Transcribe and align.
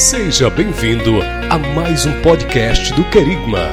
Seja 0.00 0.48
bem-vindo 0.48 1.20
a 1.50 1.58
mais 1.58 2.06
um 2.06 2.22
podcast 2.22 2.90
do 2.94 3.04
Querigma. 3.10 3.68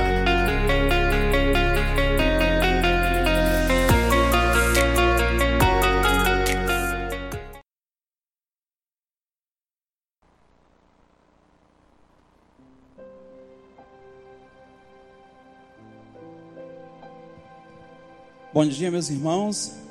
Bom 18.54 18.68
dia, 18.68 18.92
meus 18.92 19.10
irmãos. 19.10 19.87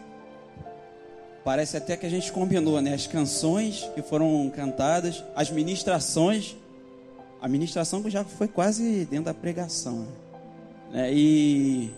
Parece 1.47 1.77
até 1.77 1.97
que 1.97 2.05
a 2.05 2.11
gente 2.11 2.33
combinou, 2.33 2.81
né? 2.81 2.93
As 2.93 3.07
canções 3.07 3.89
que 3.95 4.03
foram 4.03 4.51
cantadas, 4.53 5.23
as 5.37 5.49
ministrações. 5.49 6.57
A 7.41 7.47
ministração 7.47 8.03
já 8.11 8.25
foi 8.25 8.49
quase 8.49 9.05
dentro 9.05 9.27
da 9.27 9.35
pregação. 9.35 10.09
Né? 10.91 11.15
E 11.15 11.91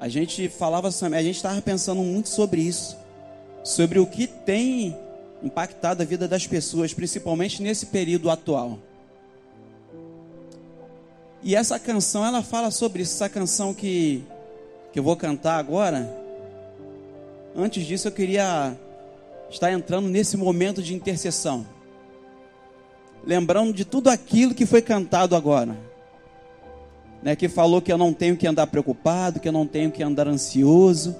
a 0.00 0.08
gente 0.08 0.48
falava, 0.48 0.88
a 0.88 1.22
gente 1.22 1.36
estava 1.36 1.62
pensando 1.62 2.02
muito 2.02 2.28
sobre 2.28 2.60
isso, 2.60 2.96
sobre 3.62 4.00
o 4.00 4.06
que 4.06 4.26
tem 4.26 4.96
impactado 5.44 6.02
a 6.02 6.04
vida 6.04 6.26
das 6.26 6.44
pessoas, 6.44 6.92
principalmente 6.92 7.62
nesse 7.62 7.86
período 7.86 8.28
atual. 8.30 8.80
E 11.40 11.54
essa 11.54 11.78
canção, 11.78 12.26
ela 12.26 12.42
fala 12.42 12.72
sobre 12.72 13.02
isso. 13.02 13.14
Essa 13.14 13.28
canção 13.28 13.72
que, 13.72 14.24
que 14.92 14.98
eu 14.98 15.04
vou 15.04 15.14
cantar 15.14 15.56
agora, 15.56 16.19
Antes 17.60 17.84
disso, 17.86 18.08
eu 18.08 18.12
queria 18.12 18.74
estar 19.50 19.70
entrando 19.70 20.08
nesse 20.08 20.34
momento 20.34 20.82
de 20.82 20.94
intercessão. 20.94 21.66
Lembrando 23.22 23.74
de 23.74 23.84
tudo 23.84 24.08
aquilo 24.08 24.54
que 24.54 24.64
foi 24.64 24.80
cantado 24.80 25.36
agora. 25.36 25.76
Né, 27.22 27.36
que 27.36 27.50
falou 27.50 27.82
que 27.82 27.92
eu 27.92 27.98
não 27.98 28.14
tenho 28.14 28.34
que 28.34 28.46
andar 28.46 28.66
preocupado, 28.66 29.40
que 29.40 29.46
eu 29.46 29.52
não 29.52 29.66
tenho 29.66 29.90
que 29.90 30.02
andar 30.02 30.26
ansioso. 30.26 31.14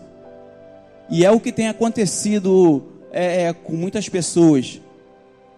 E 1.10 1.26
é 1.26 1.30
o 1.30 1.38
que 1.38 1.52
tem 1.52 1.68
acontecido 1.68 2.84
é, 3.12 3.42
é, 3.42 3.52
com 3.52 3.74
muitas 3.74 4.08
pessoas. 4.08 4.80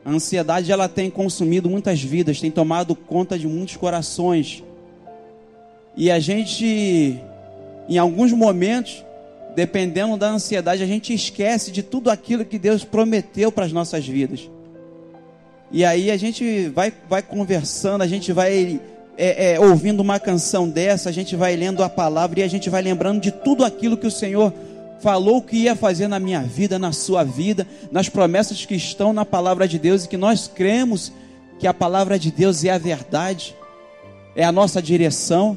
A 0.04 0.10
ansiedade 0.10 0.72
ela 0.72 0.88
tem 0.88 1.08
consumido 1.08 1.70
muitas 1.70 2.02
vidas, 2.02 2.40
tem 2.40 2.50
tomado 2.50 2.96
conta 2.96 3.38
de 3.38 3.46
muitos 3.46 3.76
corações. 3.76 4.64
E 5.96 6.10
a 6.10 6.18
gente, 6.18 7.20
em 7.88 7.98
alguns 7.98 8.32
momentos, 8.32 9.04
dependendo 9.54 10.16
da 10.16 10.30
ansiedade, 10.30 10.82
a 10.82 10.86
gente 10.86 11.12
esquece 11.12 11.70
de 11.70 11.82
tudo 11.82 12.10
aquilo 12.10 12.44
que 12.44 12.58
Deus 12.58 12.84
prometeu 12.84 13.52
para 13.52 13.64
as 13.64 13.72
nossas 13.72 14.06
vidas. 14.06 14.50
E 15.70 15.84
aí 15.84 16.10
a 16.10 16.16
gente 16.16 16.68
vai, 16.68 16.92
vai 17.08 17.22
conversando, 17.22 18.02
a 18.02 18.06
gente 18.06 18.32
vai 18.32 18.80
é, 19.16 19.52
é, 19.52 19.60
ouvindo 19.60 20.00
uma 20.00 20.20
canção 20.20 20.68
dessa, 20.68 21.08
a 21.08 21.12
gente 21.12 21.34
vai 21.34 21.56
lendo 21.56 21.82
a 21.82 21.88
palavra 21.88 22.40
e 22.40 22.42
a 22.42 22.48
gente 22.48 22.68
vai 22.68 22.82
lembrando 22.82 23.20
de 23.20 23.30
tudo 23.30 23.64
aquilo 23.64 23.96
que 23.96 24.06
o 24.06 24.10
Senhor 24.10 24.52
falou 25.00 25.42
que 25.42 25.56
ia 25.56 25.74
fazer 25.74 26.08
na 26.08 26.18
minha 26.18 26.42
vida, 26.42 26.78
na 26.78 26.92
sua 26.92 27.24
vida, 27.24 27.66
nas 27.90 28.08
promessas 28.08 28.64
que 28.64 28.74
estão 28.74 29.12
na 29.12 29.24
palavra 29.24 29.66
de 29.66 29.78
Deus 29.78 30.04
e 30.04 30.08
que 30.08 30.16
nós 30.16 30.46
cremos 30.46 31.10
que 31.58 31.66
a 31.66 31.74
palavra 31.74 32.18
de 32.18 32.30
Deus 32.30 32.64
é 32.64 32.70
a 32.70 32.78
verdade, 32.78 33.56
é 34.36 34.44
a 34.44 34.52
nossa 34.52 34.82
direção. 34.82 35.56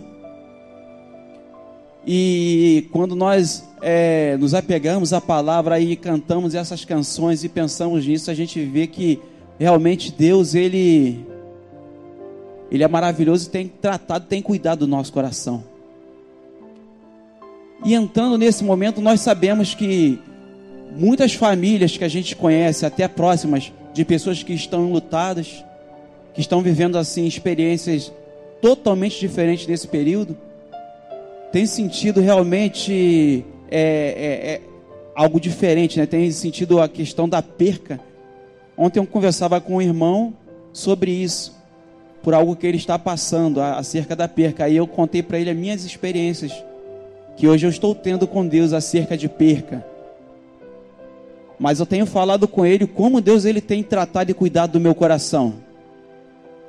E 2.07 2.88
quando 2.91 3.16
nós 3.16 3.64
é, 3.81 4.38
nos 4.38 4.54
apegamos 4.54 5.14
à 5.14 5.22
palavra 5.22 5.80
e 5.80 5.95
cantamos 5.95 6.56
essas 6.56 6.86
canções 6.86 7.44
e 7.44 7.50
pensamos 7.50 8.06
nisso, 8.06 8.31
a 8.31 8.34
gente 8.34 8.64
vê 8.64 8.88
que 8.88 9.20
realmente 9.59 10.12
Deus, 10.12 10.56
Ele, 10.56 11.26
Ele 12.72 12.84
é 12.84 12.88
maravilhoso 12.88 13.47
e 13.47 13.52
tem 13.52 13.68
tratado, 13.68 14.25
tem 14.28 14.41
cuidado 14.41 14.80
do 14.80 14.88
nosso 14.88 15.12
coração. 15.12 15.64
E 17.84 17.94
entrando 17.94 18.38
nesse 18.38 18.64
momento, 18.64 19.02
nós 19.02 19.22
sabemos 19.22 19.75
que 19.75 20.19
muitas 20.96 21.34
famílias 21.34 21.97
que 21.97 22.03
a 22.03 22.08
gente 22.08 22.35
conhece, 22.35 22.85
até 22.85 23.08
próximas, 23.08 23.72
de 23.94 24.03
pessoas 24.03 24.41
que 24.41 24.53
estão 24.53 24.91
lutadas, 24.91 25.64
que 26.34 26.41
estão 26.41 26.62
vivendo 26.62 26.97
assim 26.97 27.25
experiências 27.25 28.12
totalmente 28.62 29.19
diferentes 29.19 29.68
nesse 29.68 29.88
período, 29.88 30.35
tem 31.52 31.66
sentido 31.66 32.19
realmente 32.19 33.46
é, 33.70 33.80
é, 33.80 34.52
é 34.53 34.62
algo 35.16 35.40
diferente, 35.40 36.00
né? 36.00 36.06
Tem 36.06 36.30
sentido 36.31 36.81
a 36.81 36.90
questão 36.90 37.28
da 37.28 37.42
perca. 37.42 38.00
Ontem 38.78 39.00
eu 39.00 39.06
conversava 39.06 39.62
com 39.62 39.78
um 39.78 39.81
irmão 39.81 40.34
sobre 40.74 41.12
isso, 41.12 41.56
por 42.22 42.34
algo 42.34 42.56
que 42.56 42.68
ele 42.68 42.78
está 42.78 43.00
passando 43.00 43.62
acerca 43.62 44.16
da 44.16 44.28
perca. 44.28 44.66
Aí 44.66 44.76
eu 44.76 44.86
contei 44.86 45.24
para 45.24 45.40
ele 45.40 45.50
as 45.50 45.58
minhas 45.58 45.86
experiências 45.86 46.52
que 47.38 47.48
hoje 47.48 47.66
eu 47.66 47.70
estou 47.70 47.94
tendo 47.94 48.28
com 48.28 48.46
Deus 48.46 48.74
acerca 48.74 49.18
de 49.18 49.30
perca. 49.30 49.86
Mas 51.58 51.80
eu 51.80 51.86
tenho 51.86 52.06
falado 52.06 52.47
com 52.47 52.66
ele 52.66 52.86
como 52.86 53.22
Deus 53.22 53.46
ele 53.46 53.62
tem 53.62 53.82
tratado 53.82 54.32
e 54.32 54.34
cuidado 54.34 54.74
do 54.74 54.80
meu 54.80 54.94
coração. 54.94 55.56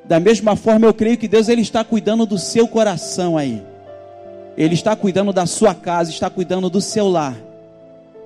Da 0.04 0.20
mesma 0.20 0.54
forma, 0.54 0.86
eu 0.86 0.94
creio 0.94 1.18
que 1.18 1.26
Deus 1.26 1.48
ele 1.48 1.62
está 1.62 1.82
cuidando 1.82 2.24
do 2.24 2.38
seu 2.38 2.68
coração 2.68 3.36
aí. 3.36 3.60
Ele 4.56 4.74
está 4.74 4.96
cuidando 4.96 5.32
da 5.32 5.46
sua 5.46 5.74
casa, 5.74 6.10
está 6.10 6.30
cuidando 6.30 6.70
do 6.70 6.80
seu 6.80 7.08
lar. 7.08 7.36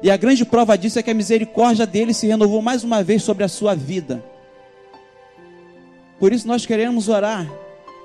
E 0.03 0.11
a 0.11 0.17
grande 0.17 0.45
prova 0.45 0.79
disso 0.79 0.99
é 0.99 1.03
que 1.03 1.11
a 1.11 1.15
misericórdia 1.15 1.87
dele 1.87 2.15
se 2.15 2.27
renovou 2.27 2.63
mais 2.63 2.85
uma 2.85 3.03
vez 3.03 3.23
sobre 3.23 3.45
a 3.45 3.49
sua 3.49 3.75
vida. 3.75 4.23
Por 6.19 6.33
isso 6.33 6.47
nós 6.47 6.65
queremos 6.65 7.09
orar, 7.09 7.51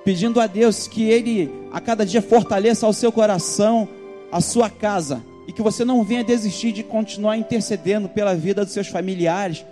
pedindo 0.04 0.42
a 0.42 0.48
Deus 0.48 0.88
que 0.88 1.04
ele 1.04 1.52
a 1.72 1.80
cada 1.80 2.06
dia 2.06 2.22
fortaleça 2.22 2.88
o 2.88 2.94
seu 2.94 3.12
coração, 3.12 3.88
a 4.32 4.42
sua 4.42 4.70
casa, 4.70 5.22
e 5.48 5.54
que 5.54 5.62
você 5.62 5.86
não 5.86 6.04
venha 6.04 6.24
desistir 6.24 6.72
de 6.72 6.84
continuar 6.84 7.38
intercedendo 7.38 8.10
pela 8.10 8.36
vida 8.36 8.64
dos 8.64 8.74
seus 8.74 8.88
familiares, 8.88 9.66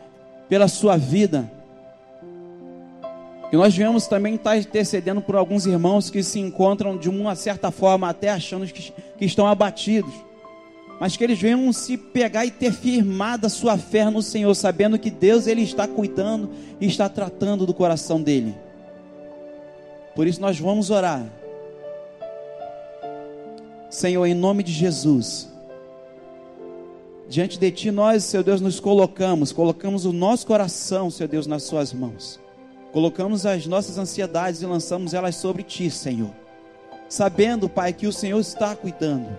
pela 0.48 0.68
sua 0.68 0.98
vida. 0.98 1.50
E 3.54 3.56
nós 3.56 3.76
viemos 3.76 4.08
também 4.08 4.34
estar 4.34 4.58
intercedendo 4.58 5.22
por 5.22 5.36
alguns 5.36 5.68
irmãos 5.68 6.10
que 6.10 6.24
se 6.24 6.40
encontram 6.40 6.98
de 6.98 7.08
uma 7.08 7.36
certa 7.36 7.70
forma 7.70 8.10
até 8.10 8.32
achando 8.32 8.66
que, 8.66 8.92
que 8.92 9.26
estão 9.26 9.46
abatidos. 9.46 10.12
Mas 11.00 11.16
que 11.16 11.24
eles 11.24 11.40
venham 11.40 11.72
se 11.72 11.96
pegar 11.96 12.48
e 12.48 12.50
ter 12.50 12.74
firmado 12.74 13.46
a 13.46 13.50
sua 13.52 13.78
fé 13.78 14.10
no 14.10 14.24
Senhor, 14.24 14.56
sabendo 14.56 14.98
que 14.98 15.12
Deus 15.12 15.46
ele 15.46 15.62
está 15.62 15.88
cuidando 15.88 16.50
e 16.82 16.88
está 16.88 17.08
tratando 17.08 17.68
do 17.68 17.76
coração 17.76 18.20
dele. 18.20 18.56
Por 20.16 20.26
isso 20.26 20.42
nós 20.42 20.60
vamos 20.60 20.90
orar. 20.90 21.24
Senhor, 23.88 24.26
em 24.26 24.34
nome 24.34 24.64
de 24.64 24.72
Jesus, 24.72 25.48
diante 27.30 27.60
de 27.60 27.70
Ti 27.70 27.92
nós, 27.92 28.24
Seu 28.24 28.44
Deus, 28.44 28.62
nos 28.62 28.80
colocamos, 28.80 29.52
colocamos 29.52 30.06
o 30.06 30.12
nosso 30.12 30.48
coração, 30.48 31.12
Seu 31.12 31.28
Deus, 31.28 31.46
nas 31.46 31.62
Suas 31.62 31.94
mãos. 31.94 32.42
Colocamos 32.94 33.44
as 33.48 33.66
nossas 33.66 33.98
ansiedades 33.98 34.62
e 34.62 34.68
lançamos 34.68 35.16
elas 35.16 35.36
sobre 35.36 35.64
ti, 35.64 35.90
Senhor. 35.90 36.30
Sabendo, 37.10 37.68
Pai, 37.68 37.92
que 37.92 38.06
o 38.06 38.14
Senhor 38.14 38.40
está 38.40 38.76
cuidando. 38.76 39.36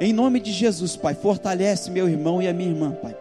Em 0.00 0.12
nome 0.12 0.40
de 0.40 0.50
Jesus, 0.50 0.96
Pai, 0.96 1.14
fortalece 1.14 1.88
meu 1.88 2.08
irmão 2.08 2.42
e 2.42 2.48
a 2.48 2.52
minha 2.52 2.70
irmã, 2.70 2.90
Pai. 2.90 3.16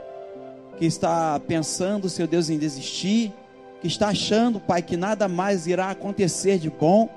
Que 0.80 0.88
está 0.88 1.40
pensando, 1.48 2.10
seu 2.10 2.26
Deus, 2.26 2.50
em 2.50 2.58
desistir. 2.58 3.32
Que 3.80 3.88
está 3.88 4.08
achando, 4.08 4.60
Pai, 4.60 4.82
que 4.82 4.98
nada 4.98 5.28
mais 5.28 5.68
irá 5.68 5.92
acontecer 5.92 6.58
de 6.58 6.72
bom. 6.72 7.08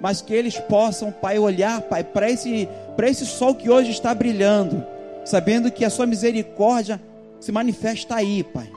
Mas 0.00 0.22
que 0.22 0.32
eles 0.32 0.58
possam, 0.58 1.12
Pai, 1.12 1.38
olhar, 1.38 1.82
Pai, 1.82 2.02
para 2.02 2.30
esse, 2.30 2.66
esse 3.02 3.26
sol 3.26 3.54
que 3.54 3.68
hoje 3.68 3.90
está 3.90 4.14
brilhando. 4.14 4.82
Sabendo 5.26 5.70
que 5.70 5.84
a 5.84 5.90
Sua 5.90 6.06
misericórdia 6.06 6.98
se 7.38 7.52
manifesta 7.52 8.14
aí, 8.14 8.42
Pai 8.42 8.73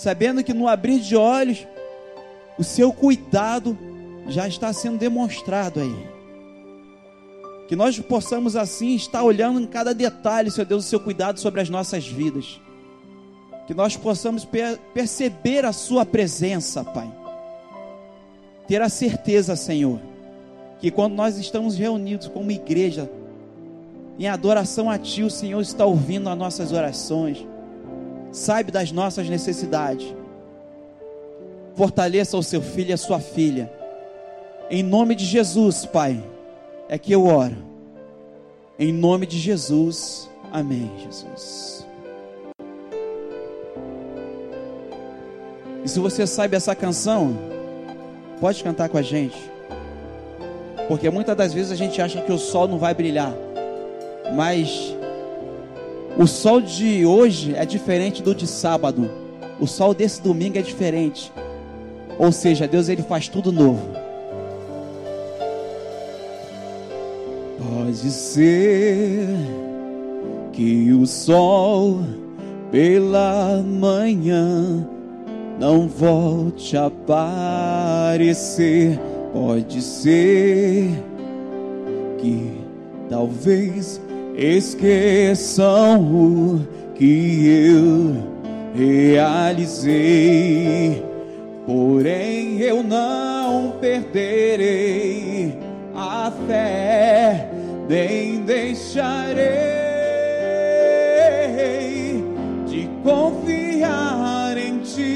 sabendo 0.00 0.42
que 0.42 0.54
no 0.54 0.66
abrir 0.66 0.98
de 0.98 1.14
olhos, 1.14 1.66
o 2.58 2.64
seu 2.64 2.90
cuidado 2.90 3.76
já 4.28 4.48
está 4.48 4.72
sendo 4.72 4.96
demonstrado 4.96 5.78
aí. 5.78 6.06
Que 7.68 7.76
nós 7.76 8.00
possamos 8.00 8.56
assim 8.56 8.94
estar 8.94 9.22
olhando 9.22 9.60
em 9.60 9.66
cada 9.66 9.94
detalhe, 9.94 10.50
Senhor 10.50 10.64
Deus, 10.64 10.86
o 10.86 10.88
seu 10.88 11.00
cuidado 11.00 11.38
sobre 11.38 11.60
as 11.60 11.68
nossas 11.68 12.06
vidas. 12.06 12.58
Que 13.66 13.74
nós 13.74 13.94
possamos 13.94 14.42
per 14.42 14.78
perceber 14.94 15.66
a 15.66 15.72
Sua 15.72 16.06
presença, 16.06 16.82
Pai. 16.82 17.12
Ter 18.66 18.80
a 18.80 18.88
certeza, 18.88 19.54
Senhor, 19.54 20.00
que 20.80 20.90
quando 20.90 21.14
nós 21.14 21.36
estamos 21.36 21.76
reunidos 21.76 22.26
como 22.26 22.50
igreja, 22.50 23.10
em 24.18 24.26
adoração 24.26 24.88
a 24.88 24.96
Ti, 24.96 25.24
o 25.24 25.30
Senhor 25.30 25.60
está 25.60 25.84
ouvindo 25.84 26.30
as 26.30 26.38
nossas 26.38 26.72
orações 26.72 27.49
Saiba 28.32 28.70
das 28.70 28.92
nossas 28.92 29.28
necessidades. 29.28 30.14
Fortaleça 31.74 32.36
o 32.36 32.42
seu 32.42 32.62
filho 32.62 32.90
e 32.90 32.92
a 32.92 32.96
sua 32.96 33.20
filha. 33.20 33.70
Em 34.70 34.82
nome 34.82 35.14
de 35.14 35.24
Jesus, 35.24 35.84
Pai, 35.84 36.22
é 36.88 36.98
que 36.98 37.12
eu 37.12 37.26
oro. 37.26 37.56
Em 38.78 38.92
nome 38.92 39.26
de 39.26 39.38
Jesus. 39.38 40.28
Amém, 40.52 40.90
Jesus. 41.02 41.86
E 45.84 45.88
se 45.88 45.98
você 45.98 46.26
sabe 46.26 46.56
essa 46.56 46.74
canção, 46.74 47.36
pode 48.40 48.62
cantar 48.62 48.88
com 48.88 48.98
a 48.98 49.02
gente. 49.02 49.50
Porque 50.88 51.08
muitas 51.08 51.36
das 51.36 51.52
vezes 51.52 51.72
a 51.72 51.76
gente 51.76 52.00
acha 52.02 52.20
que 52.20 52.32
o 52.32 52.38
sol 52.38 52.68
não 52.68 52.78
vai 52.78 52.94
brilhar. 52.94 53.32
Mas 54.34 54.94
o 56.20 56.26
sol 56.26 56.60
de 56.60 57.06
hoje 57.06 57.54
é 57.54 57.64
diferente 57.64 58.22
do 58.22 58.34
de 58.34 58.46
sábado. 58.46 59.10
O 59.58 59.66
sol 59.66 59.94
desse 59.94 60.20
domingo 60.20 60.58
é 60.58 60.60
diferente. 60.60 61.32
Ou 62.18 62.30
seja, 62.30 62.68
Deus 62.68 62.90
ele 62.90 63.02
faz 63.02 63.26
tudo 63.26 63.50
novo. 63.50 63.80
Pode 67.58 68.10
ser 68.10 69.28
que 70.52 70.92
o 70.92 71.06
sol 71.06 72.00
pela 72.70 73.62
manhã 73.62 74.86
não 75.58 75.88
volte 75.88 76.76
a 76.76 76.88
aparecer. 76.88 79.00
Pode 79.32 79.80
ser 79.80 80.90
que 82.18 82.60
talvez 83.08 83.98
esqueçam 84.36 86.02
o 86.02 86.60
que 86.94 87.46
eu 87.48 88.14
realizei. 88.74 89.90
Porém, 91.66 92.58
eu 92.60 92.82
não 92.82 93.72
perderei 93.80 95.56
a 95.94 96.32
fé, 96.46 97.48
nem 97.88 98.42
deixarei 98.42 99.44
de 102.66 102.88
confiar 103.02 104.56
em 104.58 104.78
ti. 104.78 105.10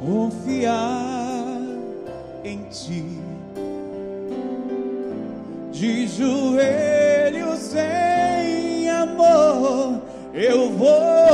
Confiar 0.00 1.60
em 2.44 2.62
ti. 2.70 3.37
De 5.78 6.08
joelhos 6.08 7.72
em 7.72 8.90
amor, 8.90 10.02
eu 10.34 10.70
vou 10.72 11.27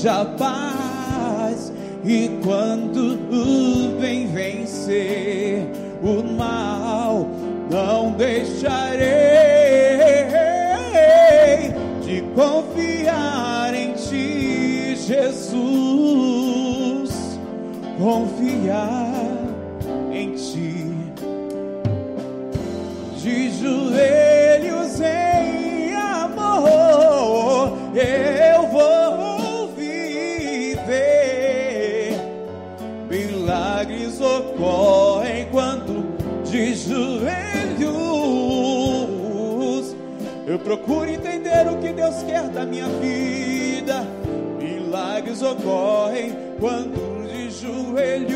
seja 0.00 0.24
paz. 0.38 0.69
Milagres 34.20 34.22
ocorrem 34.22 35.48
quando 35.50 36.04
de 36.44 36.74
joelhos 36.74 37.96
eu 40.46 40.58
procuro 40.58 41.08
entender 41.08 41.66
o 41.66 41.78
que 41.78 41.90
Deus 41.92 42.22
quer 42.24 42.48
da 42.48 42.66
minha 42.66 42.86
vida. 43.00 44.06
Milagres 44.58 45.40
ocorrem 45.42 46.36
quando 46.58 47.26
de 47.26 47.50
joelhos 47.50 48.30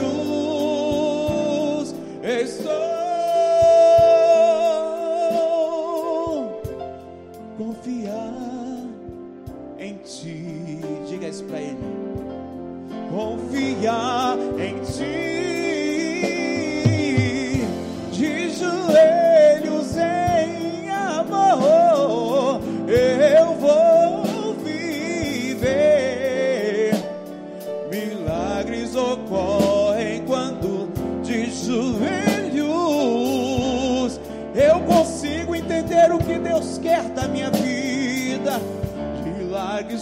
estou. 2.22 2.93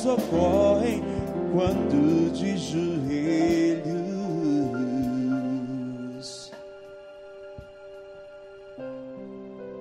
Milagres 0.02 0.06
ocorrem 0.06 1.02
quando 1.52 2.32
de 2.32 2.56
joelhos 2.56 3.92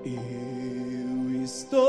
eu 0.05 1.43
estou. 1.43 1.81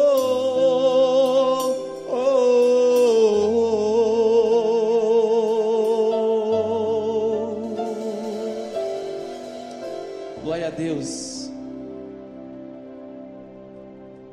Glória 10.43 10.69
a 10.69 10.71
Deus. 10.71 11.51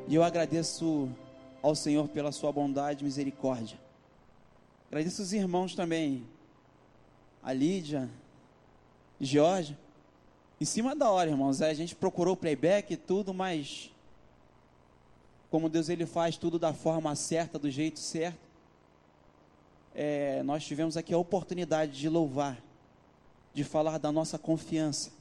E 0.08 0.14
eu 0.14 0.24
agradeço 0.24 1.08
ao 1.62 1.74
Senhor 1.74 2.08
pela 2.08 2.32
sua 2.32 2.50
bondade 2.50 3.02
e 3.02 3.04
misericórdia. 3.04 3.89
Agradeço 4.90 5.22
os 5.22 5.32
irmãos 5.32 5.76
também, 5.76 6.26
a 7.40 7.52
Lídia, 7.52 8.10
Jorge. 9.20 9.78
Em 10.60 10.64
cima 10.64 10.96
da 10.96 11.08
hora, 11.08 11.30
irmãos, 11.30 11.62
a 11.62 11.72
gente 11.72 11.94
procurou 11.94 12.36
playback 12.36 12.92
e 12.94 12.96
tudo, 12.96 13.32
mas 13.32 13.92
como 15.48 15.68
Deus 15.68 15.88
ele 15.88 16.06
faz 16.06 16.36
tudo 16.36 16.58
da 16.58 16.74
forma 16.74 17.14
certa, 17.14 17.56
do 17.56 17.70
jeito 17.70 18.00
certo, 18.00 18.40
é, 19.94 20.42
nós 20.42 20.64
tivemos 20.64 20.96
aqui 20.96 21.14
a 21.14 21.18
oportunidade 21.18 21.92
de 21.92 22.08
louvar, 22.08 22.60
de 23.54 23.62
falar 23.62 23.96
da 23.96 24.10
nossa 24.10 24.40
confiança, 24.40 25.12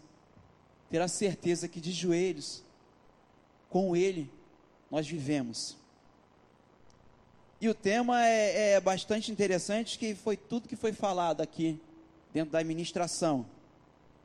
ter 0.90 1.00
a 1.00 1.08
certeza 1.08 1.68
que 1.68 1.80
de 1.80 1.92
joelhos, 1.92 2.64
com 3.70 3.96
Ele, 3.96 4.32
nós 4.90 5.08
vivemos. 5.08 5.79
E 7.62 7.68
o 7.68 7.74
tema 7.74 8.26
é, 8.26 8.72
é 8.74 8.80
bastante 8.80 9.32
interessante, 9.32 10.00
que 10.00 10.16
foi 10.16 10.38
tudo 10.38 10.68
que 10.68 10.78
foi 10.78 10.94
falado 10.94 11.42
aqui 11.42 11.78
dentro 12.34 12.52
da 12.52 12.60
administração. 12.60 13.46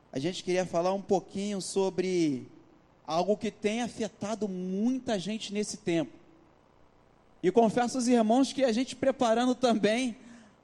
A 0.09 0.19
gente 0.19 0.41
queria 0.41 0.65
falar 0.65 0.93
um 0.93 1.01
pouquinho 1.01 1.59
sobre 1.59 2.47
algo 3.05 3.35
que 3.35 3.51
tem 3.51 3.81
afetado 3.81 4.47
muita 4.47 5.19
gente 5.19 5.51
nesse 5.53 5.75
tempo. 5.75 6.13
E 7.43 7.51
confesso 7.51 7.97
aos 7.97 8.07
irmãos 8.07 8.53
que 8.53 8.63
a 8.63 8.71
gente 8.71 8.95
preparando 8.95 9.53
também 9.53 10.15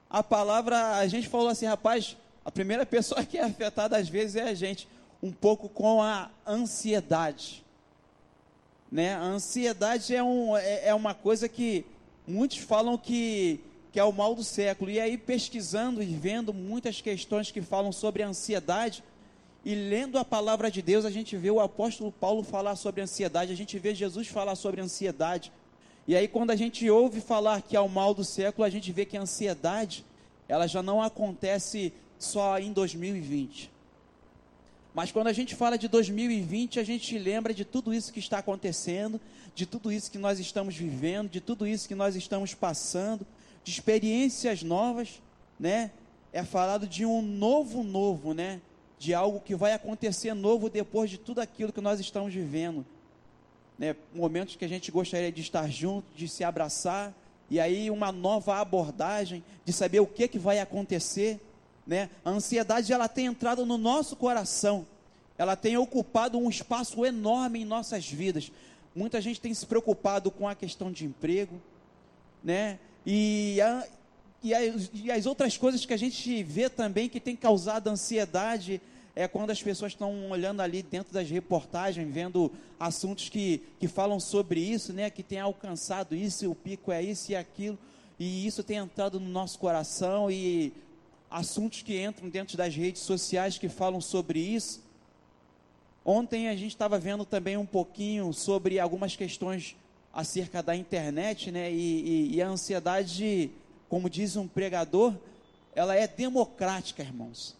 a 0.08 0.22
palavra, 0.22 0.96
a 0.96 1.06
gente 1.06 1.28
falou 1.28 1.48
assim, 1.48 1.66
rapaz, 1.66 2.16
a 2.42 2.50
primeira 2.50 2.86
pessoa 2.86 3.22
que 3.26 3.36
é 3.36 3.44
afetada 3.44 3.98
às 3.98 4.08
vezes 4.08 4.36
é 4.36 4.48
a 4.48 4.54
gente, 4.54 4.88
um 5.22 5.30
pouco 5.30 5.68
com 5.68 6.00
a 6.00 6.30
ansiedade. 6.46 7.62
Né? 8.90 9.14
A 9.14 9.20
ansiedade 9.20 10.16
é, 10.16 10.22
um, 10.22 10.56
é, 10.56 10.88
é 10.88 10.94
uma 10.94 11.12
coisa 11.12 11.50
que 11.50 11.84
muitos 12.26 12.58
falam 12.58 12.96
que 12.96 13.60
que 13.92 14.00
é 14.00 14.04
o 14.04 14.12
mal 14.12 14.34
do 14.34 14.42
século. 14.42 14.90
E 14.90 14.98
aí, 14.98 15.18
pesquisando 15.18 16.02
e 16.02 16.06
vendo 16.06 16.52
muitas 16.52 17.02
questões 17.02 17.50
que 17.50 17.60
falam 17.60 17.92
sobre 17.92 18.22
ansiedade, 18.22 19.04
e 19.64 19.74
lendo 19.74 20.18
a 20.18 20.24
palavra 20.24 20.70
de 20.70 20.80
Deus, 20.80 21.04
a 21.04 21.10
gente 21.10 21.36
vê 21.36 21.50
o 21.50 21.60
apóstolo 21.60 22.10
Paulo 22.10 22.42
falar 22.42 22.74
sobre 22.74 23.02
ansiedade, 23.02 23.52
a 23.52 23.56
gente 23.56 23.78
vê 23.78 23.94
Jesus 23.94 24.26
falar 24.28 24.56
sobre 24.56 24.80
ansiedade. 24.80 25.52
E 26.08 26.16
aí, 26.16 26.26
quando 26.26 26.50
a 26.50 26.56
gente 26.56 26.88
ouve 26.90 27.20
falar 27.20 27.60
que 27.62 27.76
é 27.76 27.80
o 27.80 27.88
mal 27.88 28.14
do 28.14 28.24
século, 28.24 28.64
a 28.64 28.70
gente 28.70 28.90
vê 28.90 29.04
que 29.04 29.16
a 29.16 29.20
ansiedade, 29.20 30.04
ela 30.48 30.66
já 30.66 30.82
não 30.82 31.00
acontece 31.00 31.92
só 32.18 32.58
em 32.58 32.72
2020. 32.72 33.70
Mas 34.94 35.10
quando 35.10 35.28
a 35.28 35.32
gente 35.32 35.54
fala 35.54 35.78
de 35.78 35.88
2020, 35.88 36.78
a 36.78 36.84
gente 36.84 37.18
lembra 37.18 37.54
de 37.54 37.64
tudo 37.64 37.94
isso 37.94 38.12
que 38.12 38.18
está 38.18 38.38
acontecendo, 38.38 39.20
de 39.54 39.64
tudo 39.64 39.90
isso 39.90 40.10
que 40.10 40.18
nós 40.18 40.38
estamos 40.38 40.76
vivendo, 40.76 41.30
de 41.30 41.40
tudo 41.40 41.66
isso 41.66 41.88
que 41.88 41.94
nós 41.94 42.14
estamos 42.14 42.54
passando, 42.54 43.26
de 43.64 43.70
experiências 43.70 44.62
novas, 44.62 45.20
né? 45.58 45.90
É 46.32 46.42
falado 46.42 46.86
de 46.86 47.06
um 47.06 47.22
novo 47.22 47.82
novo, 47.82 48.34
né? 48.34 48.60
De 48.98 49.14
algo 49.14 49.40
que 49.40 49.54
vai 49.54 49.72
acontecer 49.72 50.34
novo 50.34 50.68
depois 50.68 51.10
de 51.10 51.18
tudo 51.18 51.40
aquilo 51.40 51.72
que 51.72 51.80
nós 51.80 51.98
estamos 51.98 52.32
vivendo. 52.32 52.84
Né? 53.78 53.96
Momentos 54.14 54.56
que 54.56 54.64
a 54.64 54.68
gente 54.68 54.90
gostaria 54.90 55.32
de 55.32 55.40
estar 55.40 55.68
junto, 55.68 56.06
de 56.14 56.28
se 56.28 56.44
abraçar, 56.44 57.12
e 57.50 57.58
aí 57.60 57.90
uma 57.90 58.12
nova 58.12 58.56
abordagem, 58.58 59.42
de 59.64 59.72
saber 59.72 60.00
o 60.00 60.06
que, 60.06 60.28
que 60.28 60.38
vai 60.38 60.58
acontecer. 60.60 61.40
Né? 61.86 62.10
A 62.24 62.30
ansiedade 62.30 62.92
ela 62.92 63.08
tem 63.08 63.26
entrado 63.26 63.66
no 63.66 63.76
nosso 63.76 64.14
coração, 64.14 64.86
ela 65.36 65.56
tem 65.56 65.76
ocupado 65.76 66.38
um 66.38 66.48
espaço 66.48 67.04
enorme 67.04 67.62
em 67.62 67.64
nossas 67.64 68.08
vidas. 68.08 68.52
Muita 68.94 69.20
gente 69.20 69.40
tem 69.40 69.52
se 69.52 69.66
preocupado 69.66 70.30
com 70.30 70.46
a 70.46 70.54
questão 70.54 70.92
de 70.92 71.04
emprego, 71.04 71.60
né? 72.44 72.78
E, 73.04 73.60
a, 73.60 73.86
e, 74.42 74.54
as, 74.54 74.90
e 74.92 75.10
as 75.10 75.26
outras 75.26 75.56
coisas 75.56 75.84
que 75.84 75.92
a 75.92 75.96
gente 75.96 76.42
vê 76.42 76.68
também 76.68 77.08
que 77.08 77.18
tem 77.18 77.34
causado 77.34 77.88
ansiedade 77.88 78.80
é 79.14 79.28
quando 79.28 79.50
as 79.50 79.62
pessoas 79.62 79.92
estão 79.92 80.30
olhando 80.30 80.60
ali 80.60 80.82
dentro 80.82 81.12
das 81.12 81.28
reportagens, 81.28 82.08
vendo 82.12 82.50
assuntos 82.78 83.28
que, 83.28 83.62
que 83.78 83.88
falam 83.88 84.18
sobre 84.18 84.60
isso, 84.60 84.92
né? 84.92 85.10
Que 85.10 85.22
tem 85.22 85.40
alcançado 85.40 86.14
isso, 86.14 86.50
o 86.50 86.54
pico 86.54 86.92
é 86.92 87.02
isso 87.02 87.32
e 87.32 87.36
aquilo, 87.36 87.78
e 88.18 88.46
isso 88.46 88.62
tem 88.62 88.78
entrado 88.78 89.18
no 89.18 89.28
nosso 89.28 89.58
coração 89.58 90.30
e 90.30 90.72
assuntos 91.32 91.82
que 91.82 92.00
entram 92.00 92.28
dentro 92.28 92.56
das 92.56 92.74
redes 92.74 93.02
sociais 93.02 93.56
que 93.58 93.68
falam 93.68 94.00
sobre 94.00 94.38
isso. 94.38 94.82
Ontem 96.04 96.48
a 96.48 96.54
gente 96.54 96.72
estava 96.72 96.98
vendo 96.98 97.24
também 97.24 97.56
um 97.56 97.64
pouquinho 97.64 98.32
sobre 98.32 98.78
algumas 98.78 99.16
questões 99.16 99.76
acerca 100.12 100.62
da 100.62 100.76
internet, 100.76 101.50
né? 101.50 101.72
E, 101.72 101.76
e, 101.76 102.34
e, 102.34 102.42
a 102.42 102.48
ansiedade, 102.48 103.50
como 103.88 104.10
diz 104.10 104.36
um 104.36 104.46
pregador, 104.46 105.14
ela 105.74 105.94
é 105.94 106.06
democrática, 106.06 107.02
irmãos. 107.02 107.56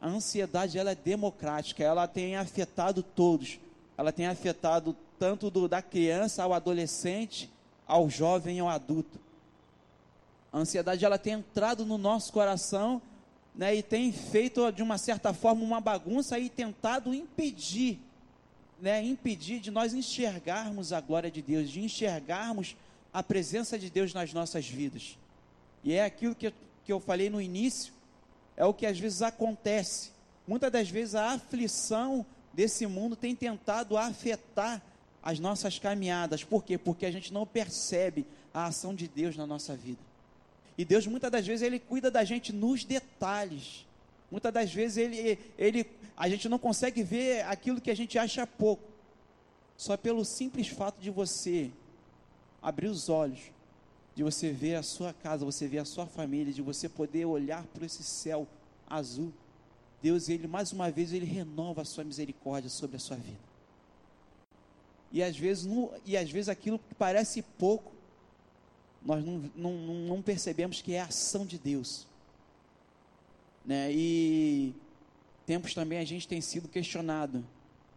A 0.00 0.08
ansiedade 0.08 0.78
ela 0.78 0.92
é 0.92 0.94
democrática, 0.94 1.84
ela 1.84 2.08
tem 2.08 2.36
afetado 2.36 3.02
todos. 3.02 3.58
Ela 3.98 4.12
tem 4.12 4.26
afetado 4.26 4.96
tanto 5.18 5.50
do, 5.50 5.68
da 5.68 5.82
criança 5.82 6.42
ao 6.42 6.54
adolescente, 6.54 7.50
ao 7.86 8.08
jovem 8.08 8.60
ao 8.60 8.68
adulto. 8.68 9.18
A 10.50 10.58
ansiedade 10.58 11.04
ela 11.04 11.18
tem 11.18 11.34
entrado 11.34 11.84
no 11.84 11.98
nosso 11.98 12.32
coração, 12.32 13.02
né? 13.54 13.74
E 13.74 13.82
tem 13.82 14.12
feito 14.12 14.70
de 14.70 14.82
uma 14.82 14.98
certa 14.98 15.32
forma 15.32 15.62
uma 15.62 15.80
bagunça 15.80 16.38
e 16.38 16.48
tentado 16.48 17.12
impedir 17.12 17.98
né, 18.80 19.02
impedir 19.04 19.60
de 19.60 19.70
nós 19.70 19.92
enxergarmos 19.92 20.92
a 20.92 21.00
glória 21.00 21.30
de 21.30 21.42
Deus, 21.42 21.70
de 21.70 21.80
enxergarmos 21.80 22.76
a 23.12 23.22
presença 23.22 23.78
de 23.78 23.90
Deus 23.90 24.14
nas 24.14 24.32
nossas 24.32 24.66
vidas. 24.66 25.18
E 25.84 25.92
é 25.92 26.04
aquilo 26.04 26.34
que, 26.34 26.52
que 26.84 26.92
eu 26.92 27.00
falei 27.00 27.28
no 27.28 27.40
início, 27.40 27.92
é 28.56 28.64
o 28.64 28.74
que 28.74 28.86
às 28.86 28.98
vezes 28.98 29.22
acontece. 29.22 30.10
Muitas 30.46 30.72
das 30.72 30.88
vezes 30.88 31.14
a 31.14 31.32
aflição 31.32 32.24
desse 32.52 32.86
mundo 32.86 33.14
tem 33.14 33.34
tentado 33.34 33.96
afetar 33.96 34.82
as 35.22 35.38
nossas 35.38 35.78
caminhadas. 35.78 36.42
Por 36.42 36.64
quê? 36.64 36.78
Porque 36.78 37.04
a 37.04 37.10
gente 37.10 37.32
não 37.32 37.46
percebe 37.46 38.26
a 38.52 38.66
ação 38.66 38.94
de 38.94 39.06
Deus 39.06 39.36
na 39.36 39.46
nossa 39.46 39.76
vida. 39.76 40.09
E 40.76 40.84
Deus 40.84 41.06
muitas 41.06 41.30
das 41.30 41.46
vezes 41.46 41.62
ele 41.62 41.78
cuida 41.78 42.10
da 42.10 42.24
gente 42.24 42.52
nos 42.52 42.84
detalhes. 42.84 43.86
Muitas 44.30 44.52
das 44.52 44.72
vezes 44.72 44.96
ele, 44.96 45.38
ele, 45.58 45.86
a 46.16 46.28
gente 46.28 46.48
não 46.48 46.58
consegue 46.58 47.02
ver 47.02 47.44
aquilo 47.46 47.80
que 47.80 47.90
a 47.90 47.96
gente 47.96 48.18
acha 48.18 48.46
pouco. 48.46 48.84
Só 49.76 49.96
pelo 49.96 50.24
simples 50.24 50.68
fato 50.68 51.00
de 51.00 51.10
você 51.10 51.70
abrir 52.62 52.86
os 52.86 53.08
olhos, 53.08 53.40
de 54.14 54.22
você 54.22 54.52
ver 54.52 54.74
a 54.74 54.82
sua 54.82 55.12
casa, 55.12 55.44
você 55.44 55.66
ver 55.66 55.78
a 55.78 55.84
sua 55.84 56.06
família, 56.06 56.52
de 56.52 56.62
você 56.62 56.88
poder 56.88 57.24
olhar 57.24 57.64
para 57.66 57.86
esse 57.86 58.02
céu 58.02 58.46
azul. 58.86 59.32
Deus, 60.02 60.28
ele 60.28 60.46
mais 60.46 60.72
uma 60.72 60.90
vez, 60.90 61.12
ele 61.12 61.26
renova 61.26 61.82
a 61.82 61.84
sua 61.84 62.04
misericórdia 62.04 62.70
sobre 62.70 62.96
a 62.96 63.00
sua 63.00 63.16
vida. 63.16 63.50
E 65.12 65.22
às 65.22 65.36
vezes, 65.36 65.66
no, 65.66 65.90
e 66.06 66.16
às 66.16 66.30
vezes 66.30 66.48
aquilo 66.48 66.78
que 66.78 66.94
parece 66.94 67.42
pouco, 67.42 67.92
nós 69.02 69.24
não, 69.24 69.50
não, 69.54 69.72
não 69.72 70.22
percebemos 70.22 70.82
que 70.82 70.94
é 70.94 71.00
a 71.00 71.06
ação 71.06 71.46
de 71.46 71.58
Deus. 71.58 72.06
Né? 73.64 73.92
E 73.92 74.74
tempos 75.46 75.74
também 75.74 75.98
a 75.98 76.04
gente 76.04 76.28
tem 76.28 76.40
sido 76.40 76.68
questionado, 76.68 77.44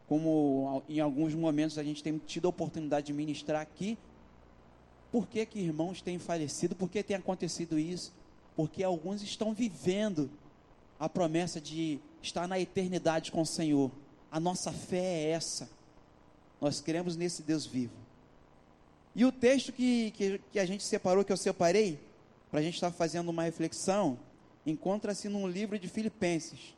como 0.08 0.84
em 0.88 1.00
alguns 1.00 1.34
momentos 1.34 1.78
a 1.78 1.84
gente 1.84 2.04
tem 2.04 2.18
tido 2.18 2.46
a 2.46 2.50
oportunidade 2.50 3.08
de 3.08 3.14
ministrar 3.14 3.62
aqui, 3.62 3.98
por 5.12 5.28
que, 5.28 5.46
que 5.46 5.60
irmãos 5.60 6.02
têm 6.02 6.18
falecido, 6.18 6.76
por 6.76 6.90
que 6.90 7.04
tem 7.04 7.16
acontecido 7.16 7.78
isso? 7.78 8.12
Porque 8.56 8.84
alguns 8.84 9.22
estão 9.22 9.54
vivendo 9.54 10.30
a 11.00 11.08
promessa 11.08 11.62
de 11.62 12.00
estar 12.22 12.48
na 12.48 12.60
eternidade 12.60 13.32
com 13.32 13.42
o 13.42 13.46
Senhor. 13.46 13.92
A 14.32 14.40
nossa 14.40 14.72
fé 14.72 14.98
é 14.98 15.30
essa. 15.30 15.70
Nós 16.60 16.82
cremos 16.82 17.16
nesse 17.16 17.44
Deus 17.44 17.66
vivo. 17.66 18.03
E 19.16 19.26
o 19.26 19.32
texto 19.32 19.72
que, 19.72 20.12
que, 20.12 20.42
que 20.52 20.60
a 20.60 20.66
gente 20.66 20.84
separou, 20.84 21.24
que 21.24 21.32
eu 21.32 21.38
separei, 21.38 22.00
para 22.50 22.60
a 22.60 22.64
gente 22.64 22.76
estar 22.76 22.92
fazendo 22.92 23.30
uma 23.30 23.44
reflexão, 23.44 24.18
encontra-se 24.66 25.30
no 25.30 25.48
livro 25.48 25.78
de 25.78 25.88
Filipenses, 25.88 26.76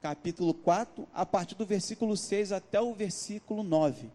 capítulo 0.00 0.54
4, 0.54 1.06
a 1.12 1.26
partir 1.26 1.54
do 1.54 1.66
versículo 1.66 2.16
6 2.16 2.52
até 2.52 2.80
o 2.80 2.94
versículo 2.94 3.62
9. 3.62 4.08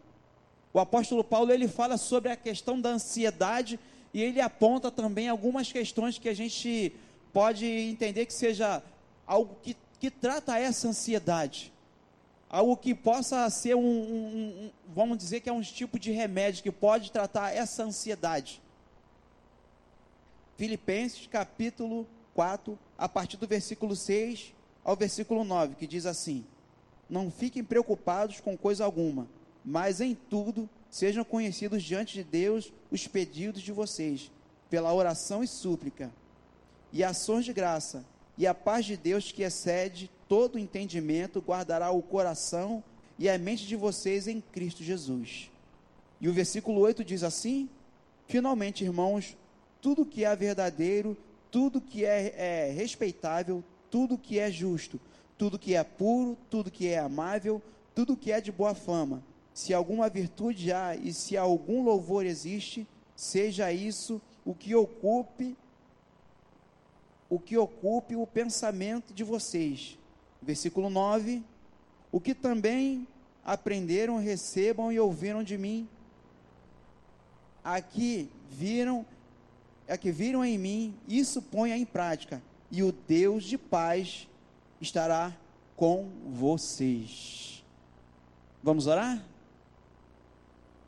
O 0.73 0.79
apóstolo 0.79 1.23
Paulo 1.23 1.51
ele 1.51 1.67
fala 1.67 1.97
sobre 1.97 2.31
a 2.31 2.35
questão 2.35 2.79
da 2.79 2.89
ansiedade 2.89 3.79
e 4.13 4.21
ele 4.21 4.39
aponta 4.39 4.91
também 4.91 5.27
algumas 5.27 5.71
questões 5.71 6.17
que 6.17 6.29
a 6.29 6.33
gente 6.33 6.93
pode 7.33 7.65
entender 7.65 8.25
que 8.25 8.33
seja 8.33 8.81
algo 9.25 9.55
que, 9.61 9.75
que 9.99 10.09
trata 10.09 10.57
essa 10.57 10.87
ansiedade. 10.87 11.71
Algo 12.49 12.75
que 12.75 12.95
possa 12.95 13.47
ser 13.49 13.75
um, 13.75 13.81
um, 13.81 14.65
um, 14.65 14.71
vamos 14.87 15.19
dizer 15.19 15.39
que 15.39 15.49
é 15.49 15.53
um 15.53 15.61
tipo 15.61 15.99
de 15.99 16.11
remédio 16.11 16.63
que 16.63 16.71
pode 16.71 17.11
tratar 17.11 17.55
essa 17.55 17.83
ansiedade. 17.83 18.59
Filipenses 20.57 21.27
capítulo 21.27 22.07
4, 22.33 22.77
a 22.97 23.07
partir 23.07 23.37
do 23.37 23.47
versículo 23.47 23.95
6 23.95 24.53
ao 24.83 24.95
versículo 24.95 25.43
9, 25.43 25.75
que 25.75 25.85
diz 25.85 26.07
assim: 26.07 26.43
Não 27.07 27.29
fiquem 27.29 27.63
preocupados 27.63 28.39
com 28.39 28.57
coisa 28.57 28.83
alguma, 28.83 29.27
mas 29.63 30.01
em 30.01 30.15
tudo 30.15 30.67
sejam 30.89 31.23
conhecidos 31.23 31.83
diante 31.83 32.15
de 32.15 32.23
Deus 32.23 32.73
os 32.89 33.07
pedidos 33.07 33.61
de 33.61 33.71
vocês, 33.71 34.31
pela 34.71 34.91
oração 34.91 35.43
e 35.43 35.47
súplica, 35.47 36.11
e 36.91 37.03
ações 37.03 37.45
de 37.45 37.53
graça, 37.53 38.03
e 38.35 38.47
a 38.47 38.55
paz 38.55 38.85
de 38.85 38.97
Deus 38.97 39.31
que 39.31 39.43
excede 39.43 40.09
todo 40.29 40.59
entendimento 40.59 41.41
guardará 41.41 41.91
o 41.91 42.03
coração 42.03 42.83
e 43.17 43.27
a 43.27 43.37
mente 43.37 43.65
de 43.65 43.75
vocês 43.75 44.27
em 44.27 44.39
Cristo 44.39 44.83
Jesus. 44.83 45.51
E 46.21 46.29
o 46.29 46.33
versículo 46.33 46.79
8 46.79 47.03
diz 47.03 47.23
assim: 47.23 47.67
Finalmente, 48.27 48.83
irmãos, 48.83 49.35
tudo 49.81 50.05
que 50.05 50.23
é 50.23 50.33
verdadeiro, 50.35 51.17
tudo 51.49 51.81
que 51.81 52.05
é, 52.05 52.33
é 52.37 52.71
respeitável, 52.71 53.63
tudo 53.89 54.19
que 54.19 54.37
é 54.37 54.51
justo, 54.51 54.99
tudo 55.35 55.57
que 55.57 55.73
é 55.73 55.83
puro, 55.83 56.37
tudo 56.49 56.69
que 56.69 56.87
é 56.87 56.99
amável, 56.99 57.59
tudo 57.95 58.15
que 58.15 58.31
é 58.31 58.39
de 58.39 58.51
boa 58.51 58.75
fama. 58.75 59.23
Se 59.51 59.73
alguma 59.73 60.07
virtude 60.07 60.71
há 60.71 60.95
e 60.95 61.11
se 61.11 61.35
algum 61.35 61.83
louvor 61.83 62.25
existe, 62.25 62.87
seja 63.15 63.73
isso 63.73 64.21
o 64.45 64.53
que 64.53 64.75
ocupe 64.75 65.57
o 67.29 67.39
que 67.39 67.55
ocupe 67.55 68.15
o 68.15 68.25
pensamento 68.25 69.13
de 69.13 69.23
vocês. 69.23 69.98
Versículo 70.41 70.89
9: 70.89 71.43
O 72.11 72.19
que 72.19 72.33
também 72.33 73.07
aprenderam, 73.43 74.17
recebam 74.17 74.91
e 74.91 74.99
ouviram 74.99 75.43
de 75.43 75.57
mim. 75.57 75.87
Aqui 77.63 78.29
viram 78.49 79.05
é 79.87 79.97
que 79.97 80.11
viram 80.11 80.45
em 80.45 80.57
mim, 80.57 80.95
isso 81.07 81.41
ponha 81.41 81.75
em 81.75 81.83
prática, 81.83 82.43
e 82.69 82.83
o 82.83 82.91
Deus 82.91 83.43
de 83.43 83.57
paz 83.57 84.27
estará 84.79 85.35
com 85.75 86.09
vocês. 86.27 87.63
Vamos 88.61 88.85
orar? 88.85 89.25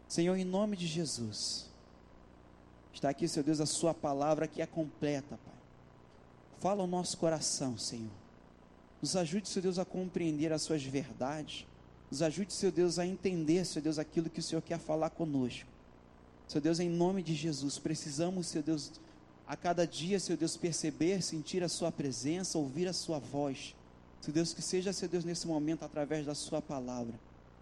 Senhor, 0.08 0.36
em 0.36 0.46
nome 0.46 0.78
de 0.78 0.86
Jesus, 0.86 1.72
Está 3.02 3.10
aqui, 3.10 3.28
Senhor 3.28 3.44
Deus, 3.44 3.60
a 3.60 3.66
Sua 3.66 3.96
palavra 3.96 4.48
que 4.48 4.62
é 4.62 4.66
completa, 4.68 5.36
Pai. 5.44 5.56
Fala 6.60 6.84
o 6.84 6.88
nosso 6.88 7.18
coração, 7.18 7.76
Senhor. 7.76 8.21
Nos 9.02 9.16
ajude, 9.16 9.50
Senhor 9.50 9.64
Deus, 9.64 9.80
a 9.80 9.86
compreender 9.86 10.54
as 10.54 10.62
Suas 10.62 10.84
verdades. 10.84 11.66
Nos 12.12 12.22
ajude, 12.22 12.54
Senhor 12.54 12.72
Deus, 12.72 13.00
a 13.00 13.06
entender, 13.06 13.66
Senhor 13.66 13.84
Deus, 13.84 13.98
aquilo 13.98 14.30
que 14.30 14.40
o 14.40 14.44
Senhor 14.44 14.62
quer 14.62 14.78
falar 14.78 15.10
conosco. 15.10 15.68
Senhor 16.48 16.62
Deus, 16.62 16.80
em 16.80 16.90
nome 16.90 17.24
de 17.24 17.34
Jesus, 17.34 17.80
precisamos, 17.80 18.48
Senhor 18.48 18.64
Deus, 18.64 18.92
a 19.48 19.56
cada 19.56 19.88
dia, 19.88 20.20
Senhor 20.20 20.38
Deus, 20.38 20.56
perceber, 20.58 21.22
sentir 21.24 21.64
a 21.64 21.70
Sua 21.70 21.92
presença, 21.92 22.58
ouvir 22.58 22.88
a 22.88 22.94
Sua 22.94 23.18
voz. 23.18 23.74
Senhor 24.20 24.34
Deus, 24.34 24.54
que 24.54 24.62
seja, 24.62 24.94
Senhor 24.94 25.10
Deus, 25.10 25.24
nesse 25.24 25.48
momento, 25.48 25.84
através 25.84 26.26
da 26.26 26.36
Sua 26.36 26.62
palavra. 26.62 27.14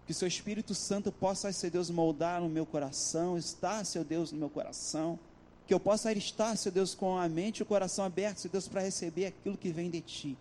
Que 0.06 0.12
Seu 0.12 0.26
Espírito 0.28 0.74
Santo 0.74 1.10
possa, 1.12 1.52
Senhor 1.52 1.70
Deus, 1.70 1.88
moldar 1.88 2.40
no 2.40 2.48
meu 2.48 2.66
coração, 2.66 3.38
estar, 3.38 3.86
Senhor 3.86 4.04
Deus, 4.04 4.32
no 4.32 4.38
meu 4.38 4.50
coração. 4.50 5.18
Que 5.66 5.72
eu 5.72 5.78
possa 5.78 6.12
estar, 6.12 6.56
Senhor 6.56 6.72
Deus, 6.72 6.94
com 6.94 7.16
a 7.16 7.28
mente 7.28 7.58
e 7.58 7.62
o 7.62 7.66
coração 7.66 8.04
aberto, 8.04 8.38
Senhor 8.38 8.52
Deus, 8.52 8.66
para 8.66 8.82
receber 8.82 9.26
aquilo 9.26 9.56
que 9.56 9.70
vem 9.70 9.88
de 9.88 10.00
Ti. 10.00 10.36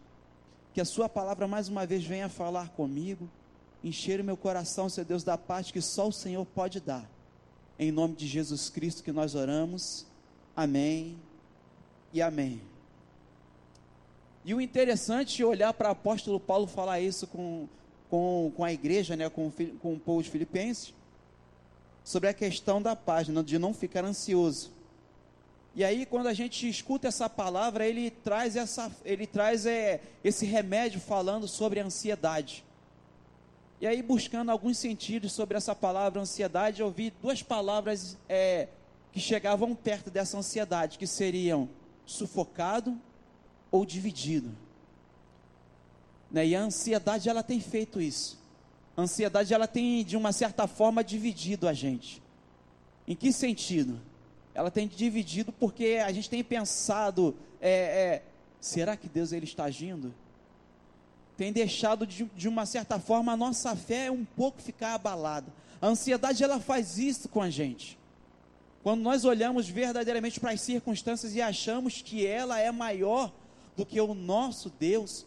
Que 0.80 0.84
a 0.84 0.86
Sua 0.86 1.10
palavra, 1.10 1.46
mais 1.46 1.68
uma 1.68 1.86
vez, 1.86 2.06
venha 2.06 2.30
falar 2.30 2.70
comigo, 2.70 3.30
encher 3.84 4.22
o 4.22 4.24
meu 4.24 4.38
coração, 4.38 4.88
Senhor 4.88 5.06
Deus, 5.06 5.26
da 5.26 5.38
paz 5.38 5.72
que 5.72 5.82
só 5.82 6.08
o 6.08 6.12
Senhor 6.14 6.46
pode 6.46 6.80
dar. 6.80 7.06
Em 7.78 7.92
nome 7.92 8.16
de 8.16 8.26
Jesus 8.26 8.70
Cristo 8.70 9.04
que 9.04 9.12
nós 9.12 9.36
oramos. 9.36 10.06
Amém 10.56 11.18
e 12.14 12.22
amém. 12.22 12.62
E 14.46 14.54
o 14.54 14.62
interessante 14.62 15.42
é 15.42 15.46
olhar 15.46 15.74
para 15.74 15.90
o 15.90 15.92
apóstolo 15.92 16.40
Paulo 16.40 16.66
falar 16.66 17.02
isso 17.02 17.28
com, 17.28 17.68
com, 18.10 18.50
com 18.56 18.64
a 18.64 18.72
igreja, 18.72 19.18
né, 19.18 19.30
com, 19.30 19.52
com 19.82 19.96
o 19.96 20.00
povo 20.00 20.24
de 20.24 20.30
Filipenses, 20.30 20.94
sobre 22.06 22.30
a 22.30 22.34
questão 22.34 22.82
da 22.82 22.96
paz, 22.96 23.28
de 23.28 23.60
não 23.60 23.74
ficar 23.74 24.06
ansioso. 24.06 24.72
E 25.76 25.84
aí, 25.84 26.06
quando 26.06 26.28
a 26.28 26.34
gente 26.34 26.68
escuta 26.68 27.08
essa 27.08 27.30
palavra, 27.30 27.86
ele 27.86 28.10
traz, 28.10 28.56
essa, 28.56 28.92
ele 29.06 29.28
traz 29.28 29.66
é, 29.66 30.02
esse 30.24 30.46
remédio 30.46 31.00
falando 31.00 31.48
sobre 31.48 31.80
a 31.80 31.86
ansiedade. 31.86 32.64
E 33.80 33.88
aí, 33.88 34.02
buscando 34.02 34.52
alguns 34.52 34.78
sentidos 34.78 35.32
sobre 35.32 35.56
essa 35.56 35.74
palavra 35.74 36.22
ansiedade, 36.22 36.82
eu 36.82 36.92
vi 36.92 37.14
duas 37.22 37.42
palavras 37.42 38.18
é, 38.28 38.68
que 39.12 39.20
chegavam 39.20 39.74
perto 39.74 40.10
dessa 40.10 40.38
ansiedade, 40.38 40.98
que 40.98 41.08
seriam 41.08 41.70
sufocado 42.06 43.00
ou 43.72 43.86
dividido. 43.86 44.52
Né? 46.32 46.48
E 46.48 46.56
a 46.56 46.62
ansiedade, 46.62 47.30
ela 47.30 47.44
tem 47.44 47.60
feito 47.60 48.02
isso. 48.02 48.40
A 48.98 49.02
ansiedade, 49.04 49.54
ela 49.54 49.68
tem, 49.68 50.04
de 50.04 50.18
uma 50.18 50.32
certa 50.32 50.68
forma, 50.68 51.04
dividido 51.04 51.68
a 51.68 51.74
gente. 51.74 52.22
Em 53.08 53.16
que 53.16 53.32
sentido? 53.32 54.02
Ela 54.54 54.72
tem 54.72 54.88
dividido 54.88 55.52
porque 55.52 56.02
a 56.04 56.12
gente 56.12 56.30
tem 56.30 56.44
pensado, 56.44 57.36
é, 57.62 57.72
é, 57.72 58.24
será 58.60 58.98
que 58.98 59.08
Deus 59.08 59.32
ele 59.32 59.46
está 59.46 59.66
agindo? 59.66 60.14
tem 61.40 61.54
deixado 61.54 62.06
de, 62.06 62.26
de 62.36 62.50
uma 62.50 62.66
certa 62.66 63.00
forma 63.00 63.32
a 63.32 63.38
nossa 63.38 63.74
fé 63.74 64.12
um 64.12 64.26
pouco 64.26 64.62
ficar 64.62 64.96
abalada. 64.96 65.48
A 65.82 65.88
ansiedade 65.88 66.44
ela 66.44 66.60
faz 66.60 66.98
isso 66.98 67.30
com 67.30 67.42
a 67.42 67.50
gente. 67.50 67.98
Quando 68.84 69.00
nós 69.00 69.24
olhamos 69.24 69.70
verdadeiramente 69.70 70.38
para 70.38 70.52
as 70.52 70.60
circunstâncias 70.60 71.34
e 71.34 71.42
achamos 71.42 72.02
que 72.02 72.28
ela 72.28 72.60
é 72.60 72.70
maior 72.74 73.32
do 73.78 73.86
que 73.86 74.02
o 74.02 74.14
nosso 74.14 74.70
Deus, 74.70 75.26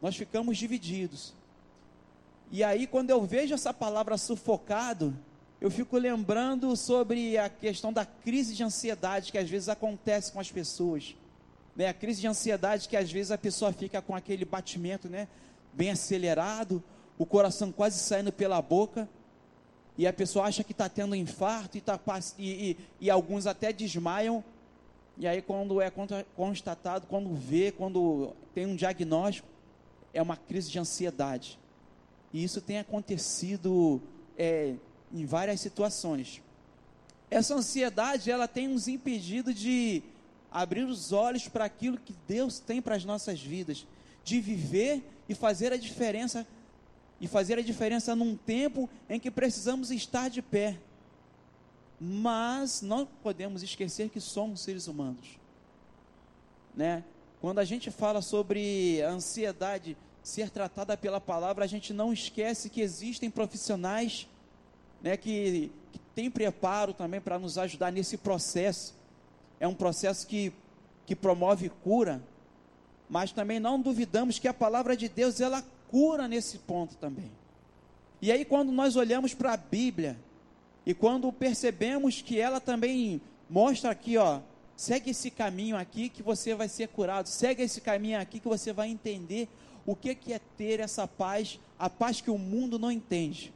nós 0.00 0.16
ficamos 0.16 0.56
divididos. 0.56 1.34
E 2.50 2.64
aí, 2.64 2.86
quando 2.86 3.10
eu 3.10 3.26
vejo 3.26 3.52
essa 3.52 3.74
palavra 3.74 4.16
sufocado, 4.16 5.14
eu 5.64 5.70
fico 5.70 5.96
lembrando 5.96 6.76
sobre 6.76 7.38
a 7.38 7.48
questão 7.48 7.92
da 7.92 8.04
crise 8.04 8.54
de 8.54 8.62
ansiedade 8.62 9.32
que 9.32 9.38
às 9.38 9.48
vezes 9.48 9.68
acontece 9.68 10.30
com 10.30 10.38
as 10.38 10.50
pessoas 10.52 11.14
né? 11.76 11.88
A 11.88 11.94
crise 11.94 12.20
de 12.20 12.26
ansiedade 12.26 12.88
que 12.88 12.96
às 12.96 13.10
vezes 13.10 13.30
a 13.30 13.38
pessoa 13.38 13.72
fica 13.72 14.00
com 14.00 14.14
aquele 14.14 14.44
batimento, 14.44 15.08
né? 15.08 15.28
Bem 15.72 15.90
acelerado, 15.90 16.82
o 17.18 17.26
coração 17.26 17.72
quase 17.72 17.98
saindo 17.98 18.32
pela 18.32 18.60
boca, 18.62 19.08
e 19.96 20.06
a 20.06 20.12
pessoa 20.12 20.46
acha 20.46 20.64
que 20.64 20.72
está 20.72 20.88
tendo 20.88 21.12
um 21.12 21.16
infarto, 21.16 21.76
e, 21.78 21.80
tá, 21.80 21.98
e, 22.38 22.70
e, 22.70 22.76
e 23.00 23.10
alguns 23.10 23.46
até 23.46 23.72
desmaiam, 23.72 24.42
e 25.16 25.26
aí 25.26 25.40
quando 25.40 25.80
é 25.80 25.90
constatado, 26.36 27.06
quando 27.06 27.32
vê, 27.34 27.70
quando 27.72 28.32
tem 28.52 28.66
um 28.66 28.74
diagnóstico, 28.74 29.48
é 30.12 30.20
uma 30.20 30.36
crise 30.36 30.70
de 30.70 30.78
ansiedade. 30.78 31.58
E 32.32 32.42
isso 32.42 32.60
tem 32.60 32.78
acontecido 32.78 34.00
é, 34.36 34.74
em 35.14 35.24
várias 35.24 35.60
situações. 35.60 36.42
Essa 37.30 37.54
ansiedade, 37.54 38.30
ela 38.30 38.48
tem 38.48 38.68
nos 38.68 38.88
impedido 38.88 39.54
de 39.54 40.02
abrir 40.50 40.84
os 40.84 41.12
olhos 41.12 41.48
para 41.48 41.64
aquilo 41.64 41.96
que 41.96 42.14
Deus 42.26 42.58
tem 42.58 42.82
para 42.82 42.96
as 42.96 43.04
nossas 43.04 43.40
vidas, 43.40 43.86
de 44.24 44.40
viver 44.40 45.02
e 45.28 45.34
fazer 45.34 45.72
a 45.72 45.76
diferença 45.76 46.46
e 47.20 47.28
fazer 47.28 47.58
a 47.58 47.62
diferença 47.62 48.14
num 48.14 48.36
tempo 48.36 48.90
em 49.08 49.20
que 49.20 49.30
precisamos 49.30 49.90
estar 49.90 50.28
de 50.28 50.42
pé. 50.42 50.78
Mas 51.98 52.82
não 52.82 53.06
podemos 53.06 53.62
esquecer 53.62 54.10
que 54.10 54.20
somos 54.20 54.60
seres 54.60 54.88
humanos, 54.88 55.38
né? 56.74 57.04
Quando 57.40 57.60
a 57.60 57.64
gente 57.64 57.90
fala 57.90 58.20
sobre 58.20 59.00
a 59.02 59.10
ansiedade 59.10 59.96
ser 60.22 60.50
tratada 60.50 60.96
pela 60.96 61.20
palavra, 61.20 61.64
a 61.64 61.68
gente 61.68 61.92
não 61.92 62.12
esquece 62.12 62.68
que 62.68 62.80
existem 62.80 63.30
profissionais, 63.30 64.26
né, 65.04 65.18
que, 65.18 65.70
que 65.92 65.98
têm 66.14 66.30
preparo 66.30 66.94
também 66.94 67.20
para 67.20 67.38
nos 67.38 67.58
ajudar 67.58 67.92
nesse 67.92 68.16
processo 68.16 68.94
é 69.60 69.68
um 69.68 69.74
processo 69.74 70.26
que, 70.26 70.50
que 71.04 71.14
promove 71.14 71.68
cura, 71.68 72.22
mas 73.06 73.30
também 73.30 73.60
não 73.60 73.78
duvidamos 73.78 74.38
que 74.38 74.48
a 74.48 74.54
palavra 74.54 74.96
de 74.96 75.06
Deus 75.06 75.42
ela 75.42 75.62
cura 75.90 76.26
nesse 76.26 76.56
ponto 76.56 76.96
também. 76.96 77.30
E 78.22 78.32
aí 78.32 78.46
quando 78.46 78.72
nós 78.72 78.96
olhamos 78.96 79.34
para 79.34 79.52
a 79.52 79.58
Bíblia 79.58 80.16
e 80.86 80.94
quando 80.94 81.30
percebemos 81.30 82.22
que 82.22 82.40
ela 82.40 82.58
também 82.58 83.20
mostra 83.48 83.90
aqui, 83.90 84.16
ó, 84.16 84.40
segue 84.74 85.10
esse 85.10 85.30
caminho 85.30 85.76
aqui 85.76 86.08
que 86.08 86.22
você 86.22 86.54
vai 86.54 86.66
ser 86.66 86.88
curado, 86.88 87.28
segue 87.28 87.62
esse 87.62 87.82
caminho 87.82 88.18
aqui 88.18 88.40
que 88.40 88.48
você 88.48 88.72
vai 88.72 88.88
entender 88.88 89.50
o 89.84 89.94
que, 89.94 90.14
que 90.14 90.32
é 90.32 90.40
ter 90.56 90.80
essa 90.80 91.06
paz, 91.06 91.60
a 91.78 91.90
paz 91.90 92.22
que 92.22 92.30
o 92.30 92.38
mundo 92.38 92.78
não 92.78 92.90
entende. 92.90 93.52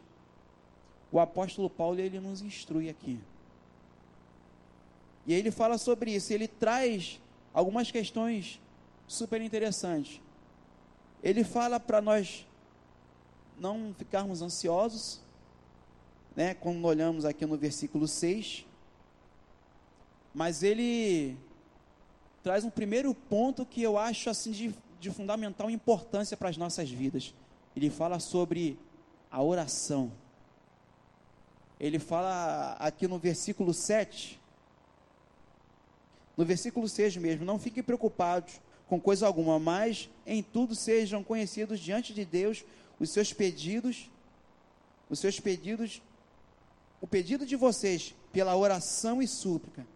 O 1.10 1.18
apóstolo 1.18 1.70
Paulo 1.70 1.98
ele 2.00 2.20
nos 2.20 2.42
instrui 2.42 2.88
aqui. 2.88 3.18
E 5.26 5.32
ele 5.34 5.50
fala 5.50 5.76
sobre 5.78 6.14
isso, 6.14 6.32
ele 6.32 6.48
traz 6.48 7.20
algumas 7.52 7.90
questões 7.90 8.60
super 9.06 9.40
interessantes. 9.40 10.20
Ele 11.22 11.44
fala 11.44 11.80
para 11.80 12.00
nós 12.00 12.46
não 13.58 13.94
ficarmos 13.96 14.40
ansiosos, 14.40 15.20
né, 16.36 16.54
quando 16.54 16.84
olhamos 16.84 17.24
aqui 17.24 17.44
no 17.44 17.56
versículo 17.56 18.06
6, 18.06 18.64
mas 20.32 20.62
ele 20.62 21.36
traz 22.42 22.64
um 22.64 22.70
primeiro 22.70 23.12
ponto 23.12 23.66
que 23.66 23.82
eu 23.82 23.98
acho 23.98 24.30
assim 24.30 24.52
de, 24.52 24.74
de 25.00 25.10
fundamental 25.10 25.68
importância 25.68 26.36
para 26.36 26.48
as 26.48 26.56
nossas 26.56 26.88
vidas. 26.88 27.34
Ele 27.74 27.90
fala 27.90 28.20
sobre 28.20 28.78
a 29.30 29.42
oração. 29.42 30.12
Ele 31.80 31.98
fala 31.98 32.72
aqui 32.78 33.06
no 33.06 33.18
versículo 33.18 33.72
7, 33.72 34.40
no 36.36 36.44
versículo 36.44 36.88
6 36.88 37.16
mesmo, 37.16 37.44
não 37.44 37.58
fiquem 37.58 37.82
preocupados 37.82 38.60
com 38.88 39.00
coisa 39.00 39.26
alguma, 39.26 39.58
mas 39.58 40.08
em 40.26 40.42
tudo 40.42 40.74
sejam 40.74 41.22
conhecidos 41.22 41.78
diante 41.78 42.14
de 42.14 42.24
Deus 42.24 42.64
os 42.98 43.10
seus 43.10 43.32
pedidos, 43.32 44.10
os 45.10 45.18
seus 45.18 45.38
pedidos, 45.38 46.02
o 47.00 47.06
pedido 47.06 47.46
de 47.46 47.54
vocês 47.54 48.14
pela 48.32 48.56
oração 48.56 49.22
e 49.22 49.28
súplica. 49.28 49.86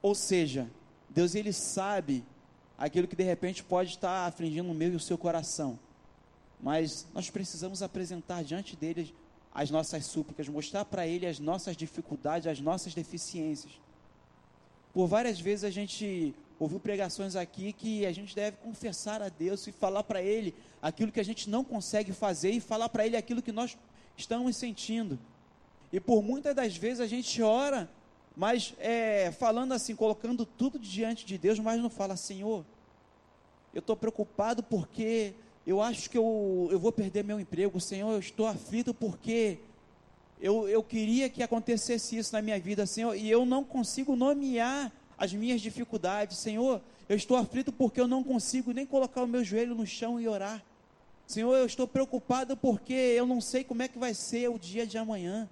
Ou 0.00 0.14
seja, 0.14 0.68
Deus 1.08 1.34
ele 1.34 1.52
sabe 1.52 2.24
aquilo 2.76 3.06
que 3.06 3.14
de 3.14 3.22
repente 3.22 3.62
pode 3.62 3.90
estar 3.90 4.26
afligindo 4.26 4.70
o 4.70 4.74
meu 4.74 4.92
e 4.92 4.96
o 4.96 5.00
seu 5.00 5.16
coração. 5.16 5.78
Mas 6.60 7.06
nós 7.14 7.30
precisamos 7.30 7.82
apresentar 7.82 8.42
diante 8.42 8.74
dele 8.74 9.14
as 9.54 9.70
nossas 9.70 10.06
súplicas, 10.06 10.48
mostrar 10.48 10.84
para 10.84 11.06
ele 11.06 11.26
as 11.26 11.38
nossas 11.38 11.76
dificuldades, 11.76 12.46
as 12.46 12.60
nossas 12.60 12.94
deficiências. 12.94 13.72
Por 14.92 15.06
várias 15.06 15.40
vezes 15.40 15.64
a 15.64 15.70
gente 15.70 16.34
ouviu 16.58 16.78
pregações 16.78 17.34
aqui 17.34 17.72
que 17.72 18.06
a 18.06 18.12
gente 18.12 18.34
deve 18.34 18.56
confessar 18.58 19.20
a 19.20 19.28
Deus 19.28 19.66
e 19.66 19.72
falar 19.72 20.04
para 20.04 20.22
Ele 20.22 20.54
aquilo 20.80 21.10
que 21.10 21.20
a 21.20 21.24
gente 21.24 21.50
não 21.50 21.64
consegue 21.64 22.12
fazer 22.12 22.50
e 22.50 22.60
falar 22.60 22.88
para 22.88 23.04
Ele 23.04 23.16
aquilo 23.16 23.42
que 23.42 23.50
nós 23.52 23.76
estamos 24.16 24.56
sentindo. 24.56 25.18
E 25.92 25.98
por 25.98 26.22
muitas 26.22 26.54
das 26.54 26.76
vezes 26.76 27.00
a 27.00 27.06
gente 27.06 27.42
ora, 27.42 27.90
mas 28.36 28.74
é, 28.78 29.32
falando 29.32 29.72
assim, 29.72 29.96
colocando 29.96 30.46
tudo 30.46 30.78
diante 30.78 31.26
de 31.26 31.36
Deus, 31.36 31.58
mas 31.58 31.80
não 31.80 31.90
fala, 31.90 32.16
Senhor, 32.16 32.64
eu 33.74 33.80
estou 33.80 33.96
preocupado 33.96 34.62
porque 34.62 35.34
eu 35.66 35.80
acho 35.80 36.10
que 36.10 36.18
eu, 36.18 36.68
eu 36.70 36.78
vou 36.78 36.90
perder 36.90 37.22
meu 37.22 37.38
emprego, 37.38 37.80
Senhor, 37.80 38.12
eu 38.12 38.18
estou 38.18 38.46
aflito 38.46 38.92
porque 38.92 39.58
eu, 40.40 40.68
eu 40.68 40.82
queria 40.82 41.28
que 41.28 41.42
acontecesse 41.42 42.16
isso 42.16 42.32
na 42.32 42.42
minha 42.42 42.58
vida, 42.58 42.84
Senhor, 42.84 43.14
e 43.14 43.30
eu 43.30 43.46
não 43.46 43.62
consigo 43.62 44.16
nomear 44.16 44.90
as 45.16 45.32
minhas 45.32 45.60
dificuldades, 45.60 46.38
Senhor. 46.38 46.80
Eu 47.08 47.16
estou 47.16 47.36
aflito 47.36 47.70
porque 47.70 48.00
eu 48.00 48.08
não 48.08 48.24
consigo 48.24 48.72
nem 48.72 48.84
colocar 48.84 49.22
o 49.22 49.28
meu 49.28 49.44
joelho 49.44 49.74
no 49.74 49.86
chão 49.86 50.20
e 50.20 50.26
orar. 50.26 50.64
Senhor, 51.28 51.54
eu 51.54 51.66
estou 51.66 51.86
preocupado 51.86 52.56
porque 52.56 52.92
eu 52.92 53.24
não 53.24 53.40
sei 53.40 53.62
como 53.62 53.82
é 53.82 53.88
que 53.88 53.98
vai 53.98 54.14
ser 54.14 54.50
o 54.50 54.58
dia 54.58 54.84
de 54.84 54.98
amanhã. 54.98 55.48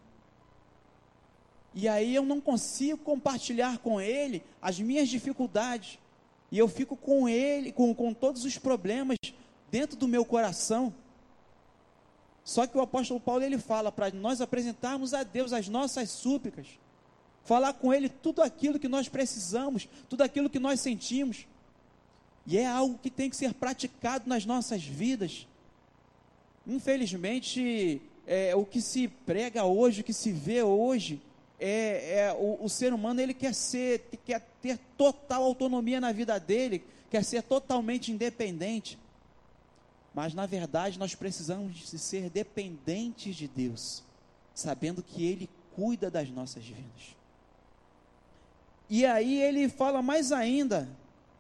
E 1.73 1.87
aí 1.87 2.13
eu 2.13 2.25
não 2.25 2.41
consigo 2.41 2.99
compartilhar 2.99 3.79
com 3.79 4.01
Ele 4.01 4.43
as 4.61 4.81
minhas 4.81 5.09
dificuldades. 5.09 6.01
E 6.51 6.59
eu 6.59 6.67
fico 6.67 6.97
com 6.97 7.29
Ele, 7.29 7.71
com, 7.71 7.95
com 7.95 8.13
todos 8.13 8.45
os 8.45 8.59
problemas 8.59 9.17
dentro 9.71 9.97
do 9.97 10.09
meu 10.09 10.25
coração. 10.25 10.93
Só 12.45 12.67
que 12.67 12.77
o 12.77 12.81
apóstolo 12.81 13.21
Paulo 13.21 13.43
ele 13.43 13.59
fala 13.59 13.93
para 13.93 14.11
nós 14.11 14.41
apresentarmos 14.41 15.15
a 15.15 15.23
Deus 15.23 15.53
as 15.53 15.69
nossas 15.69 16.11
súplicas, 16.11 16.67
falar 17.45 17.75
com 17.75 17.93
Ele 17.93 18.09
tudo 18.09 18.43
aquilo 18.43 18.79
que 18.79 18.89
nós 18.89 19.09
precisamos, 19.09 19.89
tudo 20.09 20.23
aquilo 20.23 20.51
que 20.51 20.59
nós 20.59 20.81
sentimos. 20.81 21.47
E 22.47 22.59
é 22.59 22.67
algo 22.67 22.99
que 22.99 23.11
tem 23.11 23.31
que 23.31 23.37
ser 23.37 23.55
praticado 23.55 24.29
nas 24.29 24.45
nossas 24.45 24.83
vidas. 24.83 25.47
Infelizmente, 26.67 28.03
é, 28.27 28.55
o 28.57 28.65
que 28.65 28.81
se 28.81 29.09
prega 29.09 29.65
hoje, 29.65 30.01
o 30.01 30.05
que 30.05 30.13
se 30.13 30.33
vê 30.33 30.63
hoje, 30.63 31.21
é, 31.59 32.19
é 32.19 32.33
o, 32.33 32.65
o, 32.65 32.69
ser 32.69 32.93
humano 32.93 33.21
ele 33.21 33.35
quer 33.35 33.55
ser, 33.55 34.09
quer 34.25 34.41
ter 34.63 34.79
total 34.97 35.43
autonomia 35.43 36.01
na 36.01 36.11
vida 36.11 36.41
dele, 36.41 36.83
quer 37.11 37.23
ser 37.23 37.43
totalmente 37.43 38.11
independente. 38.11 38.99
Mas 40.15 40.35
na 40.35 40.47
verdade 40.47 40.99
nós 40.99 41.15
precisamos 41.15 41.75
de 41.75 41.99
ser 41.99 42.29
dependentes 42.31 43.37
de 43.37 43.47
Deus, 43.47 44.03
sabendo 44.55 45.03
que 45.03 45.25
Ele 45.25 45.49
cuida 45.75 46.11
das 46.11 46.29
nossas 46.31 46.65
vidas. 46.65 47.17
E 48.89 49.07
aí 49.07 49.41
ele 49.41 49.69
fala 49.69 50.03
mais 50.03 50.33
ainda, 50.33 50.89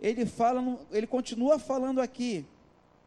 ele 0.00 0.24
fala, 0.24 0.78
ele 0.92 1.06
continua 1.06 1.58
falando 1.58 2.00
aqui, 2.00 2.46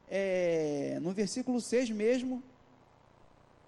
é, 0.10 1.00
no 1.02 1.14
versículo 1.14 1.62
6 1.62 1.92
mesmo, 1.92 2.44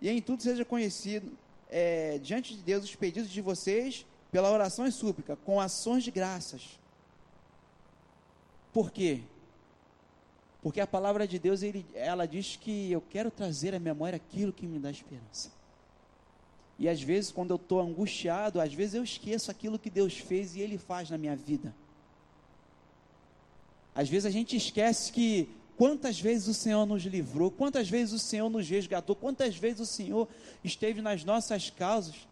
e 0.01 0.09
em 0.09 0.21
tudo 0.21 0.43
seja 0.43 0.65
conhecido 0.65 1.31
é, 1.69 2.17
diante 2.17 2.55
de 2.55 2.61
Deus 2.61 2.83
os 2.83 2.93
pedidos 2.93 3.29
de 3.29 3.41
vocês 3.41 4.05
pela 4.31 4.51
oração 4.51 4.85
e 4.85 4.91
súplica, 4.91 5.37
com 5.37 5.61
ações 5.61 6.03
de 6.03 6.11
graças. 6.11 6.77
Por 8.73 8.91
quê? 8.91 9.21
Porque 10.65 10.81
a 10.81 10.87
palavra 10.87 11.27
de 11.27 11.37
Deus, 11.37 11.61
ele, 11.61 11.85
ela 11.93 12.25
diz 12.25 12.55
que 12.55 12.91
eu 12.91 12.99
quero 12.99 13.29
trazer 13.29 13.75
à 13.75 13.79
memória 13.79 14.15
aquilo 14.15 14.51
que 14.51 14.65
me 14.65 14.79
dá 14.79 14.89
esperança. 14.89 15.51
E 16.79 16.89
às 16.89 16.99
vezes, 16.99 17.31
quando 17.31 17.51
eu 17.51 17.57
estou 17.57 17.79
angustiado, 17.79 18.59
às 18.59 18.73
vezes 18.73 18.95
eu 18.95 19.03
esqueço 19.03 19.51
aquilo 19.51 19.77
que 19.77 19.91
Deus 19.91 20.17
fez 20.17 20.55
e 20.55 20.61
Ele 20.61 20.79
faz 20.79 21.11
na 21.11 21.19
minha 21.19 21.35
vida. 21.35 21.71
Às 23.93 24.09
vezes 24.09 24.25
a 24.25 24.31
gente 24.31 24.57
esquece 24.57 25.11
que 25.11 25.47
quantas 25.77 26.19
vezes 26.19 26.47
o 26.47 26.53
Senhor 26.55 26.83
nos 26.87 27.03
livrou, 27.03 27.51
quantas 27.51 27.87
vezes 27.87 28.15
o 28.15 28.19
Senhor 28.19 28.49
nos 28.49 28.67
resgatou, 28.67 29.15
quantas 29.15 29.55
vezes 29.55 29.81
o 29.81 29.85
Senhor 29.85 30.27
esteve 30.63 30.99
nas 30.99 31.23
nossas 31.23 31.69
causas. 31.69 32.27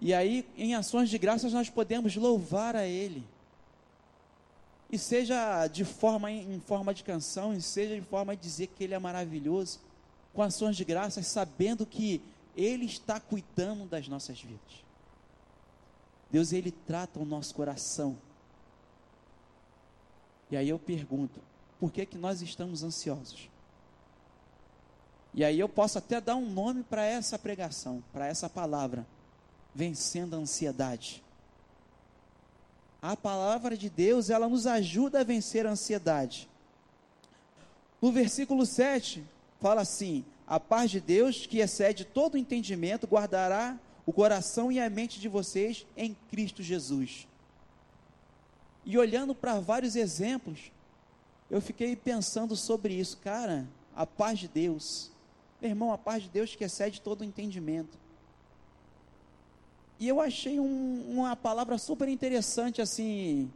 E 0.00 0.12
aí, 0.12 0.44
em 0.58 0.74
ações 0.74 1.08
de 1.10 1.16
graças, 1.16 1.52
nós 1.52 1.70
podemos 1.70 2.16
louvar 2.16 2.74
a 2.74 2.88
Ele 2.88 3.22
e 4.90 4.98
seja 4.98 5.66
de 5.66 5.84
forma 5.84 6.30
em 6.30 6.60
forma 6.60 6.94
de 6.94 7.02
canção, 7.02 7.52
e 7.52 7.60
seja 7.60 7.94
de 7.94 8.06
forma 8.06 8.36
de 8.36 8.42
dizer 8.42 8.68
que 8.68 8.84
Ele 8.84 8.94
é 8.94 8.98
maravilhoso, 8.98 9.80
com 10.32 10.42
ações 10.42 10.76
de 10.76 10.84
graças, 10.84 11.26
sabendo 11.26 11.84
que 11.84 12.22
Ele 12.56 12.84
está 12.84 13.18
cuidando 13.18 13.86
das 13.86 14.06
nossas 14.06 14.40
vidas. 14.40 14.84
Deus, 16.30 16.52
Ele 16.52 16.70
trata 16.70 17.18
o 17.18 17.24
nosso 17.24 17.54
coração. 17.54 18.16
E 20.50 20.56
aí 20.56 20.68
eu 20.68 20.78
pergunto, 20.78 21.40
por 21.80 21.90
que 21.90 22.06
que 22.06 22.18
nós 22.18 22.40
estamos 22.40 22.82
ansiosos? 22.82 23.48
E 25.34 25.44
aí 25.44 25.58
eu 25.58 25.68
posso 25.68 25.98
até 25.98 26.20
dar 26.20 26.36
um 26.36 26.48
nome 26.48 26.82
para 26.82 27.04
essa 27.04 27.38
pregação, 27.38 28.02
para 28.12 28.26
essa 28.26 28.48
palavra, 28.48 29.06
vencendo 29.74 30.34
a 30.34 30.38
ansiedade. 30.38 31.22
A 33.06 33.16
palavra 33.16 33.76
de 33.76 33.88
Deus, 33.88 34.30
ela 34.30 34.48
nos 34.48 34.66
ajuda 34.66 35.20
a 35.20 35.22
vencer 35.22 35.64
a 35.64 35.70
ansiedade. 35.70 36.48
No 38.02 38.10
versículo 38.10 38.66
7, 38.66 39.24
fala 39.60 39.82
assim: 39.82 40.24
A 40.44 40.58
paz 40.58 40.90
de 40.90 40.98
Deus, 40.98 41.46
que 41.46 41.60
excede 41.60 42.04
todo 42.04 42.36
entendimento, 42.36 43.06
guardará 43.06 43.78
o 44.04 44.12
coração 44.12 44.72
e 44.72 44.80
a 44.80 44.90
mente 44.90 45.20
de 45.20 45.28
vocês 45.28 45.86
em 45.96 46.16
Cristo 46.32 46.64
Jesus. 46.64 47.28
E 48.84 48.98
olhando 48.98 49.36
para 49.36 49.60
vários 49.60 49.94
exemplos, 49.94 50.72
eu 51.48 51.60
fiquei 51.60 51.94
pensando 51.94 52.56
sobre 52.56 52.92
isso, 52.92 53.18
cara, 53.18 53.68
a 53.94 54.04
paz 54.04 54.40
de 54.40 54.48
Deus. 54.48 55.12
Meu 55.60 55.70
irmão, 55.70 55.92
a 55.92 55.98
paz 55.98 56.24
de 56.24 56.28
Deus 56.28 56.56
que 56.56 56.64
excede 56.64 57.00
todo 57.00 57.22
entendimento. 57.22 57.96
E 59.98 60.06
eu 60.06 60.20
achei 60.20 60.60
um, 60.60 61.04
uma 61.08 61.34
palavra 61.34 61.78
super 61.78 62.06
interessante 62.08 62.82
assim. 62.82 63.50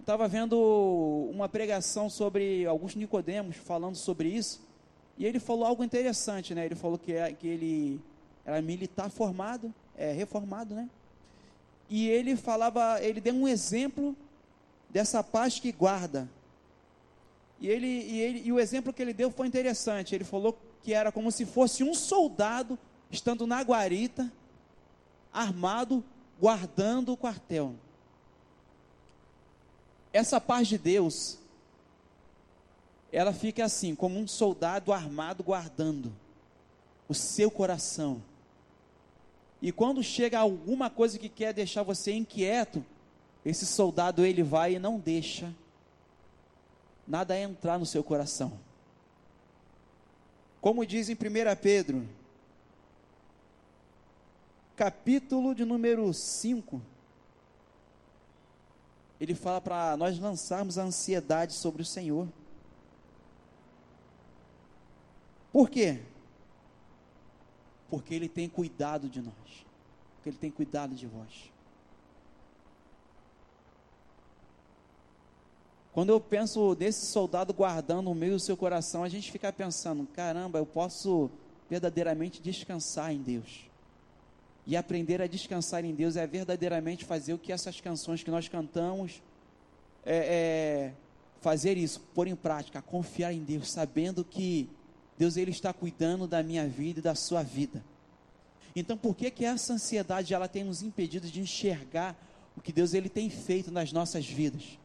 Estava 0.00 0.26
vendo 0.26 0.58
uma 1.32 1.48
pregação 1.48 2.10
sobre 2.10 2.66
alguns 2.66 2.96
Nicodemos 2.96 3.56
falando 3.56 3.94
sobre 3.94 4.28
isso. 4.28 4.60
E 5.16 5.24
ele 5.24 5.38
falou 5.38 5.64
algo 5.64 5.84
interessante, 5.84 6.54
né? 6.54 6.66
Ele 6.66 6.74
falou 6.74 6.98
que, 6.98 7.12
é, 7.12 7.32
que 7.32 7.46
ele 7.46 8.00
era 8.44 8.60
militar 8.60 9.08
formado, 9.08 9.72
é, 9.96 10.10
reformado, 10.12 10.74
né? 10.74 10.90
E 11.88 12.08
ele 12.08 12.34
falava, 12.34 13.00
ele 13.00 13.20
deu 13.20 13.34
um 13.34 13.46
exemplo 13.46 14.16
dessa 14.90 15.22
paz 15.22 15.60
que 15.60 15.70
guarda. 15.70 16.28
E, 17.60 17.68
ele, 17.68 17.86
e, 17.86 18.20
ele, 18.20 18.42
e 18.44 18.52
o 18.52 18.58
exemplo 18.58 18.92
que 18.92 19.00
ele 19.00 19.12
deu 19.12 19.30
foi 19.30 19.46
interessante. 19.46 20.16
Ele 20.16 20.24
falou 20.24 20.58
que 20.82 20.92
era 20.92 21.12
como 21.12 21.30
se 21.30 21.46
fosse 21.46 21.84
um 21.84 21.94
soldado 21.94 22.76
estando 23.08 23.46
na 23.46 23.62
guarita 23.62 24.30
armado, 25.34 26.02
guardando 26.40 27.12
o 27.12 27.16
quartel. 27.16 27.74
Essa 30.12 30.40
paz 30.40 30.68
de 30.68 30.78
Deus, 30.78 31.38
ela 33.12 33.32
fica 33.32 33.64
assim, 33.64 33.96
como 33.96 34.16
um 34.16 34.28
soldado 34.28 34.92
armado 34.92 35.42
guardando 35.42 36.12
o 37.08 37.14
seu 37.14 37.50
coração. 37.50 38.22
E 39.60 39.72
quando 39.72 40.02
chega 40.02 40.38
alguma 40.38 40.88
coisa 40.88 41.18
que 41.18 41.28
quer 41.28 41.52
deixar 41.52 41.82
você 41.82 42.12
inquieto, 42.12 42.84
esse 43.44 43.66
soldado 43.66 44.24
ele 44.24 44.42
vai 44.42 44.74
e 44.74 44.78
não 44.78 44.98
deixa 44.98 45.52
nada 47.06 47.38
entrar 47.38 47.78
no 47.78 47.84
seu 47.84 48.04
coração. 48.04 48.58
Como 50.60 50.86
diz 50.86 51.08
em 51.08 51.14
1 51.14 51.16
Pedro 51.60 52.08
capítulo 54.76 55.54
de 55.54 55.64
número 55.64 56.12
5, 56.12 56.80
ele 59.20 59.34
fala 59.34 59.60
para 59.60 59.96
nós 59.96 60.18
lançarmos 60.18 60.76
a 60.76 60.82
ansiedade 60.82 61.54
sobre 61.54 61.82
o 61.82 61.84
Senhor. 61.84 62.28
Por 65.52 65.70
quê? 65.70 66.02
Porque 67.88 68.12
Ele 68.12 68.28
tem 68.28 68.48
cuidado 68.48 69.08
de 69.08 69.22
nós, 69.22 69.64
porque 70.16 70.30
Ele 70.30 70.36
tem 70.36 70.50
cuidado 70.50 70.94
de 70.94 71.06
vós. 71.06 71.52
Quando 75.92 76.10
eu 76.10 76.20
penso 76.20 76.74
desse 76.74 77.06
soldado 77.06 77.54
guardando 77.54 78.10
o 78.10 78.14
meio 78.16 78.32
do 78.32 78.40
seu 78.40 78.56
coração, 78.56 79.04
a 79.04 79.08
gente 79.08 79.30
fica 79.30 79.52
pensando: 79.52 80.06
caramba, 80.08 80.58
eu 80.58 80.66
posso 80.66 81.30
verdadeiramente 81.70 82.42
descansar 82.42 83.12
em 83.12 83.22
Deus. 83.22 83.70
E 84.66 84.76
aprender 84.76 85.20
a 85.20 85.26
descansar 85.26 85.84
em 85.84 85.94
Deus 85.94 86.16
é 86.16 86.26
verdadeiramente 86.26 87.04
fazer 87.04 87.34
o 87.34 87.38
que 87.38 87.52
essas 87.52 87.80
canções 87.80 88.22
que 88.22 88.30
nós 88.30 88.48
cantamos, 88.48 89.22
é, 90.04 90.16
é, 90.16 90.92
fazer 91.40 91.76
isso, 91.76 92.00
pôr 92.14 92.26
em 92.26 92.34
prática, 92.34 92.80
confiar 92.80 93.32
em 93.32 93.44
Deus, 93.44 93.70
sabendo 93.70 94.24
que 94.24 94.68
Deus 95.18 95.36
ele 95.36 95.50
está 95.50 95.72
cuidando 95.72 96.26
da 96.26 96.42
minha 96.42 96.66
vida 96.66 97.00
e 97.00 97.02
da 97.02 97.14
sua 97.14 97.42
vida. 97.42 97.84
Então, 98.74 98.96
por 98.96 99.14
que 99.14 99.30
que 99.30 99.44
essa 99.44 99.74
ansiedade 99.74 100.34
ela 100.34 100.48
tem 100.48 100.64
nos 100.64 100.82
impedido 100.82 101.28
de 101.28 101.40
enxergar 101.40 102.16
o 102.56 102.60
que 102.60 102.72
Deus 102.72 102.94
ele 102.94 103.08
tem 103.08 103.30
feito 103.30 103.70
nas 103.70 103.92
nossas 103.92 104.26
vidas? 104.26 104.78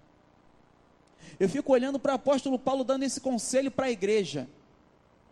Eu 1.40 1.50
fico 1.50 1.72
olhando 1.72 2.00
para 2.00 2.12
o 2.12 2.16
apóstolo 2.16 2.60
Paulo 2.60 2.84
dando 2.84 3.04
esse 3.04 3.20
conselho 3.20 3.72
para 3.72 3.88
a 3.88 3.92
igreja. 3.92 4.48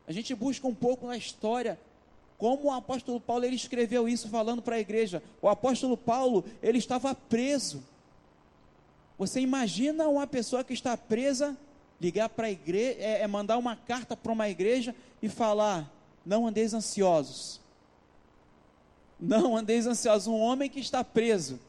A 0.08 0.12
gente 0.12 0.34
busca 0.34 0.66
um 0.68 0.74
pouco 0.74 1.06
na 1.06 1.18
história 1.18 1.78
como 2.38 2.66
o 2.66 2.72
apóstolo 2.72 3.20
Paulo 3.20 3.46
ele 3.46 3.56
escreveu 3.56 4.08
isso 4.08 4.30
falando 4.30 4.62
para 4.62 4.76
a 4.76 4.80
igreja? 4.80 5.24
O 5.42 5.50
apóstolo 5.50 5.98
Paulo, 5.98 6.46
ele 6.62 6.78
estava 6.78 7.16
preso. 7.16 7.84
Você 9.18 9.40
imagina 9.40 10.08
uma 10.08 10.28
pessoa 10.28 10.64
que 10.64 10.74
está 10.74 10.96
presa, 10.96 11.58
ligar 12.00 12.30
para 12.30 12.48
a 12.48 12.52
igreja, 12.52 13.00
é, 13.00 13.22
é 13.22 13.28
mandar 13.28 13.58
uma 13.58 13.76
carta 13.76 14.16
para 14.16 14.32
uma 14.32 14.48
igreja 14.48 14.96
e 15.22 15.28
falar: 15.28 15.92
não 16.24 16.46
andeis 16.46 16.74
ansiosos. 16.76 17.60
Não 19.20 19.58
andeis 19.58 19.88
ansiosos. 19.88 20.28
Um 20.28 20.40
homem 20.40 20.70
que 20.70 20.80
está 20.80 21.04
preso, 21.04 21.60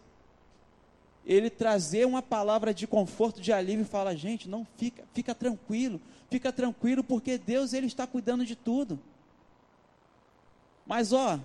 ele 1.24 1.48
trazer 1.48 2.06
uma 2.06 2.20
palavra 2.20 2.74
de 2.74 2.86
conforto, 2.86 3.40
de 3.40 3.50
alívio 3.54 3.82
e 3.82 3.88
fala: 3.88 4.14
gente, 4.14 4.50
não 4.50 4.66
fica, 4.76 5.02
fica 5.14 5.34
tranquilo, 5.34 5.98
fica 6.28 6.52
tranquilo, 6.52 7.02
porque 7.02 7.38
Deus 7.38 7.72
ele 7.72 7.86
está 7.86 8.06
cuidando 8.06 8.44
de 8.44 8.54
tudo. 8.54 9.00
Mas 10.88 11.12
ó, 11.12 11.38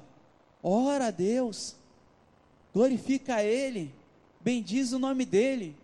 ora 0.63 1.07
a 1.07 1.11
Deus, 1.11 1.75
glorifica 2.73 3.35
a 3.35 3.43
Ele, 3.43 3.93
bendiz 4.39 4.93
o 4.93 4.99
nome 4.99 5.25
dEle. 5.25 5.75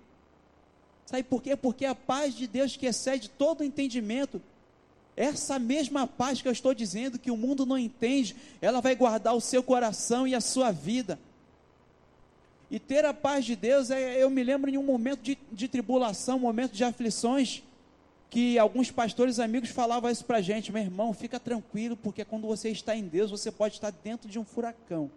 Sabe 1.06 1.24
por 1.24 1.44
quê? 1.44 1.58
Porque 1.58 1.86
a 1.86 1.94
paz 1.94 2.34
de 2.34 2.48
Deus 2.48 2.78
que 2.78 2.86
excede 2.86 3.30
todo 3.30 3.64
entendimento, 3.64 4.42
essa 5.18 5.60
mesma 5.60 6.08
paz 6.08 6.42
que 6.42 6.48
eu 6.48 6.52
estou 6.54 6.74
dizendo 6.74 7.20
que 7.20 7.30
o 7.30 7.36
mundo 7.36 7.66
não 7.66 7.78
entende, 7.78 8.34
ela 8.62 8.80
vai 8.80 8.96
guardar 8.96 9.36
o 9.36 9.42
seu 9.42 9.62
coração 9.62 10.26
e 10.26 10.34
a 10.34 10.40
sua 10.40 10.72
vida. 10.72 11.20
E 12.72 12.80
ter 12.80 13.04
a 13.04 13.14
paz 13.14 13.44
de 13.44 13.58
Deus, 13.58 13.92
é, 13.92 14.24
eu 14.24 14.30
me 14.30 14.44
lembro 14.44 14.70
em 14.70 14.78
um 14.78 14.84
momento 14.84 15.22
de, 15.22 15.38
de 15.52 15.68
tribulação, 15.68 16.40
momento 16.40 16.72
de 16.72 16.84
aflições, 16.84 17.64
que 18.30 18.60
alguns 18.60 18.92
pastores 18.92 19.40
amigos 19.40 19.70
falavam 19.70 20.10
isso 20.10 20.24
para 20.24 20.42
gente, 20.42 20.72
meu 20.72 20.84
irmão, 20.84 21.14
fica 21.14 21.40
tranquilo, 21.40 21.98
porque 21.98 22.24
quando 22.24 22.46
você 22.46 22.70
está 22.70 22.96
em 22.96 23.08
Deus, 23.08 23.32
você 23.32 23.52
pode 23.52 23.76
estar 23.76 23.92
dentro 23.92 24.30
de 24.30 24.38
um 24.38 24.46
furacão. 24.46 25.10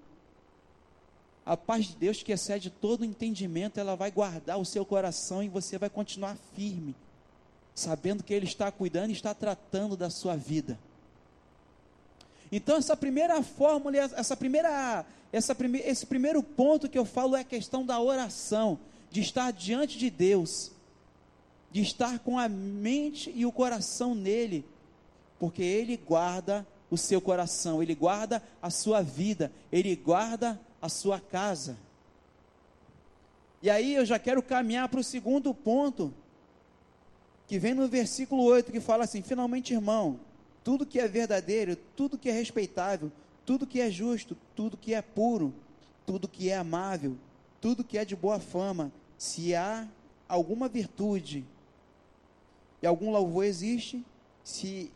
A 1.44 1.56
paz 1.56 1.86
de 1.86 1.96
Deus 1.96 2.22
que 2.22 2.32
excede 2.32 2.70
todo 2.70 3.04
entendimento, 3.04 3.78
ela 3.78 3.94
vai 3.94 4.10
guardar 4.10 4.58
o 4.58 4.64
seu 4.64 4.84
coração 4.84 5.42
e 5.42 5.48
você 5.48 5.76
vai 5.76 5.90
continuar 5.90 6.36
firme, 6.54 6.94
sabendo 7.74 8.22
que 8.22 8.32
Ele 8.32 8.46
está 8.46 8.70
cuidando 8.72 9.10
e 9.10 9.12
está 9.12 9.34
tratando 9.34 9.94
da 9.96 10.08
sua 10.08 10.34
vida. 10.34 10.78
Então, 12.50 12.76
essa 12.76 12.96
primeira 12.96 13.42
fórmula, 13.42 13.96
essa 13.96 14.36
primeira, 14.36 15.04
essa 15.32 15.54
prime, 15.54 15.80
esse 15.80 16.06
primeiro 16.06 16.42
ponto 16.42 16.88
que 16.88 16.98
eu 16.98 17.04
falo 17.04 17.36
é 17.36 17.40
a 17.40 17.44
questão 17.44 17.84
da 17.84 18.00
oração, 18.00 18.78
de 19.10 19.20
estar 19.20 19.50
diante 19.52 19.98
de 19.98 20.08
Deus 20.08 20.70
de 21.72 21.80
estar 21.80 22.18
com 22.18 22.38
a 22.38 22.48
mente 22.48 23.32
e 23.34 23.46
o 23.46 23.50
coração 23.50 24.14
nele, 24.14 24.64
porque 25.38 25.62
ele 25.62 25.96
guarda 25.96 26.66
o 26.90 26.98
seu 26.98 27.20
coração, 27.20 27.82
ele 27.82 27.94
guarda 27.94 28.42
a 28.60 28.68
sua 28.68 29.00
vida, 29.00 29.50
ele 29.72 29.96
guarda 29.96 30.60
a 30.80 30.88
sua 30.90 31.18
casa. 31.18 31.78
E 33.62 33.70
aí 33.70 33.94
eu 33.94 34.04
já 34.04 34.18
quero 34.18 34.42
caminhar 34.42 34.88
para 34.88 35.00
o 35.00 35.04
segundo 35.04 35.54
ponto, 35.54 36.12
que 37.46 37.58
vem 37.58 37.72
no 37.72 37.88
versículo 37.88 38.42
8, 38.44 38.70
que 38.70 38.80
fala 38.80 39.04
assim: 39.04 39.22
finalmente, 39.22 39.72
irmão, 39.72 40.20
tudo 40.62 40.84
que 40.84 41.00
é 41.00 41.08
verdadeiro, 41.08 41.76
tudo 41.96 42.18
que 42.18 42.28
é 42.28 42.32
respeitável, 42.32 43.10
tudo 43.46 43.66
que 43.66 43.80
é 43.80 43.90
justo, 43.90 44.36
tudo 44.54 44.76
que 44.76 44.92
é 44.92 45.00
puro, 45.00 45.54
tudo 46.04 46.28
que 46.28 46.50
é 46.50 46.56
amável, 46.56 47.16
tudo 47.60 47.82
que 47.82 47.96
é 47.96 48.04
de 48.04 48.14
boa 48.14 48.38
fama, 48.38 48.92
se 49.16 49.54
há 49.54 49.88
alguma 50.28 50.68
virtude 50.68 51.46
e 52.82 52.86
algum 52.86 53.10
louvor 53.10 53.44
existe, 53.44 54.04
se 54.44 54.92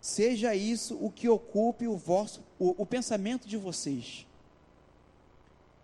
seja 0.00 0.54
isso 0.54 0.96
o 1.00 1.10
que 1.10 1.28
ocupe 1.28 1.88
o 1.88 1.96
vosso 1.96 2.44
o, 2.58 2.82
o 2.82 2.86
pensamento 2.86 3.48
de 3.48 3.56
vocês. 3.56 4.26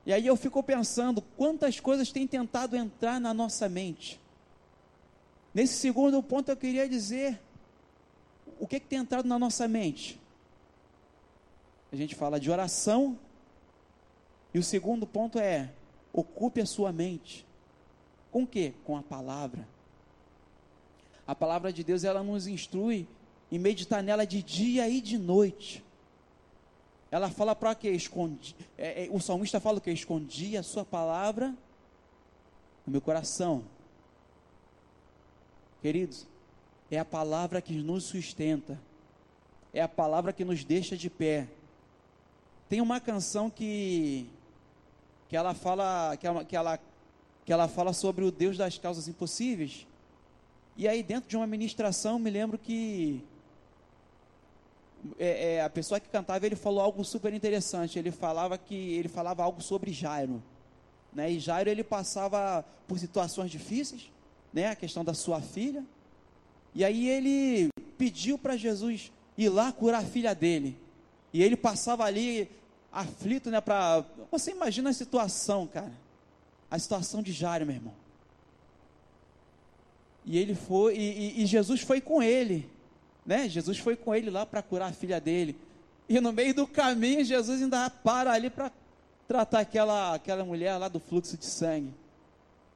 E 0.06 0.12
aí 0.12 0.26
eu 0.26 0.36
fico 0.36 0.62
pensando 0.62 1.22
quantas 1.22 1.80
coisas 1.80 2.12
têm 2.12 2.26
tentado 2.26 2.76
entrar 2.76 3.18
na 3.18 3.32
nossa 3.32 3.68
mente. 3.68 4.20
Nesse 5.54 5.74
segundo 5.74 6.22
ponto 6.22 6.50
eu 6.50 6.56
queria 6.56 6.88
dizer 6.88 7.40
o 8.60 8.66
que, 8.66 8.78
que 8.78 8.86
tem 8.86 8.98
entrado 8.98 9.26
na 9.26 9.38
nossa 9.38 9.66
mente. 9.66 10.20
A 11.90 11.96
gente 11.96 12.14
fala 12.14 12.38
de 12.38 12.50
oração, 12.50 13.18
e 14.52 14.58
o 14.58 14.62
segundo 14.62 15.06
ponto 15.06 15.38
é: 15.38 15.72
ocupe 16.12 16.60
a 16.60 16.66
sua 16.66 16.92
mente. 16.92 17.44
Com 18.30 18.44
o 18.44 18.46
que? 18.46 18.74
Com 18.84 18.96
a 18.96 19.02
palavra. 19.02 19.66
A 21.26 21.34
palavra 21.34 21.72
de 21.72 21.82
Deus 21.82 22.04
ela 22.04 22.22
nos 22.22 22.46
instrui 22.46 23.08
em 23.50 23.58
meditar 23.58 24.02
nela 24.02 24.26
de 24.26 24.42
dia 24.42 24.88
e 24.88 25.00
de 25.00 25.16
noite. 25.16 25.84
Ela 27.10 27.30
fala 27.30 27.54
para 27.54 27.74
que 27.74 27.88
escondi, 27.88 28.56
é, 28.76 29.04
é, 29.04 29.08
o 29.10 29.20
salmista 29.20 29.60
fala 29.60 29.80
que 29.80 29.90
escondi 29.90 30.56
a 30.56 30.62
sua 30.62 30.84
palavra 30.84 31.54
no 32.84 32.92
meu 32.92 33.00
coração. 33.00 33.64
Queridos, 35.80 36.26
é 36.90 36.98
a 36.98 37.04
palavra 37.04 37.62
que 37.62 37.74
nos 37.74 38.04
sustenta. 38.04 38.78
É 39.72 39.80
a 39.80 39.88
palavra 39.88 40.32
que 40.32 40.44
nos 40.44 40.64
deixa 40.64 40.96
de 40.96 41.08
pé. 41.08 41.48
Tem 42.68 42.80
uma 42.80 43.00
canção 43.00 43.50
que 43.50 44.28
que 45.28 45.36
ela 45.36 45.54
fala 45.54 46.16
que 46.16 46.26
ela, 46.26 46.44
que 46.44 46.56
ela, 46.56 46.80
que 47.44 47.52
ela 47.52 47.68
fala 47.68 47.92
sobre 47.92 48.24
o 48.24 48.30
Deus 48.30 48.56
das 48.56 48.78
causas 48.78 49.08
impossíveis. 49.08 49.86
E 50.76 50.88
aí, 50.88 51.02
dentro 51.02 51.28
de 51.28 51.36
uma 51.36 51.46
ministração, 51.46 52.18
me 52.18 52.30
lembro 52.30 52.58
que 52.58 53.22
é, 55.18 55.54
é, 55.54 55.62
a 55.62 55.70
pessoa 55.70 56.00
que 56.00 56.08
cantava, 56.08 56.44
ele 56.46 56.56
falou 56.56 56.80
algo 56.80 57.04
super 57.04 57.32
interessante. 57.32 57.98
Ele 57.98 58.10
falava 58.10 58.56
que 58.56 58.74
ele 58.74 59.08
falava 59.08 59.42
algo 59.42 59.62
sobre 59.62 59.92
Jairo, 59.92 60.42
né? 61.12 61.30
E 61.30 61.38
Jairo 61.38 61.70
ele 61.70 61.84
passava 61.84 62.64
por 62.88 62.98
situações 62.98 63.50
difíceis, 63.50 64.10
né? 64.52 64.68
A 64.68 64.74
questão 64.74 65.04
da 65.04 65.14
sua 65.14 65.40
filha. 65.40 65.84
E 66.74 66.84
aí 66.84 67.08
ele 67.08 67.68
pediu 67.96 68.36
para 68.36 68.56
Jesus 68.56 69.12
ir 69.38 69.48
lá 69.48 69.70
curar 69.72 70.02
a 70.02 70.06
filha 70.06 70.34
dele. 70.34 70.76
E 71.32 71.42
ele 71.42 71.56
passava 71.56 72.04
ali 72.04 72.50
aflito, 72.90 73.50
né? 73.50 73.60
Para 73.60 74.04
você 74.30 74.50
imagina 74.50 74.90
a 74.90 74.92
situação, 74.92 75.66
cara? 75.66 75.92
A 76.70 76.78
situação 76.78 77.22
de 77.22 77.32
Jairo, 77.32 77.66
meu 77.66 77.76
irmão. 77.76 78.03
E 80.24 80.38
ele 80.38 80.54
foi, 80.54 80.96
e, 80.96 81.42
e, 81.42 81.46
Jesus 81.46 81.82
foi 81.82 82.00
com 82.00 82.22
ele, 82.22 82.68
né? 83.26 83.48
Jesus 83.48 83.78
foi 83.78 83.94
com 83.94 84.14
ele 84.14 84.30
lá 84.30 84.46
para 84.46 84.62
curar 84.62 84.90
a 84.90 84.92
filha 84.92 85.20
dele. 85.20 85.56
E 86.08 86.18
no 86.20 86.32
meio 86.32 86.54
do 86.54 86.66
caminho, 86.66 87.24
Jesus 87.24 87.62
ainda 87.62 87.90
para 87.90 88.32
ali 88.32 88.48
para 88.48 88.72
tratar 89.28 89.60
aquela, 89.60 90.14
aquela 90.14 90.44
mulher 90.44 90.76
lá 90.78 90.88
do 90.88 90.98
fluxo 90.98 91.36
de 91.36 91.44
sangue. 91.44 91.92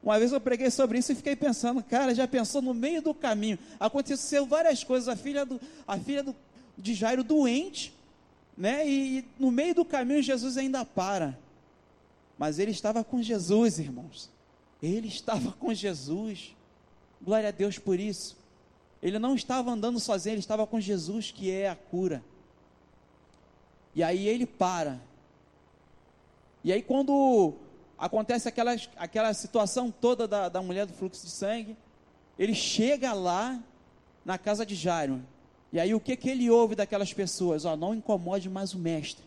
Uma 0.01 0.17
vez 0.17 0.31
eu 0.31 0.39
preguei 0.39 0.69
sobre 0.71 0.99
isso 0.99 1.11
e 1.11 1.15
fiquei 1.15 1.35
pensando, 1.35 1.83
cara, 1.83 2.15
já 2.15 2.27
pensou 2.27 2.61
no 2.61 2.73
meio 2.73 3.01
do 3.01 3.13
caminho? 3.13 3.59
Aconteceu 3.79 4.45
várias 4.45 4.83
coisas. 4.83 5.09
A 5.09 5.15
filha 5.15 5.45
do, 5.45 5.59
a 5.87 5.97
filha 5.97 6.23
do, 6.23 6.35
de 6.77 6.93
Jairo 6.93 7.23
doente, 7.23 7.93
né? 8.55 8.87
E, 8.87 9.19
e 9.19 9.25
no 9.37 9.51
meio 9.51 9.75
do 9.75 9.83
caminho 9.83 10.21
Jesus 10.21 10.55
ainda 10.55 10.85
para. 10.85 11.37
Mas 12.37 12.59
ele 12.59 12.71
estava 12.71 13.03
com 13.03 13.21
Jesus, 13.21 13.79
irmãos. 13.79 14.29
Ele 14.81 15.09
estava 15.09 15.51
com 15.51 15.73
Jesus. 15.73 16.55
Glória 17.21 17.49
a 17.49 17.51
Deus 17.51 17.77
por 17.77 17.99
isso. 17.99 18.37
Ele 19.01 19.17
não 19.19 19.35
estava 19.35 19.71
andando 19.71 19.99
sozinho, 19.99 20.33
ele 20.33 20.39
estava 20.39 20.67
com 20.67 20.79
Jesus, 20.79 21.31
que 21.31 21.51
é 21.51 21.69
a 21.69 21.75
cura. 21.75 22.23
E 23.95 24.03
aí 24.03 24.27
ele 24.27 24.45
para. 24.45 25.01
E 26.63 26.71
aí, 26.71 26.81
quando 26.81 27.53
acontece 27.97 28.47
aquela, 28.47 28.75
aquela 28.97 29.33
situação 29.33 29.91
toda 29.91 30.27
da, 30.27 30.49
da 30.49 30.61
mulher 30.61 30.85
do 30.85 30.93
fluxo 30.93 31.25
de 31.25 31.31
sangue, 31.31 31.75
ele 32.37 32.53
chega 32.53 33.13
lá 33.13 33.61
na 34.25 34.37
casa 34.37 34.65
de 34.65 34.75
Jairo. 34.75 35.21
E 35.71 35.79
aí, 35.79 35.93
o 35.93 35.99
que, 35.99 36.15
que 36.17 36.29
ele 36.29 36.49
ouve 36.49 36.75
daquelas 36.75 37.13
pessoas? 37.13 37.63
Ó, 37.63 37.75
não 37.75 37.95
incomode 37.95 38.49
mais 38.49 38.73
o 38.73 38.79
mestre. 38.79 39.23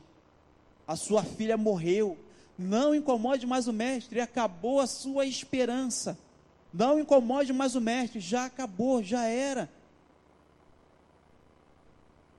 A 0.87 0.97
sua 0.97 1.23
filha 1.23 1.57
morreu. 1.57 2.19
Não 2.59 2.95
incomode 2.95 3.47
mais 3.47 3.67
o 3.67 3.73
mestre. 3.73 4.21
Acabou 4.21 4.81
a 4.81 4.87
sua 4.87 5.25
esperança. 5.25 6.19
Não 6.73 6.99
incomode 6.99 7.53
mais 7.53 7.75
o 7.75 7.81
mestre, 7.81 8.19
já 8.19 8.47
acabou, 8.47 9.03
já 9.03 9.27
era. 9.27 9.69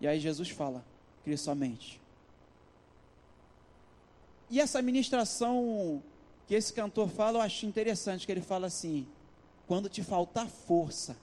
E 0.01 0.07
aí 0.07 0.19
Jesus 0.19 0.49
fala: 0.49 0.83
crie 1.23 1.37
somente. 1.37 2.01
E 4.49 4.59
essa 4.59 4.81
ministração 4.81 6.01
que 6.47 6.53
esse 6.53 6.73
cantor 6.73 7.09
fala, 7.09 7.39
eu 7.39 7.41
acho 7.41 7.65
interessante, 7.65 8.25
que 8.25 8.31
ele 8.31 8.41
fala 8.41 8.67
assim: 8.67 9.07
quando 9.67 9.87
te 9.87 10.03
faltar 10.03 10.47
força, 10.47 11.15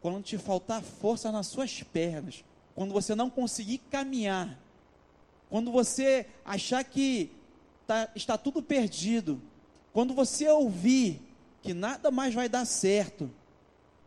quando 0.00 0.22
te 0.22 0.38
faltar 0.38 0.82
força 0.82 1.30
nas 1.30 1.48
suas 1.48 1.82
pernas, 1.82 2.44
quando 2.74 2.92
você 2.92 3.14
não 3.14 3.28
conseguir 3.28 3.78
caminhar, 3.78 4.58
quando 5.50 5.70
você 5.70 6.26
achar 6.44 6.82
que 6.82 7.30
tá, 7.86 8.08
está 8.14 8.38
tudo 8.38 8.62
perdido, 8.62 9.40
quando 9.92 10.14
você 10.14 10.48
ouvir 10.48 11.20
que 11.62 11.72
nada 11.72 12.10
mais 12.10 12.34
vai 12.34 12.48
dar 12.48 12.64
certo, 12.64 13.30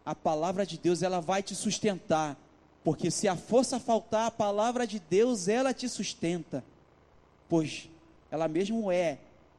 a 0.05 0.13
palavra 0.13 0.65
de 0.65 0.77
Deus 0.77 1.01
ela 1.01 1.19
vai 1.19 1.41
te 1.41 1.55
sustentar, 1.55 2.37
porque 2.83 3.09
se 3.09 3.27
a 3.27 3.35
força 3.35 3.79
faltar, 3.79 4.27
a 4.27 4.31
palavra 4.31 4.85
de 4.85 4.99
Deus 4.99 5.47
ela 5.47 5.73
te 5.73 5.89
sustenta, 5.89 6.63
pois 7.49 7.89
ela 8.29 8.47
mesmo 8.47 8.91
é 8.91 9.17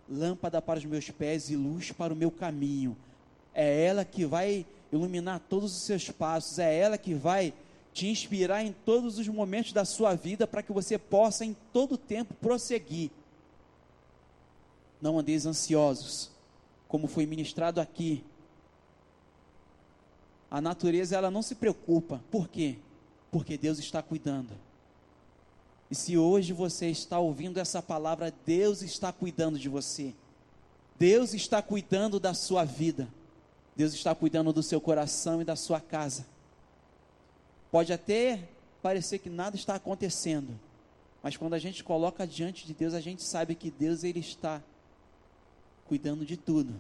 lâmpada 0.09 0.63
para 0.63 0.79
os 0.79 0.85
meus 0.85 1.11
pés 1.11 1.51
e 1.51 1.57
luz 1.57 1.91
para 1.91 2.13
o 2.13 2.17
meu 2.17 2.31
caminho. 2.31 2.97
É 3.53 3.85
ela 3.87 4.05
que 4.05 4.25
vai 4.25 4.65
iluminar 4.93 5.41
todos 5.49 5.75
os 5.75 5.83
seus 5.83 6.11
passos, 6.11 6.59
é 6.59 6.79
ela 6.79 6.97
que 6.97 7.15
vai 7.15 7.53
te 7.93 8.07
inspirar 8.07 8.63
em 8.63 8.73
todos 8.73 9.19
os 9.19 9.27
momentos 9.27 9.73
da 9.73 9.85
sua 9.85 10.15
vida 10.15 10.47
para 10.47 10.63
que 10.63 10.73
você 10.73 10.99
possa 10.99 11.45
em 11.45 11.57
todo 11.73 11.97
tempo 11.97 12.35
prosseguir. 12.35 13.11
Não 15.01 15.19
andeis 15.19 15.47
ansiosos, 15.47 16.31
como 16.89 17.07
foi 17.07 17.27
ministrado 17.27 17.81
aqui. 17.81 18.25
A 20.51 20.61
natureza 20.61 21.17
ela 21.17 21.31
não 21.31 21.43
se 21.43 21.55
preocupa. 21.55 22.23
Por 22.31 22.49
quê? 22.49 22.77
Porque 23.31 23.59
Deus 23.59 23.79
está 23.79 24.03
cuidando. 24.03 24.53
E 25.91 25.95
se 25.95 26.17
hoje 26.17 26.53
você 26.53 26.89
está 26.89 27.19
ouvindo 27.19 27.59
essa 27.59 27.83
palavra, 27.83 28.33
Deus 28.45 28.83
está 28.83 29.13
cuidando 29.13 29.59
de 29.59 29.69
você. 29.69 30.15
Deus 30.99 31.35
está 31.35 31.61
cuidando 31.63 32.19
da 32.19 32.35
sua 32.35 32.65
vida. 32.65 33.09
Deus 33.77 33.93
está 33.93 34.15
cuidando 34.15 34.53
do 34.53 34.63
seu 34.63 34.81
coração 34.81 35.43
e 35.43 35.45
da 35.45 35.55
sua 35.55 35.81
casa. 35.81 36.27
Pode 37.71 37.93
até 37.93 38.49
parecer 38.81 39.19
que 39.19 39.29
nada 39.29 39.57
está 39.57 39.75
acontecendo, 39.75 40.59
mas 41.23 41.37
quando 41.37 41.55
a 41.55 41.59
gente 41.59 41.83
coloca 41.83 42.27
diante 42.27 42.65
de 42.67 42.73
Deus, 42.73 42.95
a 42.95 43.01
gente 43.01 43.23
sabe 43.23 43.55
que 43.55 43.71
Deus 43.71 44.05
ele 44.05 44.21
está 44.21 44.63
cuidando 45.89 46.25
de 46.25 46.37
tudo. 46.37 46.75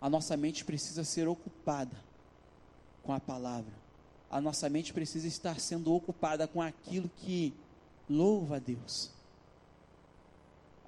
A 0.00 0.08
nossa 0.08 0.36
mente 0.36 0.64
precisa 0.64 1.04
ser 1.04 1.28
ocupada 1.28 1.96
com 3.02 3.12
a 3.12 3.20
palavra. 3.20 3.72
A 4.30 4.40
nossa 4.40 4.68
mente 4.68 4.92
precisa 4.92 5.28
estar 5.28 5.60
sendo 5.60 5.94
ocupada 5.94 6.48
com 6.48 6.62
aquilo 6.62 7.10
que 7.18 7.52
louva 8.08 8.56
a 8.56 8.58
Deus. 8.58 9.10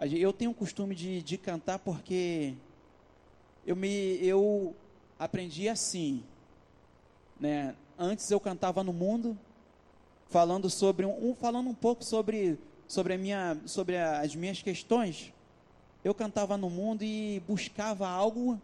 Eu 0.00 0.32
tenho 0.32 0.50
o 0.50 0.54
costume 0.54 0.94
de, 0.94 1.22
de 1.22 1.36
cantar 1.36 1.78
porque 1.78 2.54
eu 3.66 3.76
me 3.76 4.16
eu 4.24 4.74
aprendi 5.18 5.68
assim, 5.68 6.24
né? 7.38 7.76
Antes 7.98 8.30
eu 8.30 8.40
cantava 8.40 8.82
no 8.82 8.92
mundo, 8.92 9.38
falando 10.28 10.68
sobre 10.68 11.06
um, 11.06 11.34
falando 11.34 11.68
um 11.68 11.74
pouco 11.74 12.02
sobre 12.02 12.58
sobre 12.88 13.12
a 13.12 13.18
minha 13.18 13.60
sobre 13.66 13.96
as 13.98 14.34
minhas 14.34 14.62
questões. 14.62 15.33
Eu 16.04 16.14
cantava 16.14 16.58
no 16.58 16.68
mundo 16.68 17.02
e 17.02 17.42
buscava 17.48 18.06
algo, 18.06 18.60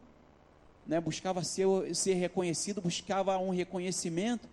né? 0.87 1.01
Buscava 1.01 1.43
ser 1.43 1.67
ser 1.95 2.13
reconhecido, 2.15 2.83
buscava 2.83 3.39
um 3.39 3.49
reconhecimento 3.49 4.47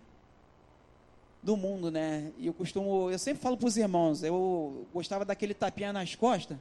do 1.42 1.54
mundo, 1.54 1.90
né? 1.90 2.32
E 2.38 2.46
eu 2.46 2.54
costumo, 2.54 3.10
eu 3.10 3.18
sempre 3.18 3.42
falo 3.42 3.58
para 3.58 3.66
os 3.66 3.76
irmãos, 3.76 4.22
eu 4.22 4.86
gostava 4.92 5.22
daquele 5.22 5.52
tapinha 5.52 5.92
nas 5.92 6.14
costas, 6.14 6.56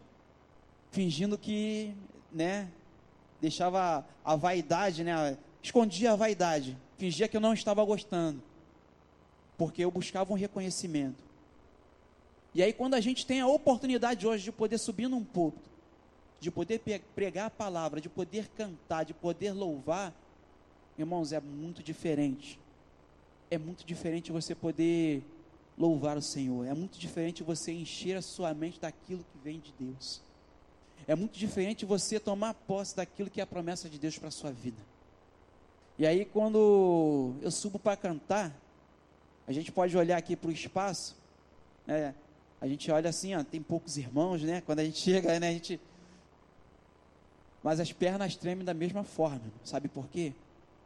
fingindo 0.92 1.38
que, 1.38 1.94
né, 2.32 2.68
deixava 3.40 4.06
a 4.24 4.36
vaidade, 4.36 5.06
né? 5.06 5.38
Escondia 5.64 6.12
a 6.12 6.16
vaidade, 6.16 6.78
fingia 6.98 7.28
que 7.28 7.38
eu 7.38 7.42
não 7.42 7.54
estava 7.54 7.84
gostando, 7.86 8.44
porque 9.58 9.84
eu 9.84 9.92
buscava 9.92 10.34
um 10.34 10.36
reconhecimento. 10.38 11.24
E 12.54 12.62
aí, 12.62 12.74
quando 12.74 12.96
a 12.96 13.02
gente 13.02 13.26
tem 13.26 13.40
a 13.40 13.48
oportunidade 13.48 14.28
hoje 14.28 14.44
de 14.44 14.52
poder 14.52 14.78
subir 14.78 15.08
num 15.08 15.24
púlpito, 15.24 15.77
de 16.40 16.52
poder 16.52 16.80
pregar 17.16 17.48
a 17.48 17.50
palavra, 17.50 18.00
de 18.00 18.10
poder 18.10 18.48
cantar, 18.50 19.04
de 19.04 19.14
poder 19.14 19.52
louvar, 19.52 20.14
irmãos, 20.98 21.32
é 21.32 21.40
muito 21.40 21.82
diferente. 21.82 22.60
É 23.50 23.58
muito 23.58 23.86
diferente 23.86 24.32
você 24.32 24.54
poder 24.54 25.24
louvar 25.78 26.18
o 26.18 26.22
Senhor. 26.22 26.66
É 26.66 26.74
muito 26.74 27.00
diferente 27.00 27.44
você 27.44 27.72
encher 27.72 28.18
a 28.18 28.22
sua 28.22 28.54
mente 28.54 28.80
daquilo 28.80 29.24
que 29.24 29.38
vem 29.44 29.60
de 29.60 29.74
Deus. 29.80 30.22
É 31.08 31.16
muito 31.16 31.38
diferente 31.38 31.86
você 31.86 32.20
tomar 32.20 32.54
posse 32.54 32.96
daquilo 32.96 33.30
que 33.30 33.40
é 33.40 33.44
a 33.44 33.48
promessa 33.48 33.90
de 33.90 33.98
Deus 33.98 34.18
para 34.18 34.28
a 34.28 34.32
sua 34.32 34.52
vida. 34.52 34.82
E 35.98 36.06
aí, 36.06 36.26
quando 36.26 37.34
eu 37.42 37.50
subo 37.50 37.80
para 37.80 37.96
cantar, 37.96 38.56
a 39.48 39.52
gente 39.52 39.72
pode 39.72 39.98
olhar 39.98 40.18
aqui 40.18 40.36
para 40.36 40.50
o 40.50 40.52
espaço, 40.52 41.16
né? 41.86 42.14
A 42.60 42.68
gente 42.68 42.92
olha 42.92 43.10
assim, 43.10 43.36
ó, 43.36 43.44
tem 43.44 43.62
poucos 43.62 43.98
irmãos, 43.98 44.42
né? 44.42 44.62
Quando 44.62 44.80
a 44.80 44.84
gente 44.84 45.00
chega, 45.02 45.40
né, 45.40 45.50
a 45.50 45.52
gente. 45.52 45.80
Mas 47.68 47.82
as 47.82 47.92
pernas 47.92 48.34
tremem 48.34 48.64
da 48.64 48.74
mesma 48.74 49.04
forma, 49.04 49.42
sabe 49.62 49.90
por 49.90 50.08
quê? 50.08 50.32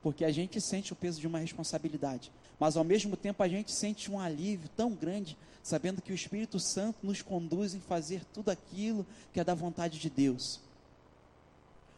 Porque 0.01 0.25
a 0.25 0.31
gente 0.31 0.59
sente 0.59 0.91
o 0.91 0.95
peso 0.95 1.21
de 1.21 1.27
uma 1.27 1.37
responsabilidade, 1.37 2.31
mas 2.59 2.75
ao 2.75 2.83
mesmo 2.83 3.15
tempo 3.15 3.43
a 3.43 3.47
gente 3.47 3.71
sente 3.71 4.09
um 4.09 4.19
alívio 4.19 4.67
tão 4.75 4.89
grande, 4.89 5.37
sabendo 5.61 6.01
que 6.01 6.11
o 6.11 6.15
Espírito 6.15 6.59
Santo 6.59 6.97
nos 7.03 7.21
conduz 7.21 7.75
em 7.75 7.79
fazer 7.79 8.25
tudo 8.33 8.49
aquilo 8.49 9.05
que 9.31 9.39
é 9.39 9.43
da 9.43 9.53
vontade 9.53 9.99
de 9.99 10.09
Deus. 10.09 10.59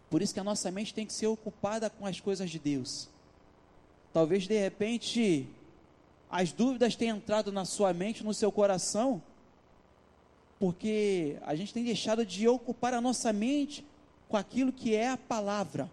Por 0.10 0.22
isso 0.22 0.34
que 0.34 0.40
a 0.42 0.44
nossa 0.44 0.70
mente 0.70 0.94
tem 0.94 1.06
que 1.06 1.14
ser 1.14 1.28
ocupada 1.28 1.90
com 1.90 2.06
as 2.06 2.20
coisas 2.20 2.50
de 2.50 2.60
Deus. 2.60 3.08
Talvez 4.12 4.46
de 4.50 4.60
repente 4.60 5.48
as 6.30 6.52
dúvidas 6.52 6.94
tenham 6.94 7.16
entrado 7.16 7.54
na 7.54 7.64
sua 7.64 7.94
mente, 7.94 8.22
no 8.22 8.34
seu 8.34 8.52
coração, 8.52 9.24
porque 10.60 11.38
a 11.44 11.56
gente 11.56 11.74
tem 11.74 11.86
deixado 11.86 12.26
de 12.26 12.50
ocupar 12.50 12.94
a 12.94 13.00
nossa 13.00 13.32
mente 13.32 13.86
com 14.34 14.38
aquilo 14.38 14.74
que 14.74 14.96
é 14.96 15.10
a 15.10 15.16
palavra 15.16 15.88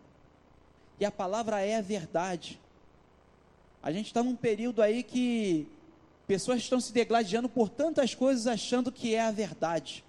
e 0.99 1.05
a 1.05 1.11
palavra 1.11 1.61
é 1.61 1.77
a 1.77 1.83
verdade. 1.83 2.59
A 3.83 3.93
gente 3.93 4.07
está 4.07 4.23
num 4.23 4.35
período 4.35 4.81
aí 4.81 5.03
que 5.03 5.69
pessoas 6.27 6.61
estão 6.61 6.81
se 6.81 6.91
degladiando 6.91 7.51
por 7.51 7.69
tantas 7.69 8.15
coisas 8.15 8.47
achando 8.47 8.91
que 8.91 9.15
é 9.15 9.21
a 9.21 9.31
verdade. 9.31 10.03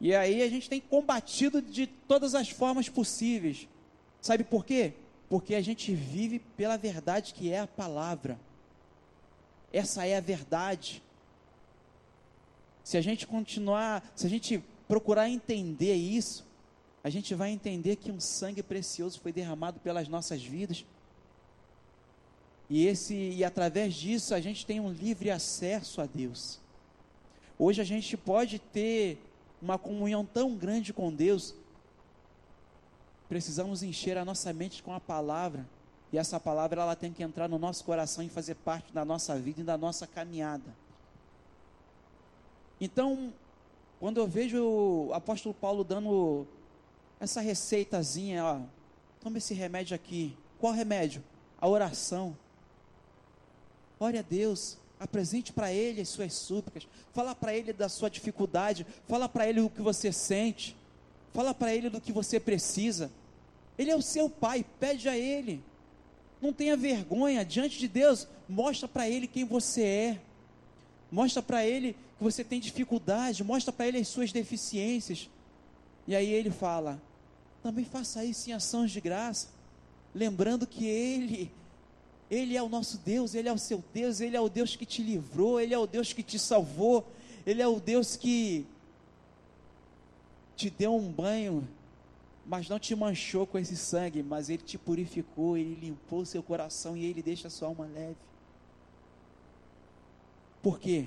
E 0.00 0.12
aí 0.12 0.42
a 0.42 0.48
gente 0.48 0.68
tem 0.68 0.80
combatido 0.80 1.62
de 1.62 1.86
todas 1.86 2.34
as 2.34 2.50
formas 2.50 2.88
possíveis. 2.88 3.68
Sabe 4.20 4.42
por 4.42 4.64
quê? 4.64 4.94
Porque 5.28 5.54
a 5.54 5.60
gente 5.60 5.94
vive 5.94 6.40
pela 6.56 6.76
verdade 6.76 7.32
que 7.32 7.48
é 7.48 7.60
a 7.60 7.66
palavra. 7.68 8.36
Essa 9.72 10.04
é 10.04 10.16
a 10.16 10.20
verdade. 10.20 11.00
Se 12.82 12.96
a 12.96 13.00
gente 13.00 13.24
continuar, 13.24 14.02
se 14.16 14.26
a 14.26 14.30
gente 14.30 14.60
procurar 14.88 15.30
entender 15.30 15.94
isso, 15.94 16.44
a 17.04 17.10
gente 17.10 17.34
vai 17.34 17.50
entender 17.50 17.96
que 17.96 18.10
um 18.10 18.18
sangue 18.18 18.62
precioso 18.62 19.20
foi 19.20 19.30
derramado 19.30 19.78
pelas 19.78 20.08
nossas 20.08 20.42
vidas. 20.42 20.86
E 22.70 22.86
esse 22.86 23.14
e 23.14 23.44
através 23.44 23.94
disso 23.94 24.34
a 24.34 24.40
gente 24.40 24.64
tem 24.64 24.80
um 24.80 24.90
livre 24.90 25.30
acesso 25.30 26.00
a 26.00 26.06
Deus. 26.06 26.58
Hoje 27.58 27.82
a 27.82 27.84
gente 27.84 28.16
pode 28.16 28.58
ter 28.58 29.18
uma 29.60 29.78
comunhão 29.78 30.24
tão 30.24 30.56
grande 30.56 30.94
com 30.94 31.12
Deus. 31.12 31.54
Precisamos 33.28 33.82
encher 33.82 34.16
a 34.16 34.24
nossa 34.24 34.50
mente 34.54 34.82
com 34.82 34.94
a 34.94 35.00
palavra, 35.00 35.66
e 36.10 36.16
essa 36.16 36.40
palavra 36.40 36.80
ela 36.80 36.96
tem 36.96 37.12
que 37.12 37.22
entrar 37.22 37.48
no 37.48 37.58
nosso 37.58 37.84
coração 37.84 38.24
e 38.24 38.30
fazer 38.30 38.54
parte 38.54 38.92
da 38.94 39.04
nossa 39.04 39.38
vida 39.38 39.60
e 39.60 39.64
da 39.64 39.76
nossa 39.76 40.06
caminhada. 40.06 40.74
Então, 42.80 43.32
quando 44.00 44.18
eu 44.18 44.26
vejo 44.26 44.62
o 44.62 45.12
apóstolo 45.12 45.54
Paulo 45.54 45.84
dando 45.84 46.46
essa 47.24 47.40
receitazinha, 47.40 48.44
ó, 48.44 48.60
toma 49.20 49.38
esse 49.38 49.52
remédio 49.54 49.94
aqui. 49.94 50.36
Qual 50.58 50.72
remédio? 50.72 51.22
A 51.60 51.68
oração. 51.68 52.36
Ore 53.98 54.18
a 54.18 54.22
Deus, 54.22 54.76
apresente 54.98 55.52
para 55.52 55.72
Ele 55.72 56.00
as 56.00 56.08
suas 56.08 56.32
súplicas, 56.32 56.86
fala 57.12 57.34
para 57.34 57.54
Ele 57.54 57.72
da 57.72 57.88
sua 57.88 58.08
dificuldade, 58.08 58.86
fala 59.08 59.28
para 59.28 59.48
Ele 59.48 59.60
o 59.60 59.70
que 59.70 59.82
você 59.82 60.12
sente, 60.12 60.76
fala 61.32 61.54
para 61.54 61.74
Ele 61.74 61.90
do 61.90 62.00
que 62.00 62.12
você 62.12 62.38
precisa. 62.38 63.10
Ele 63.76 63.90
é 63.90 63.96
o 63.96 64.02
seu 64.02 64.30
Pai, 64.30 64.64
pede 64.78 65.08
a 65.08 65.16
Ele. 65.16 65.62
Não 66.40 66.52
tenha 66.52 66.76
vergonha 66.76 67.44
diante 67.44 67.78
de 67.78 67.88
Deus, 67.88 68.28
mostra 68.48 68.86
para 68.86 69.08
Ele 69.08 69.26
quem 69.26 69.44
você 69.44 69.82
é. 69.82 70.20
Mostra 71.10 71.42
para 71.42 71.64
Ele 71.64 71.94
que 72.18 72.24
você 72.24 72.44
tem 72.44 72.60
dificuldade, 72.60 73.42
mostra 73.42 73.72
para 73.72 73.88
Ele 73.88 73.98
as 73.98 74.08
suas 74.08 74.32
deficiências. 74.32 75.28
E 76.06 76.14
aí 76.14 76.30
ele 76.30 76.50
fala: 76.50 77.00
também 77.64 77.86
faça 77.86 78.22
isso 78.22 78.50
em 78.50 78.52
ações 78.52 78.90
de 78.90 79.00
graça, 79.00 79.48
lembrando 80.14 80.66
que 80.66 80.86
Ele, 80.86 81.50
Ele 82.30 82.54
é 82.58 82.62
o 82.62 82.68
nosso 82.68 82.98
Deus, 82.98 83.34
Ele 83.34 83.48
é 83.48 83.52
o 83.54 83.56
seu 83.56 83.82
Deus, 83.90 84.20
Ele 84.20 84.36
é 84.36 84.40
o 84.40 84.50
Deus 84.50 84.76
que 84.76 84.84
te 84.84 85.02
livrou, 85.02 85.58
Ele 85.58 85.72
é 85.72 85.78
o 85.78 85.86
Deus 85.86 86.12
que 86.12 86.22
te 86.22 86.38
salvou, 86.38 87.10
Ele 87.46 87.62
é 87.62 87.66
o 87.66 87.80
Deus 87.80 88.16
que 88.16 88.66
te 90.54 90.68
deu 90.68 90.94
um 90.94 91.10
banho, 91.10 91.66
mas 92.44 92.68
não 92.68 92.78
te 92.78 92.94
manchou 92.94 93.46
com 93.46 93.58
esse 93.58 93.78
sangue, 93.78 94.22
mas 94.22 94.50
Ele 94.50 94.62
te 94.62 94.76
purificou, 94.76 95.56
Ele 95.56 95.74
limpou 95.74 96.26
seu 96.26 96.42
coração 96.42 96.94
e 96.94 97.06
Ele 97.06 97.22
deixa 97.22 97.48
sua 97.48 97.68
alma 97.68 97.86
leve. 97.86 98.18
Por 100.62 100.78
quê? 100.78 101.06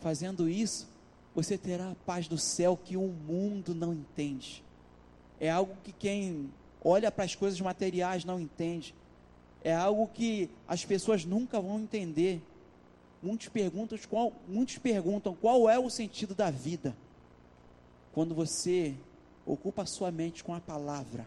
Fazendo 0.00 0.48
isso, 0.48 0.88
você 1.32 1.56
terá 1.56 1.92
a 1.92 1.94
paz 2.04 2.26
do 2.26 2.36
céu 2.36 2.76
que 2.76 2.96
o 2.96 3.06
mundo 3.06 3.76
não 3.76 3.94
entende. 3.94 4.64
É 5.42 5.50
algo 5.50 5.74
que 5.82 5.90
quem 5.90 6.52
olha 6.84 7.10
para 7.10 7.24
as 7.24 7.34
coisas 7.34 7.60
materiais 7.60 8.24
não 8.24 8.38
entende. 8.38 8.94
É 9.64 9.74
algo 9.74 10.06
que 10.06 10.48
as 10.68 10.84
pessoas 10.84 11.24
nunca 11.24 11.60
vão 11.60 11.80
entender. 11.80 12.40
Muitos 13.20 13.48
perguntam 13.48 13.98
qual, 14.08 14.32
muitos 14.46 14.78
perguntam 14.78 15.34
qual 15.34 15.68
é 15.68 15.76
o 15.76 15.90
sentido 15.90 16.32
da 16.32 16.48
vida. 16.48 16.96
Quando 18.12 18.36
você 18.36 18.94
ocupa 19.44 19.82
a 19.82 19.86
sua 19.86 20.12
mente 20.12 20.44
com 20.44 20.54
a 20.54 20.60
palavra. 20.60 21.26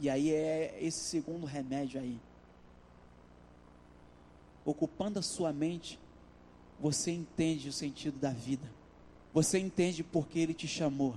E 0.00 0.08
aí 0.08 0.32
é 0.32 0.78
esse 0.80 1.00
segundo 1.00 1.46
remédio 1.46 2.00
aí. 2.00 2.16
ocupando 4.64 5.18
a 5.18 5.22
sua 5.22 5.52
mente, 5.52 5.98
você 6.78 7.10
entende 7.10 7.68
o 7.68 7.72
sentido 7.72 8.20
da 8.20 8.30
vida. 8.30 8.70
Você 9.34 9.58
entende 9.58 10.04
por 10.04 10.28
que 10.28 10.38
ele 10.38 10.54
te 10.54 10.68
chamou. 10.68 11.16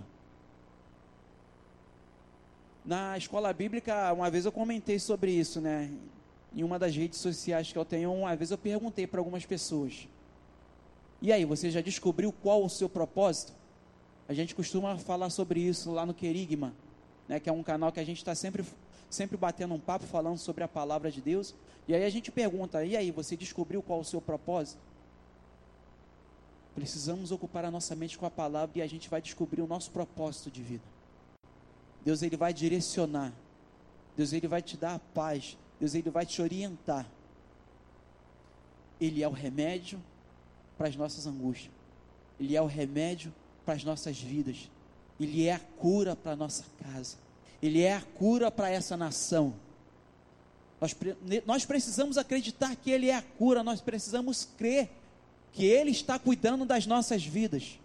Na 2.84 3.16
escola 3.16 3.54
bíblica, 3.54 4.12
uma 4.12 4.30
vez 4.32 4.46
eu 4.46 4.52
comentei 4.52 4.98
sobre 4.98 5.32
isso, 5.32 5.62
né? 5.62 5.92
Em 6.56 6.64
uma 6.64 6.80
das 6.80 6.96
redes 6.96 7.20
sociais 7.20 7.72
que 7.72 7.78
eu 7.78 7.86
tenho, 7.86 8.12
uma 8.12 8.36
vez 8.36 8.50
eu 8.50 8.58
perguntei 8.58 9.06
para 9.06 9.20
algumas 9.20 9.46
pessoas: 9.46 10.08
E 11.22 11.32
aí, 11.32 11.46
você 11.46 11.70
já 11.70 11.80
descobriu 11.80 12.32
qual 12.32 12.66
o 12.66 12.70
seu 12.70 12.90
propósito? 12.90 13.54
A 14.28 14.34
gente 14.34 14.56
costuma 14.56 14.98
falar 14.98 15.30
sobre 15.30 15.60
isso 15.60 15.92
lá 15.92 16.08
no 16.08 16.14
Querigma, 16.14 16.74
né? 17.28 17.40
Que 17.40 17.50
é 17.50 17.54
um 17.54 17.62
canal 17.62 17.92
que 17.92 18.00
a 18.00 18.04
gente 18.04 18.18
está 18.18 18.34
sempre, 18.34 18.66
sempre 19.12 19.38
batendo 19.38 19.76
um 19.76 19.80
papo 19.80 20.06
falando 20.06 20.40
sobre 20.40 20.64
a 20.64 20.68
palavra 20.68 21.12
de 21.12 21.22
Deus. 21.22 21.54
E 21.88 21.94
aí 21.94 22.04
a 22.04 22.10
gente 22.10 22.32
pergunta: 22.32 22.84
E 22.84 22.98
aí, 22.98 23.12
você 23.12 23.38
descobriu 23.38 23.84
qual 23.84 24.00
o 24.00 24.06
seu 24.06 24.20
propósito? 24.20 24.82
Precisamos 26.74 27.32
ocupar 27.32 27.64
a 27.64 27.70
nossa 27.70 27.96
mente 27.96 28.18
com 28.18 28.26
a 28.26 28.32
palavra 28.32 28.80
e 28.80 28.82
a 28.82 28.88
gente 28.88 29.08
vai 29.08 29.22
descobrir 29.22 29.62
o 29.62 29.68
nosso 29.68 29.92
propósito 29.92 30.50
de 30.50 30.64
vida. 30.64 31.01
Deus 32.04 32.22
ele 32.22 32.38
vai 32.38 32.54
direcionar. 32.54 33.34
Deus 34.18 34.34
ele 34.34 34.48
vai 34.48 34.62
te 34.62 34.78
dar 34.78 34.96
a 34.96 35.00
paz. 35.00 35.58
Deus 35.80 35.94
ele 35.94 36.10
vai 36.10 36.26
te 36.26 36.42
orientar. 36.42 37.06
Ele 39.00 39.24
é 39.24 39.28
o 39.28 39.32
remédio 39.32 40.02
para 40.78 40.88
as 40.88 40.96
nossas 40.96 41.26
angústias. 41.26 41.72
Ele 42.40 42.56
é 42.56 42.62
o 42.62 42.66
remédio 42.66 43.34
para 43.66 43.76
as 43.76 43.84
nossas 43.84 44.20
vidas. 44.20 44.70
Ele 45.20 45.46
é 45.46 45.54
a 45.54 45.60
cura 45.60 46.16
para 46.16 46.32
a 46.32 46.36
nossa 46.36 46.66
casa. 46.84 47.18
Ele 47.62 47.82
é 47.82 47.96
a 47.96 48.02
cura 48.02 48.50
para 48.50 48.70
essa 48.70 48.98
nação. 48.98 49.54
Nós, 50.80 50.96
nós 51.46 51.66
precisamos 51.66 52.18
acreditar 52.18 52.76
que 52.76 52.90
Ele 52.90 53.10
é 53.10 53.16
a 53.16 53.22
cura, 53.22 53.62
nós 53.62 53.82
precisamos 53.82 54.48
crer 54.58 54.90
que 55.54 55.64
Ele 55.64 55.92
está 55.92 56.18
cuidando 56.18 56.66
das 56.66 56.88
nossas 56.88 57.24
vidas. 57.24 57.80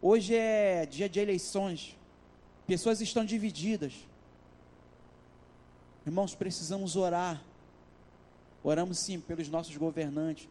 Hoje 0.00 0.34
é 0.34 0.86
dia 0.86 1.08
de 1.08 1.20
eleições. 1.20 1.94
Pessoas 2.66 3.00
estão 3.00 3.24
divididas. 3.24 3.92
Irmãos, 6.06 6.34
precisamos 6.34 6.96
orar. 6.96 7.42
Oramos 8.62 8.98
sim 8.98 9.20
pelos 9.20 9.48
nossos 9.48 9.76
governantes, 9.76 10.48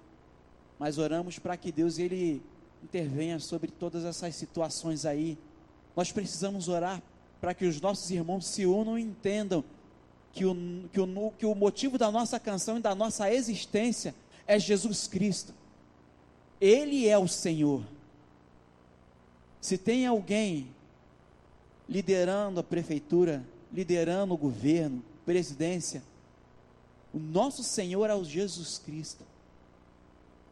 mas 0.77 0.97
oramos 0.99 1.39
para 1.39 1.57
que 1.57 1.71
Deus 1.71 1.97
ele 1.97 2.41
intervenha 2.83 3.39
sobre 3.39 3.71
todas 3.71 4.05
essas 4.05 4.35
situações 4.35 5.05
aí. 5.05 5.37
Nós 5.95 6.11
precisamos 6.11 6.67
orar 6.67 7.01
para 7.41 7.53
que 7.53 7.65
os 7.65 7.81
nossos 7.81 8.09
irmãos 8.11 8.45
se 8.47 8.65
unam 8.65 8.97
e 8.97 9.01
entendam 9.01 9.63
que 10.31 10.45
o, 10.45 10.55
que, 10.91 10.99
o, 10.99 11.31
que 11.37 11.45
o 11.45 11.55
motivo 11.55 11.97
da 11.97 12.11
nossa 12.11 12.39
canção 12.39 12.77
e 12.77 12.81
da 12.81 12.93
nossa 12.93 13.31
existência 13.33 14.13
é 14.47 14.59
Jesus 14.59 15.07
Cristo. 15.07 15.53
Ele 16.59 17.07
é 17.07 17.17
o 17.17 17.27
Senhor. 17.27 17.83
Se 19.61 19.77
tem 19.77 20.05
alguém 20.05 20.72
liderando 21.87 22.59
a 22.59 22.63
prefeitura, 22.63 23.45
liderando 23.71 24.33
o 24.33 24.37
governo, 24.37 25.03
presidência. 25.25 26.03
O 27.13 27.19
nosso 27.19 27.63
Senhor 27.63 28.09
é 28.09 28.15
o 28.15 28.23
Jesus 28.23 28.77
Cristo, 28.77 29.23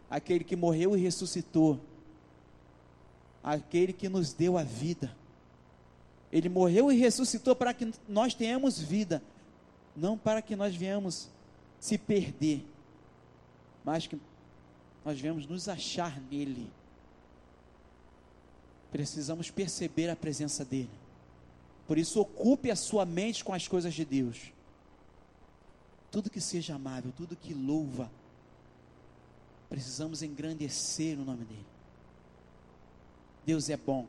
aquele 0.10 0.44
que 0.44 0.56
morreu 0.56 0.96
e 0.96 1.02
ressuscitou, 1.02 1.80
aquele 3.44 3.94
que 3.94 4.08
nos 4.08 4.34
deu 4.34 4.58
a 4.58 4.64
vida. 4.64 5.16
Ele 6.32 6.48
morreu 6.48 6.92
e 6.92 6.98
ressuscitou 6.98 7.56
para 7.56 7.74
que 7.74 7.92
nós 8.08 8.34
tenhamos 8.34 8.80
vida, 8.80 9.22
não 9.96 10.18
para 10.18 10.42
que 10.42 10.56
nós 10.56 10.76
venhamos 10.76 11.30
se 11.80 11.98
perder, 11.98 12.66
mas 13.84 14.08
que 14.08 14.18
nós 15.04 15.20
venhamos 15.20 15.48
nos 15.48 15.68
achar 15.68 16.22
nele. 16.32 16.70
Precisamos 18.92 19.50
perceber 19.50 20.10
a 20.10 20.16
presença 20.16 20.64
dele. 20.64 21.01
Por 21.92 21.98
isso, 21.98 22.22
ocupe 22.22 22.72
a 22.72 22.76
sua 22.78 23.06
mente 23.06 23.44
com 23.44 23.54
as 23.54 23.68
coisas 23.68 23.94
de 23.94 24.06
Deus. 24.06 24.54
Tudo 26.10 26.30
que 26.30 26.40
seja 26.40 26.76
amável, 26.76 27.12
tudo 27.18 27.36
que 27.36 27.54
louva, 27.54 28.10
precisamos 29.68 30.24
engrandecer 30.24 31.20
o 31.20 31.26
nome 31.26 31.44
dele. 31.44 31.66
Deus 33.46 33.70
é 33.70 33.76
bom. 33.76 34.08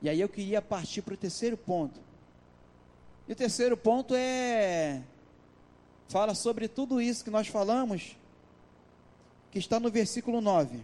E 0.00 0.08
aí 0.08 0.20
eu 0.20 0.28
queria 0.28 0.62
partir 0.62 1.02
para 1.02 1.14
o 1.14 1.16
terceiro 1.16 1.56
ponto. 1.56 1.98
E 3.26 3.32
o 3.32 3.34
terceiro 3.34 3.76
ponto 3.76 4.14
é 4.14 5.02
fala 6.06 6.32
sobre 6.32 6.68
tudo 6.68 7.00
isso 7.00 7.24
que 7.24 7.30
nós 7.30 7.48
falamos, 7.48 8.16
que 9.50 9.58
está 9.58 9.80
no 9.80 9.90
versículo 9.90 10.40
9. 10.40 10.78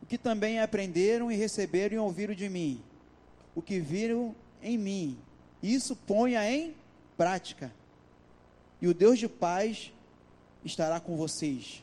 O 0.00 0.06
que 0.06 0.16
também 0.16 0.60
aprenderam 0.60 1.32
e 1.32 1.34
receberam 1.34 1.96
e 1.96 1.98
ouviram 1.98 2.32
de 2.32 2.48
mim 2.48 2.80
o 3.54 3.62
que 3.62 3.78
viram 3.80 4.34
em 4.62 4.76
mim. 4.76 5.18
Isso 5.62 5.94
ponha 5.94 6.48
em 6.50 6.74
prática. 7.16 7.72
E 8.80 8.88
o 8.88 8.94
Deus 8.94 9.18
de 9.18 9.28
paz 9.28 9.92
estará 10.64 11.00
com 11.00 11.16
vocês. 11.16 11.82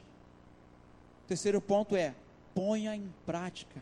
O 1.25 1.27
terceiro 1.27 1.61
ponto 1.61 1.95
é: 1.95 2.13
ponha 2.53 2.95
em 2.95 3.11
prática. 3.25 3.81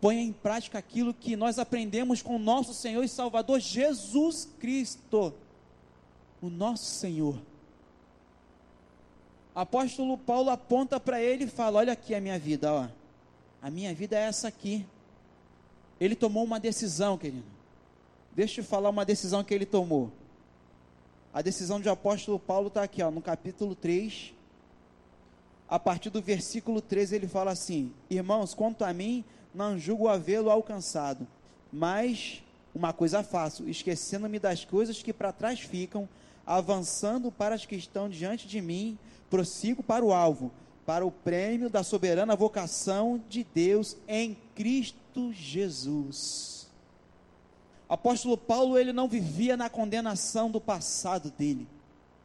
Ponha 0.00 0.20
em 0.20 0.32
prática 0.32 0.78
aquilo 0.78 1.14
que 1.14 1.34
nós 1.34 1.58
aprendemos 1.58 2.20
com 2.20 2.36
o 2.36 2.38
nosso 2.38 2.74
Senhor 2.74 3.02
e 3.02 3.08
Salvador 3.08 3.58
Jesus 3.58 4.46
Cristo, 4.58 5.32
o 6.42 6.50
nosso 6.50 6.84
Senhor. 6.84 7.38
Apóstolo 9.54 10.18
Paulo 10.18 10.50
aponta 10.50 10.98
para 10.98 11.22
ele 11.22 11.44
e 11.44 11.48
fala: 11.48 11.78
Olha 11.78 11.92
aqui 11.92 12.14
a 12.14 12.20
minha 12.20 12.38
vida, 12.38 12.72
ó. 12.72 12.88
A 13.62 13.70
minha 13.70 13.94
vida 13.94 14.16
é 14.16 14.24
essa 14.24 14.48
aqui. 14.48 14.84
Ele 16.00 16.14
tomou 16.14 16.44
uma 16.44 16.58
decisão, 16.58 17.16
querido. 17.16 17.44
Deixa 18.34 18.60
eu 18.60 18.64
falar 18.64 18.90
uma 18.90 19.04
decisão 19.04 19.44
que 19.44 19.54
ele 19.54 19.66
tomou. 19.66 20.10
A 21.32 21.42
decisão 21.42 21.80
de 21.80 21.88
apóstolo 21.88 22.38
Paulo 22.38 22.68
está 22.68 22.82
aqui, 22.82 23.02
ó, 23.02 23.10
no 23.10 23.22
capítulo 23.22 23.74
3. 23.74 24.32
A 25.68 25.78
partir 25.78 26.10
do 26.10 26.20
versículo 26.20 26.80
13 26.80 27.16
ele 27.16 27.28
fala 27.28 27.50
assim: 27.52 27.92
Irmãos, 28.10 28.54
quanto 28.54 28.84
a 28.84 28.92
mim, 28.92 29.24
não 29.54 29.78
julgo 29.78 30.08
havê-lo 30.08 30.50
alcançado, 30.50 31.26
mas 31.72 32.42
uma 32.74 32.92
coisa 32.92 33.22
faço, 33.22 33.68
esquecendo-me 33.68 34.38
das 34.38 34.64
coisas 34.64 35.02
que 35.02 35.12
para 35.12 35.32
trás 35.32 35.60
ficam, 35.60 36.08
avançando 36.44 37.30
para 37.30 37.54
as 37.54 37.64
que 37.64 37.76
estão 37.76 38.08
diante 38.08 38.48
de 38.48 38.60
mim, 38.60 38.98
prossigo 39.30 39.82
para 39.82 40.04
o 40.04 40.12
alvo, 40.12 40.50
para 40.86 41.04
o 41.04 41.10
prêmio 41.10 41.70
da 41.70 41.82
soberana 41.82 42.36
vocação 42.36 43.22
de 43.28 43.44
Deus 43.54 43.96
em 44.06 44.36
Cristo 44.54 45.32
Jesus. 45.32 46.68
O 47.88 47.94
apóstolo 47.94 48.36
Paulo, 48.36 48.78
ele 48.78 48.92
não 48.92 49.08
vivia 49.08 49.56
na 49.56 49.70
condenação 49.70 50.50
do 50.50 50.60
passado 50.60 51.30
dele, 51.30 51.66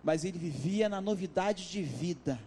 mas 0.04 0.24
ele 0.24 0.38
vivia 0.38 0.90
na 0.90 1.00
novidade 1.00 1.70
de 1.70 1.82
vida. 1.84 2.40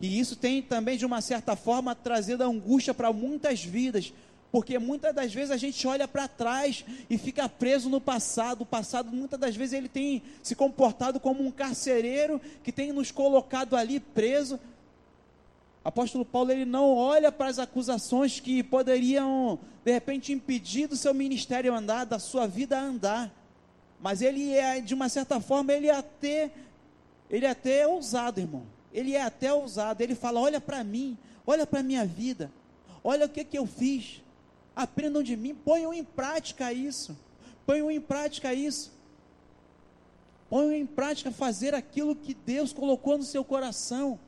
E 0.00 0.18
isso 0.18 0.36
tem 0.36 0.60
também, 0.60 0.96
de 0.96 1.06
uma 1.06 1.20
certa 1.20 1.54
forma, 1.54 1.94
trazido 1.94 2.42
angústia 2.42 2.92
para 2.92 3.12
muitas 3.12 3.62
vidas, 3.62 4.12
porque 4.50 4.78
muitas 4.78 5.14
das 5.14 5.34
vezes 5.34 5.50
a 5.50 5.56
gente 5.56 5.86
olha 5.86 6.06
para 6.06 6.28
trás 6.28 6.84
e 7.10 7.18
fica 7.18 7.48
preso 7.48 7.88
no 7.88 8.00
passado. 8.00 8.62
O 8.62 8.66
passado, 8.66 9.10
muitas 9.10 9.38
das 9.38 9.56
vezes, 9.56 9.72
ele 9.72 9.88
tem 9.88 10.22
se 10.42 10.54
comportado 10.54 11.18
como 11.18 11.44
um 11.44 11.50
carcereiro 11.50 12.40
que 12.62 12.70
tem 12.70 12.92
nos 12.92 13.10
colocado 13.10 13.74
ali 13.74 13.98
preso, 13.98 14.58
apóstolo 15.84 16.24
Paulo 16.24 16.50
ele 16.50 16.64
não 16.64 16.94
olha 16.94 17.30
para 17.30 17.48
as 17.48 17.58
acusações 17.58 18.40
que 18.40 18.62
poderiam, 18.62 19.58
de 19.84 19.92
repente, 19.92 20.32
impedir 20.32 20.86
do 20.88 20.96
seu 20.96 21.12
ministério 21.12 21.74
andar, 21.74 22.06
da 22.06 22.18
sua 22.18 22.46
vida 22.46 22.80
andar. 22.80 23.30
Mas 24.00 24.22
ele 24.22 24.52
é, 24.52 24.80
de 24.80 24.94
uma 24.94 25.10
certa 25.10 25.40
forma, 25.40 25.72
ele 25.72 25.88
é 25.88 25.94
até, 25.94 26.50
ele 27.28 27.44
é 27.44 27.50
até 27.50 27.86
ousado, 27.86 28.40
irmão. 28.40 28.62
Ele 28.92 29.14
é 29.14 29.22
até 29.22 29.52
ousado. 29.52 30.02
Ele 30.02 30.14
fala: 30.14 30.40
olha 30.40 30.60
para 30.60 30.82
mim, 30.82 31.18
olha 31.46 31.66
para 31.66 31.80
a 31.80 31.82
minha 31.82 32.06
vida, 32.06 32.50
olha 33.02 33.26
o 33.26 33.28
que, 33.28 33.44
que 33.44 33.58
eu 33.58 33.66
fiz. 33.66 34.22
Aprendam 34.74 35.22
de 35.22 35.36
mim, 35.36 35.54
ponham 35.54 35.92
em 35.92 36.02
prática 36.02 36.72
isso. 36.72 37.16
Ponham 37.66 37.90
em 37.90 38.00
prática 38.00 38.52
isso. 38.52 38.92
Ponham 40.48 40.72
em 40.72 40.86
prática 40.86 41.30
fazer 41.30 41.74
aquilo 41.74 42.16
que 42.16 42.34
Deus 42.34 42.72
colocou 42.72 43.18
no 43.18 43.24
seu 43.24 43.44
coração 43.44 44.18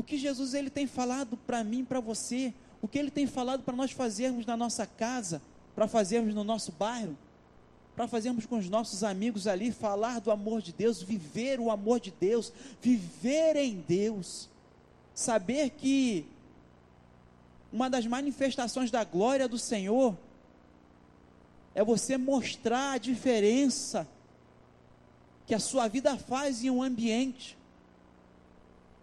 o 0.00 0.02
que 0.02 0.16
Jesus 0.16 0.54
ele 0.54 0.70
tem 0.70 0.86
falado 0.86 1.36
para 1.36 1.62
mim, 1.62 1.84
para 1.84 2.00
você, 2.00 2.54
o 2.80 2.88
que 2.88 2.98
ele 2.98 3.10
tem 3.10 3.26
falado 3.26 3.62
para 3.62 3.76
nós 3.76 3.90
fazermos 3.92 4.46
na 4.46 4.56
nossa 4.56 4.86
casa, 4.86 5.42
para 5.74 5.86
fazermos 5.86 6.34
no 6.34 6.42
nosso 6.42 6.72
bairro, 6.72 7.14
para 7.94 8.08
fazermos 8.08 8.46
com 8.46 8.56
os 8.56 8.66
nossos 8.70 9.04
amigos 9.04 9.46
ali, 9.46 9.70
falar 9.70 10.18
do 10.18 10.30
amor 10.30 10.62
de 10.62 10.72
Deus, 10.72 11.02
viver 11.02 11.60
o 11.60 11.70
amor 11.70 12.00
de 12.00 12.10
Deus, 12.10 12.50
viver 12.80 13.56
em 13.56 13.84
Deus, 13.86 14.48
saber 15.14 15.68
que 15.68 16.26
uma 17.70 17.90
das 17.90 18.06
manifestações 18.06 18.90
da 18.90 19.04
glória 19.04 19.46
do 19.46 19.58
Senhor 19.58 20.16
é 21.74 21.84
você 21.84 22.16
mostrar 22.16 22.92
a 22.92 22.98
diferença 22.98 24.08
que 25.46 25.54
a 25.54 25.58
sua 25.58 25.88
vida 25.88 26.16
faz 26.16 26.64
em 26.64 26.70
um 26.70 26.82
ambiente. 26.82 27.54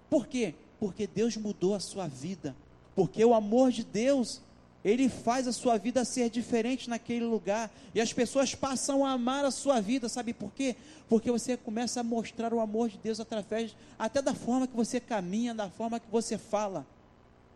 Por 0.09 0.25
quê? 0.25 0.55
Porque 0.79 1.07
Deus 1.07 1.35
mudou 1.37 1.73
a 1.73 1.79
sua 1.79 2.07
vida. 2.07 2.55
Porque 2.95 3.23
o 3.23 3.33
amor 3.33 3.71
de 3.71 3.83
Deus, 3.83 4.41
ele 4.83 5.09
faz 5.09 5.47
a 5.47 5.51
sua 5.51 5.77
vida 5.77 6.03
ser 6.05 6.29
diferente 6.29 6.89
naquele 6.89 7.25
lugar. 7.25 7.71
E 7.93 8.01
as 8.01 8.13
pessoas 8.13 8.55
passam 8.55 9.05
a 9.05 9.11
amar 9.11 9.45
a 9.45 9.51
sua 9.51 9.79
vida, 9.79 10.09
sabe 10.09 10.33
por 10.33 10.51
quê? 10.51 10.75
Porque 11.09 11.31
você 11.31 11.57
começa 11.57 11.99
a 11.99 12.03
mostrar 12.03 12.53
o 12.53 12.59
amor 12.59 12.89
de 12.89 12.97
Deus 12.97 13.19
através 13.19 13.75
até 13.97 14.21
da 14.21 14.33
forma 14.33 14.67
que 14.67 14.75
você 14.75 14.99
caminha, 14.99 15.53
da 15.53 15.69
forma 15.69 15.99
que 15.99 16.09
você 16.11 16.37
fala. 16.37 16.85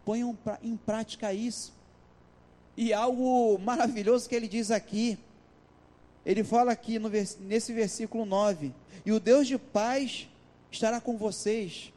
Ponham 0.06 0.38
em 0.62 0.76
prática 0.76 1.34
isso. 1.34 1.74
E 2.76 2.94
algo 2.94 3.58
maravilhoso 3.60 4.28
que 4.28 4.36
ele 4.36 4.48
diz 4.48 4.72
aqui, 4.72 5.18
ele 6.26 6.44
fala 6.44 6.72
aqui 6.72 7.00
no, 7.00 7.10
nesse 7.40 7.74
versículo 7.74 8.26
9: 8.26 8.74
E 9.06 9.12
o 9.12 9.20
Deus 9.20 9.48
de 9.48 9.58
paz 9.58 10.28
estará 10.72 11.02
com 11.02 11.18
vocês. 11.18 11.92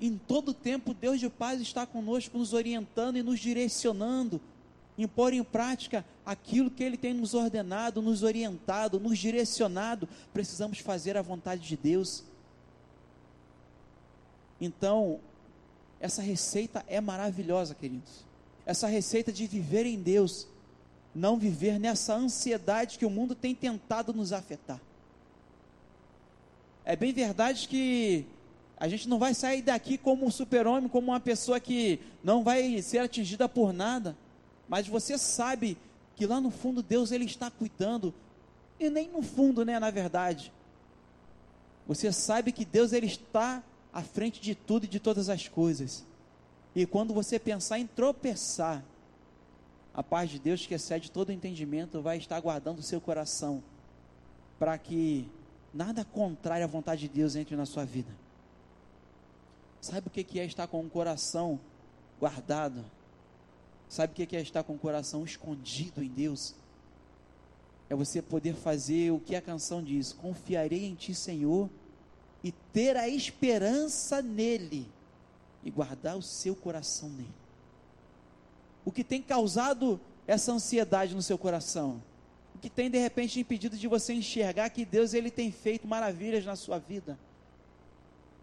Em 0.00 0.16
todo 0.16 0.54
tempo, 0.54 0.94
Deus 0.94 1.20
de 1.20 1.28
paz 1.28 1.60
está 1.60 1.84
conosco, 1.84 2.38
nos 2.38 2.52
orientando 2.52 3.16
e 3.16 3.22
nos 3.22 3.38
direcionando 3.38 4.40
em 4.96 5.06
pôr 5.06 5.32
em 5.32 5.42
prática 5.42 6.04
aquilo 6.24 6.70
que 6.70 6.82
Ele 6.82 6.96
tem 6.96 7.14
nos 7.14 7.34
ordenado, 7.34 8.02
nos 8.02 8.22
orientado, 8.22 9.00
nos 9.00 9.18
direcionado. 9.18 10.08
Precisamos 10.32 10.78
fazer 10.78 11.16
a 11.16 11.22
vontade 11.22 11.66
de 11.66 11.76
Deus. 11.76 12.22
Então, 14.60 15.20
essa 15.98 16.22
receita 16.22 16.84
é 16.86 17.00
maravilhosa, 17.00 17.74
queridos. 17.74 18.24
Essa 18.66 18.86
receita 18.86 19.32
de 19.32 19.46
viver 19.46 19.86
em 19.86 20.00
Deus, 20.00 20.46
não 21.14 21.38
viver 21.38 21.78
nessa 21.78 22.14
ansiedade 22.14 22.98
que 22.98 23.06
o 23.06 23.10
mundo 23.10 23.34
tem 23.34 23.54
tentado 23.54 24.12
nos 24.12 24.32
afetar. 24.32 24.80
É 26.84 26.94
bem 26.94 27.12
verdade 27.12 27.68
que 27.68 28.26
a 28.80 28.88
gente 28.88 29.06
não 29.06 29.18
vai 29.18 29.34
sair 29.34 29.60
daqui 29.60 29.98
como 29.98 30.24
um 30.24 30.30
super-homem, 30.30 30.88
como 30.88 31.08
uma 31.08 31.20
pessoa 31.20 31.60
que 31.60 32.00
não 32.24 32.42
vai 32.42 32.80
ser 32.80 32.98
atingida 32.98 33.46
por 33.46 33.74
nada, 33.74 34.16
mas 34.66 34.88
você 34.88 35.18
sabe 35.18 35.76
que 36.16 36.24
lá 36.24 36.40
no 36.40 36.50
fundo 36.50 36.82
Deus 36.82 37.12
ele 37.12 37.26
está 37.26 37.50
cuidando, 37.50 38.14
e 38.78 38.88
nem 38.88 39.10
no 39.10 39.20
fundo, 39.20 39.66
né, 39.66 39.78
na 39.78 39.90
verdade. 39.90 40.50
Você 41.86 42.10
sabe 42.10 42.52
que 42.52 42.64
Deus 42.64 42.94
ele 42.94 43.06
está 43.06 43.62
à 43.92 44.02
frente 44.02 44.40
de 44.40 44.54
tudo 44.54 44.84
e 44.84 44.88
de 44.88 44.98
todas 44.98 45.28
as 45.28 45.46
coisas. 45.46 46.02
E 46.74 46.86
quando 46.86 47.12
você 47.12 47.38
pensar 47.38 47.78
em 47.78 47.86
tropeçar, 47.86 48.82
a 49.92 50.02
paz 50.02 50.30
de 50.30 50.38
Deus 50.38 50.64
que 50.64 50.72
excede 50.72 51.10
todo 51.10 51.32
entendimento 51.32 52.00
vai 52.00 52.16
estar 52.16 52.40
guardando 52.40 52.78
o 52.78 52.82
seu 52.82 53.00
coração 53.00 53.62
para 54.58 54.78
que 54.78 55.28
nada 55.74 56.02
contrário 56.02 56.64
à 56.64 56.68
vontade 56.68 57.02
de 57.02 57.08
Deus 57.08 57.36
entre 57.36 57.56
na 57.56 57.66
sua 57.66 57.84
vida. 57.84 58.10
Sabe 59.80 60.08
o 60.08 60.10
que 60.10 60.38
é 60.38 60.44
estar 60.44 60.66
com 60.66 60.84
o 60.84 60.90
coração 60.90 61.58
guardado? 62.18 62.84
Sabe 63.88 64.12
o 64.12 64.26
que 64.26 64.36
é 64.36 64.40
estar 64.40 64.62
com 64.62 64.74
o 64.74 64.78
coração 64.78 65.24
escondido 65.24 66.02
em 66.02 66.08
Deus? 66.08 66.54
É 67.88 67.94
você 67.94 68.22
poder 68.22 68.54
fazer 68.54 69.10
o 69.10 69.18
que 69.18 69.34
a 69.34 69.42
canção 69.42 69.82
diz: 69.82 70.12
Confiarei 70.12 70.84
em 70.84 70.94
Ti, 70.94 71.14
Senhor, 71.14 71.68
e 72.44 72.52
ter 72.52 72.96
a 72.96 73.08
esperança 73.08 74.22
nele, 74.22 74.86
e 75.64 75.70
guardar 75.70 76.16
o 76.16 76.22
seu 76.22 76.54
coração 76.54 77.08
nele. 77.08 77.34
O 78.84 78.92
que 78.92 79.02
tem 79.02 79.20
causado 79.20 79.98
essa 80.26 80.52
ansiedade 80.52 81.14
no 81.14 81.22
seu 81.22 81.36
coração? 81.36 82.00
O 82.54 82.58
que 82.58 82.70
tem 82.70 82.90
de 82.90 82.98
repente 82.98 83.40
impedido 83.40 83.76
de 83.76 83.88
você 83.88 84.12
enxergar 84.12 84.70
que 84.70 84.84
Deus 84.84 85.14
ele 85.14 85.30
tem 85.30 85.50
feito 85.50 85.88
maravilhas 85.88 86.44
na 86.44 86.54
sua 86.54 86.78
vida? 86.78 87.18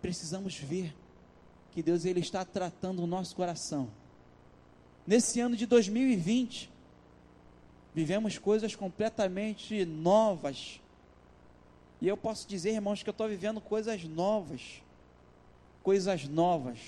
Precisamos 0.02 0.56
ver 0.58 0.94
que 1.78 1.84
Deus 1.84 2.06
ele 2.06 2.22
está 2.22 2.44
tratando 2.44 3.04
o 3.04 3.06
nosso 3.06 3.36
coração. 3.36 3.88
Nesse 5.06 5.40
ano 5.40 5.56
de 5.56 5.68
2020, 5.68 6.72
vivemos 7.94 8.40
coisas 8.40 8.76
completamente 8.76 9.86
novas. 9.86 10.82
E 12.02 12.08
eu 12.08 12.18
posso 12.18 12.48
dizer, 12.48 12.72
irmãos, 12.72 13.04
que 13.04 13.10
eu 13.10 13.12
estou 13.12 13.30
vivendo 13.30 13.62
coisas 13.62 14.04
novas. 14.06 14.82
Coisas 15.84 16.28
novas. 16.28 16.80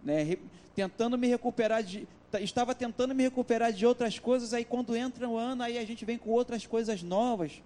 Né? 0.00 0.36
Tentando 0.76 1.18
me 1.18 1.26
recuperar 1.26 1.82
de. 1.82 2.06
Estava 2.34 2.76
tentando 2.76 3.12
me 3.12 3.24
recuperar 3.24 3.72
de 3.72 3.84
outras 3.84 4.16
coisas, 4.16 4.54
aí 4.54 4.64
quando 4.64 4.94
entra 4.94 5.28
o 5.28 5.36
ano, 5.36 5.64
aí 5.64 5.76
a 5.76 5.84
gente 5.84 6.04
vem 6.04 6.18
com 6.18 6.30
outras 6.30 6.64
coisas 6.64 7.02
novas, 7.02 7.60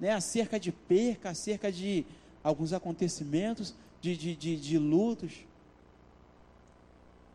né? 0.00 0.12
acerca 0.12 0.58
de 0.58 0.72
perca, 0.72 1.28
acerca 1.28 1.70
de 1.70 2.06
alguns 2.42 2.72
acontecimentos, 2.72 3.74
de, 4.00 4.16
de, 4.16 4.34
de, 4.34 4.56
de 4.56 4.78
lutos. 4.78 5.46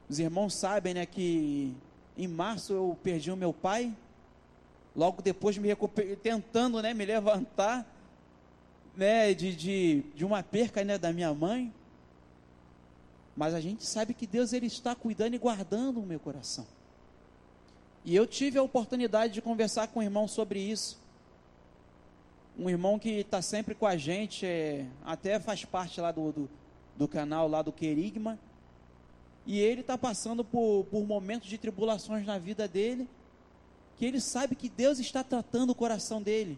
Os 0.10 0.20
irmãos 0.20 0.54
sabem, 0.54 0.94
né, 0.94 1.06
que 1.06 1.76
em 2.18 2.28
março 2.28 2.74
eu 2.74 2.98
perdi 3.02 3.32
o 3.32 3.38
meu 3.38 3.54
pai. 3.54 3.94
Logo 4.96 5.22
depois 5.22 5.58
me 5.58 5.68
recuperei, 5.68 6.16
tentando, 6.16 6.82
né, 6.82 6.94
me 6.94 7.06
levantar, 7.06 7.88
né, 8.96 9.34
de, 9.34 9.56
de, 9.56 10.04
de 10.16 10.26
uma 10.26 10.44
perca, 10.44 10.84
né, 10.84 10.98
da 10.98 11.12
minha 11.12 11.34
mãe. 11.34 11.74
Mas 13.36 13.54
a 13.54 13.60
gente 13.60 13.86
sabe 13.86 14.14
que 14.14 14.28
Deus 14.28 14.54
ele 14.54 14.68
está 14.68 14.94
cuidando 14.94 15.34
e 15.34 15.40
guardando 15.40 16.00
o 16.00 16.06
meu 16.06 16.20
coração. 16.20 16.68
E 18.06 18.16
eu 18.16 18.28
tive 18.28 18.60
a 18.60 18.64
oportunidade 18.64 19.34
de 19.34 19.42
conversar 19.42 19.88
com 19.88 20.00
um 20.00 20.04
irmão 20.04 20.28
sobre 20.28 20.60
isso. 20.60 21.02
Um 22.60 22.70
irmão 22.70 23.00
que 23.00 23.10
está 23.10 23.42
sempre 23.42 23.74
com 23.74 23.88
a 23.88 23.98
gente, 23.98 24.46
é, 24.46 24.86
até 25.04 25.40
faz 25.40 25.66
parte 25.66 26.00
lá 26.00 26.12
do, 26.12 26.32
do, 26.32 26.50
do 26.96 27.08
canal 27.08 27.48
lá 27.48 27.64
do 27.64 27.72
Querigma 27.72 28.38
e 29.46 29.60
ele 29.60 29.82
está 29.82 29.98
passando 29.98 30.44
por, 30.44 30.86
por 30.86 31.06
momentos 31.06 31.50
de 31.50 31.58
tribulações 31.58 32.26
na 32.26 32.38
vida 32.38 32.68
dele, 32.68 33.10
que 33.98 34.06
ele 34.06 34.20
sabe 34.20 34.56
que 34.56 34.70
Deus 34.70 35.00
está 35.00 35.24
tratando 35.24 35.72
o 35.72 35.76
coração 35.76 36.22
dele. 36.22 36.58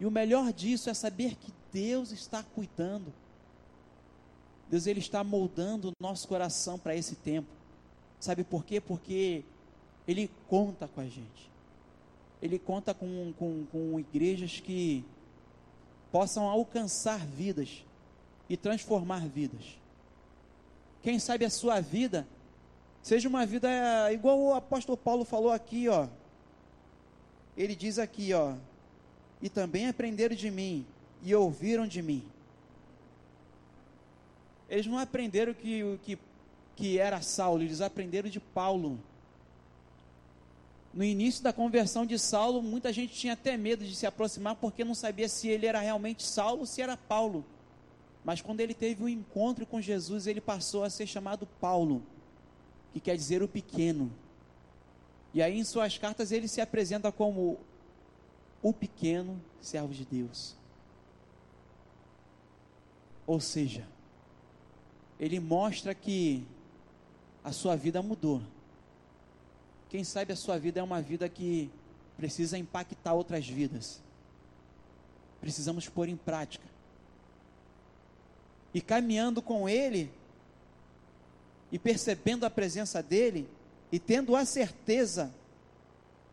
E 0.00 0.06
o 0.06 0.10
melhor 0.10 0.52
disso 0.52 0.90
é 0.90 0.94
saber 0.94 1.36
que 1.36 1.52
Deus 1.72 2.10
está 2.10 2.42
cuidando. 2.42 3.12
Deus 4.68 4.86
ele 4.86 5.00
está 5.00 5.22
moldando 5.22 5.90
o 5.90 5.92
nosso 6.00 6.26
coração 6.26 6.78
para 6.78 6.96
esse 6.96 7.14
tempo. 7.14 7.48
Sabe 8.18 8.42
por 8.42 8.64
quê? 8.64 8.80
Porque 8.80 9.44
ele 10.06 10.30
conta 10.48 10.88
com 10.88 11.00
a 11.00 11.04
gente. 11.04 11.50
Ele 12.40 12.58
conta 12.58 12.92
com, 12.92 13.32
com, 13.38 13.64
com 13.70 14.00
igrejas 14.00 14.58
que 14.58 15.04
possam 16.10 16.48
alcançar 16.48 17.24
vidas 17.24 17.84
e 18.48 18.56
transformar 18.56 19.28
vidas. 19.28 19.78
Quem 21.02 21.18
sabe 21.18 21.44
a 21.44 21.50
sua 21.50 21.80
vida 21.80 22.26
seja 23.02 23.28
uma 23.28 23.44
vida 23.44 23.68
igual 24.12 24.38
o 24.40 24.54
apóstolo 24.54 24.96
Paulo 24.96 25.24
falou 25.24 25.50
aqui, 25.50 25.88
ó. 25.88 26.06
Ele 27.56 27.74
diz 27.74 27.98
aqui, 27.98 28.32
ó: 28.32 28.54
"E 29.40 29.48
também 29.48 29.88
aprenderam 29.88 30.36
de 30.36 30.50
mim 30.50 30.86
e 31.22 31.34
ouviram 31.34 31.86
de 31.86 32.00
mim". 32.00 32.22
Eles 34.68 34.86
não 34.86 34.98
aprenderam 34.98 35.52
que 35.52 35.98
que 36.04 36.18
que 36.74 36.98
era 36.98 37.20
Saulo, 37.20 37.62
eles 37.62 37.80
aprenderam 37.80 38.30
de 38.30 38.40
Paulo. 38.40 38.98
No 40.94 41.04
início 41.04 41.42
da 41.42 41.52
conversão 41.52 42.04
de 42.04 42.18
Saulo, 42.18 42.62
muita 42.62 42.92
gente 42.92 43.14
tinha 43.14 43.32
até 43.32 43.56
medo 43.56 43.84
de 43.84 43.94
se 43.94 44.06
aproximar 44.06 44.56
porque 44.56 44.84
não 44.84 44.94
sabia 44.94 45.28
se 45.28 45.48
ele 45.48 45.66
era 45.66 45.80
realmente 45.80 46.22
Saulo 46.22 46.60
ou 46.60 46.66
se 46.66 46.82
era 46.82 46.96
Paulo. 46.96 47.44
Mas 48.24 48.40
quando 48.40 48.60
ele 48.60 48.74
teve 48.74 49.02
um 49.02 49.08
encontro 49.08 49.66
com 49.66 49.80
Jesus, 49.80 50.26
ele 50.26 50.40
passou 50.40 50.84
a 50.84 50.90
ser 50.90 51.06
chamado 51.06 51.46
Paulo, 51.60 52.02
que 52.92 53.00
quer 53.00 53.16
dizer 53.16 53.42
o 53.42 53.48
pequeno. 53.48 54.12
E 55.34 55.42
aí 55.42 55.58
em 55.58 55.64
suas 55.64 55.98
cartas 55.98 56.30
ele 56.30 56.46
se 56.46 56.60
apresenta 56.60 57.10
como 57.10 57.58
o 58.62 58.72
pequeno 58.72 59.40
servo 59.60 59.92
de 59.92 60.04
Deus. 60.04 60.54
Ou 63.26 63.40
seja, 63.40 63.86
ele 65.18 65.40
mostra 65.40 65.94
que 65.94 66.46
a 67.42 67.50
sua 67.50 67.74
vida 67.74 68.02
mudou. 68.02 68.40
Quem 69.88 70.04
sabe 70.04 70.32
a 70.32 70.36
sua 70.36 70.58
vida 70.58 70.80
é 70.80 70.82
uma 70.82 71.02
vida 71.02 71.28
que 71.28 71.70
precisa 72.16 72.56
impactar 72.56 73.14
outras 73.14 73.48
vidas. 73.48 74.00
Precisamos 75.40 75.88
pôr 75.88 76.08
em 76.08 76.16
prática 76.16 76.71
e 78.74 78.80
caminhando 78.80 79.42
com 79.42 79.68
Ele, 79.68 80.10
e 81.70 81.78
percebendo 81.78 82.44
a 82.44 82.50
presença 82.50 83.02
dEle, 83.02 83.48
e 83.90 83.98
tendo 83.98 84.34
a 84.34 84.44
certeza 84.44 85.32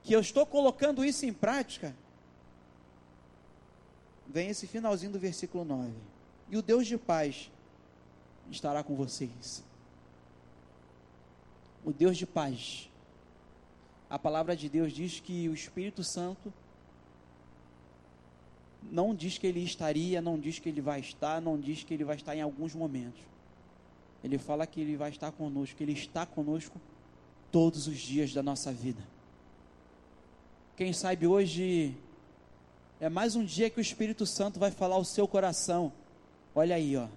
que 0.04 0.14
eu 0.14 0.20
estou 0.20 0.46
colocando 0.46 1.04
isso 1.04 1.26
em 1.26 1.34
prática, 1.34 1.96
vem 4.28 4.50
esse 4.50 4.68
finalzinho 4.68 5.12
do 5.12 5.20
versículo 5.20 5.66
9: 5.66 5.92
E 6.50 6.58
o 6.58 6.62
Deus 6.62 6.88
de 6.88 6.98
paz 6.98 7.50
estará 8.50 8.84
com 8.84 8.96
vocês. 8.96 9.64
O 11.84 11.92
Deus 11.92 12.18
de 12.18 12.26
paz. 12.26 12.90
A 14.10 14.18
palavra 14.18 14.56
de 14.56 14.68
Deus 14.68 14.92
diz 14.92 15.20
que 15.20 15.48
o 15.48 15.54
Espírito 15.54 16.04
Santo 16.04 16.52
não 18.92 19.14
diz 19.14 19.38
que 19.38 19.48
ele 19.48 19.64
estaria, 19.64 20.22
não 20.22 20.40
diz 20.40 20.60
que 20.60 20.70
ele 20.70 20.82
vai 20.82 21.00
estar, 21.00 21.42
não 21.42 21.60
diz 21.60 21.84
que 21.84 21.94
ele 21.94 22.04
vai 22.04 22.16
estar 22.16 22.36
em 22.36 22.42
alguns 22.42 22.74
momentos. 22.74 23.22
Ele 24.24 24.38
fala 24.38 24.68
que 24.68 24.82
ele 24.82 24.96
vai 24.96 25.10
estar 25.10 25.32
conosco, 25.32 25.76
que 25.76 25.84
ele 25.84 25.94
está 25.94 26.26
conosco 26.26 26.80
todos 27.52 27.88
os 27.88 27.98
dias 27.98 28.34
da 28.34 28.44
nossa 28.44 28.72
vida. 28.72 29.02
Quem 30.76 30.94
sabe 30.94 31.28
hoje 31.28 31.96
é 33.00 33.10
mais 33.10 33.36
um 33.36 33.44
dia 33.44 33.70
que 33.70 33.80
o 33.80 33.82
Espírito 33.82 34.26
Santo 34.26 34.60
vai 34.60 34.72
falar 34.72 34.96
ao 34.96 35.06
seu 35.06 35.28
coração. 35.28 35.92
Olha 36.54 36.76
aí, 36.76 36.96
ó. 36.96 37.08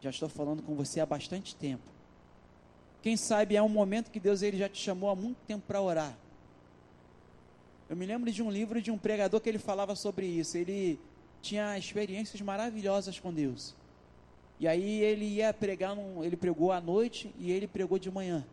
Já 0.00 0.10
estou 0.10 0.28
falando 0.28 0.62
com 0.62 0.74
você 0.74 1.00
há 1.00 1.06
bastante 1.06 1.54
tempo. 1.54 1.84
Quem 3.00 3.16
sabe 3.16 3.56
é 3.56 3.62
um 3.62 3.68
momento 3.68 4.10
que 4.10 4.20
Deus 4.20 4.42
ele 4.42 4.56
já 4.56 4.68
te 4.68 4.80
chamou 4.80 5.10
há 5.10 5.16
muito 5.16 5.38
tempo 5.46 5.64
para 5.66 5.80
orar. 5.80 6.16
Eu 7.92 7.96
me 7.96 8.06
lembro 8.06 8.32
de 8.32 8.42
um 8.42 8.50
livro 8.50 8.80
de 8.80 8.90
um 8.90 8.96
pregador 8.96 9.38
que 9.38 9.50
ele 9.50 9.58
falava 9.58 9.94
sobre 9.94 10.24
isso. 10.24 10.56
Ele 10.56 10.98
tinha 11.42 11.76
experiências 11.76 12.40
maravilhosas 12.40 13.20
com 13.20 13.30
Deus. 13.30 13.74
E 14.58 14.66
aí 14.66 15.02
ele 15.02 15.26
ia 15.26 15.52
pregar, 15.52 15.94
num, 15.94 16.24
ele 16.24 16.34
pregou 16.34 16.72
à 16.72 16.80
noite 16.80 17.30
e 17.38 17.52
ele 17.52 17.66
pregou 17.66 17.98
de 17.98 18.10
manhã. 18.10 18.46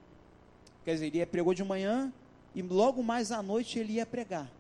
Quer 0.84 0.96
dizer, 0.96 1.06
ele 1.06 1.26
pregou 1.26 1.54
de 1.54 1.64
manhã 1.64 2.12
e 2.54 2.62
logo 2.62 3.02
mais 3.02 3.32
à 3.32 3.42
noite 3.42 3.80
ele 3.80 3.94
ia 3.94 4.06
pregar. 4.06 4.52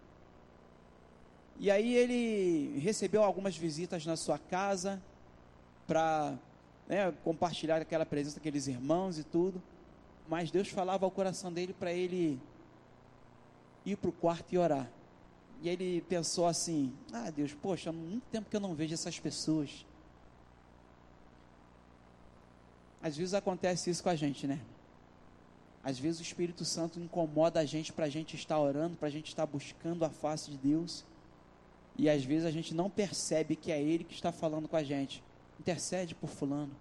E 1.59 1.69
aí 1.69 1.93
ele 1.93 2.79
recebeu 2.79 3.21
algumas 3.21 3.57
visitas 3.57 4.05
na 4.05 4.15
sua 4.15 4.37
casa 4.37 5.03
para 5.85 6.39
né, 6.87 7.13
compartilhar 7.25 7.81
aquela 7.81 8.05
presença 8.05 8.37
daqueles 8.37 8.65
irmãos 8.65 9.19
e 9.19 9.25
tudo. 9.25 9.61
Mas 10.29 10.49
Deus 10.49 10.69
falava 10.69 11.05
ao 11.05 11.11
coração 11.11 11.51
dele 11.51 11.75
para 11.77 11.91
ele 11.91 12.39
ir 13.91 13.97
para 13.97 14.09
o 14.09 14.13
quarto 14.13 14.53
e 14.53 14.57
orar. 14.57 14.89
E 15.61 15.69
ele 15.69 16.01
pensou 16.01 16.47
assim: 16.47 16.93
Ah, 17.11 17.29
Deus, 17.29 17.53
poxa, 17.53 17.89
há 17.89 17.93
muito 17.93 18.23
tempo 18.31 18.49
que 18.49 18.55
eu 18.55 18.61
não 18.61 18.73
vejo 18.73 18.93
essas 18.93 19.19
pessoas. 19.19 19.85
Às 23.01 23.15
vezes 23.17 23.33
acontece 23.33 23.89
isso 23.89 24.03
com 24.03 24.09
a 24.09 24.15
gente, 24.15 24.45
né? 24.45 24.59
Às 25.83 25.97
vezes 25.97 26.19
o 26.19 26.23
Espírito 26.23 26.65
Santo 26.65 26.99
incomoda 26.99 27.59
a 27.59 27.65
gente 27.65 27.93
para 27.93 28.05
a 28.05 28.09
gente 28.09 28.35
estar 28.35 28.59
orando, 28.59 28.97
para 28.97 29.07
a 29.07 29.11
gente 29.11 29.27
estar 29.27 29.45
buscando 29.45 30.03
a 30.03 30.09
face 30.09 30.51
de 30.51 30.57
Deus. 30.57 31.05
E 31.97 32.09
às 32.09 32.23
vezes 32.23 32.45
a 32.45 32.51
gente 32.51 32.73
não 32.73 32.89
percebe 32.89 33.55
que 33.55 33.71
é 33.71 33.81
Ele 33.81 34.03
que 34.03 34.13
está 34.13 34.31
falando 34.31 34.67
com 34.67 34.75
a 34.75 34.83
gente. 34.83 35.23
Intercede 35.59 36.13
por 36.13 36.29
Fulano. 36.29 36.75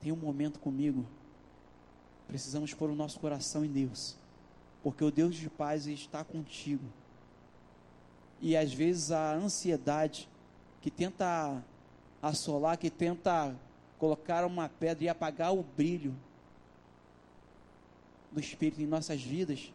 Tem 0.00 0.12
um 0.12 0.16
momento 0.16 0.58
comigo. 0.60 1.04
Precisamos 2.26 2.72
pôr 2.72 2.90
o 2.90 2.94
nosso 2.94 3.18
coração 3.18 3.64
em 3.64 3.68
Deus 3.70 4.19
porque 4.82 5.04
o 5.04 5.10
Deus 5.10 5.34
de 5.34 5.48
paz 5.50 5.86
está 5.86 6.24
contigo. 6.24 6.84
E 8.40 8.56
às 8.56 8.72
vezes 8.72 9.10
a 9.10 9.34
ansiedade 9.34 10.28
que 10.80 10.90
tenta 10.90 11.62
assolar, 12.22 12.78
que 12.78 12.90
tenta 12.90 13.54
colocar 13.98 14.44
uma 14.44 14.68
pedra 14.68 15.04
e 15.04 15.08
apagar 15.08 15.54
o 15.54 15.62
brilho 15.62 16.14
do 18.32 18.40
Espírito 18.40 18.80
em 18.80 18.86
nossas 18.86 19.20
vidas, 19.20 19.72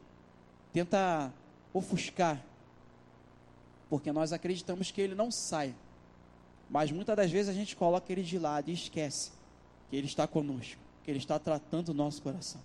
tenta 0.74 1.32
ofuscar, 1.74 2.44
porque 3.90 4.12
nós 4.12 4.34
acreditamos 4.34 4.90
que 4.92 5.02
ele 5.02 5.14
não 5.14 5.30
sai, 5.32 5.76
mas 6.70 6.92
muitas 6.92 7.16
das 7.16 7.30
vezes 7.30 7.50
a 7.50 7.54
gente 7.54 7.76
coloca 7.76 8.12
ele 8.12 8.24
de 8.24 8.40
lado 8.40 8.70
e 8.70 8.74
esquece 8.74 9.32
que 9.90 9.96
ele 9.96 10.08
está 10.08 10.26
conosco, 10.26 10.82
que 11.04 11.12
ele 11.12 11.20
está 11.20 11.38
tratando 11.38 11.90
o 11.90 11.94
nosso 11.94 12.22
coração. 12.22 12.62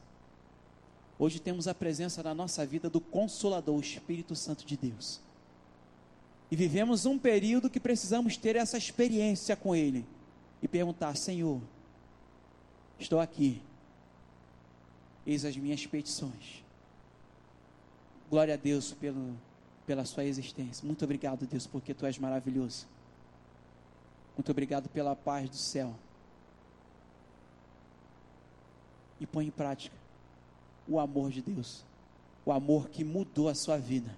Hoje 1.20 1.38
temos 1.38 1.68
a 1.68 1.74
presença 1.74 2.22
na 2.22 2.34
nossa 2.34 2.64
vida 2.64 2.88
do 2.88 2.98
Consolador, 2.98 3.76
o 3.76 3.80
Espírito 3.80 4.34
Santo 4.34 4.64
de 4.64 4.74
Deus. 4.74 5.20
E 6.50 6.56
vivemos 6.56 7.04
um 7.04 7.18
período 7.18 7.68
que 7.68 7.78
precisamos 7.78 8.38
ter 8.38 8.56
essa 8.56 8.78
experiência 8.78 9.54
com 9.54 9.76
Ele 9.76 10.06
e 10.62 10.66
perguntar: 10.66 11.14
Senhor, 11.18 11.60
estou 12.98 13.20
aqui, 13.20 13.60
eis 15.26 15.44
as 15.44 15.54
minhas 15.58 15.86
petições. 15.86 16.64
Glória 18.30 18.54
a 18.54 18.56
Deus 18.56 18.94
pelo, 18.94 19.36
pela 19.86 20.06
Sua 20.06 20.24
existência. 20.24 20.86
Muito 20.86 21.04
obrigado, 21.04 21.46
Deus, 21.46 21.66
porque 21.66 21.92
Tu 21.92 22.06
és 22.06 22.18
maravilhoso. 22.18 22.86
Muito 24.38 24.50
obrigado 24.50 24.88
pela 24.88 25.14
paz 25.14 25.50
do 25.50 25.56
céu. 25.56 25.94
E 29.20 29.26
põe 29.26 29.48
em 29.48 29.50
prática 29.50 30.00
o 30.90 30.98
amor 30.98 31.30
de 31.30 31.40
Deus, 31.40 31.84
o 32.44 32.50
amor 32.50 32.88
que 32.88 33.04
mudou 33.04 33.48
a 33.48 33.54
sua 33.54 33.78
vida. 33.78 34.10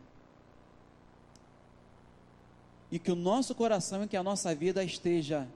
E 2.91 2.99
que 2.99 3.13
o 3.13 3.15
nosso 3.15 3.55
coração 3.55 4.03
e 4.03 4.09
que 4.09 4.17
a 4.17 4.23
nossa 4.23 4.55
vida 4.55 4.83
esteja 4.83 5.47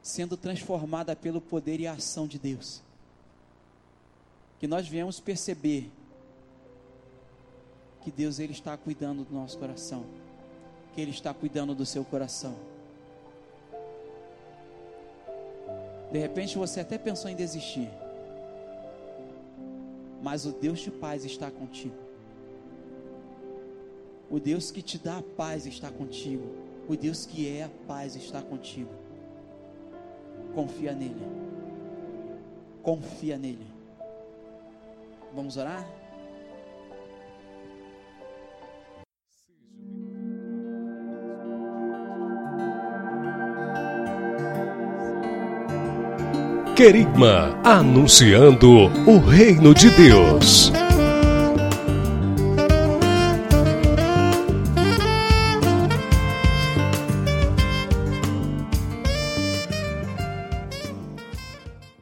sendo 0.00 0.36
transformada 0.36 1.16
pelo 1.16 1.40
poder 1.40 1.80
e 1.80 1.86
a 1.88 1.94
ação 1.94 2.28
de 2.28 2.38
Deus. 2.38 2.80
Que 4.60 4.68
nós 4.68 4.86
viemos 4.86 5.18
perceber 5.18 5.90
que 8.02 8.10
Deus 8.12 8.38
ele 8.38 8.52
está 8.52 8.76
cuidando 8.76 9.24
do 9.24 9.34
nosso 9.34 9.58
coração, 9.58 10.04
que 10.94 11.00
ele 11.00 11.10
está 11.10 11.34
cuidando 11.34 11.74
do 11.74 11.84
seu 11.84 12.04
coração. 12.04 12.54
De 16.12 16.18
repente 16.18 16.56
você 16.56 16.80
até 16.80 16.96
pensou 16.96 17.28
em 17.28 17.34
desistir 17.34 17.90
mas 20.26 20.44
o 20.44 20.50
Deus 20.50 20.80
de 20.80 20.90
paz 20.90 21.24
está 21.24 21.52
contigo. 21.52 21.94
O 24.28 24.40
Deus 24.40 24.72
que 24.72 24.82
te 24.82 24.98
dá 24.98 25.18
a 25.18 25.22
paz 25.22 25.66
está 25.66 25.88
contigo. 25.88 26.50
O 26.88 26.96
Deus 26.96 27.24
que 27.24 27.48
é 27.48 27.62
a 27.62 27.70
paz 27.86 28.16
está 28.16 28.42
contigo. 28.42 28.90
Confia 30.52 30.92
nele. 30.92 31.24
Confia 32.82 33.38
nele. 33.38 33.68
Vamos 35.32 35.56
orar? 35.56 35.88
Querigma, 46.76 47.58
anunciando 47.64 48.92
o 49.06 49.18
reino 49.18 49.72
de 49.72 49.88
Deus. 49.88 50.70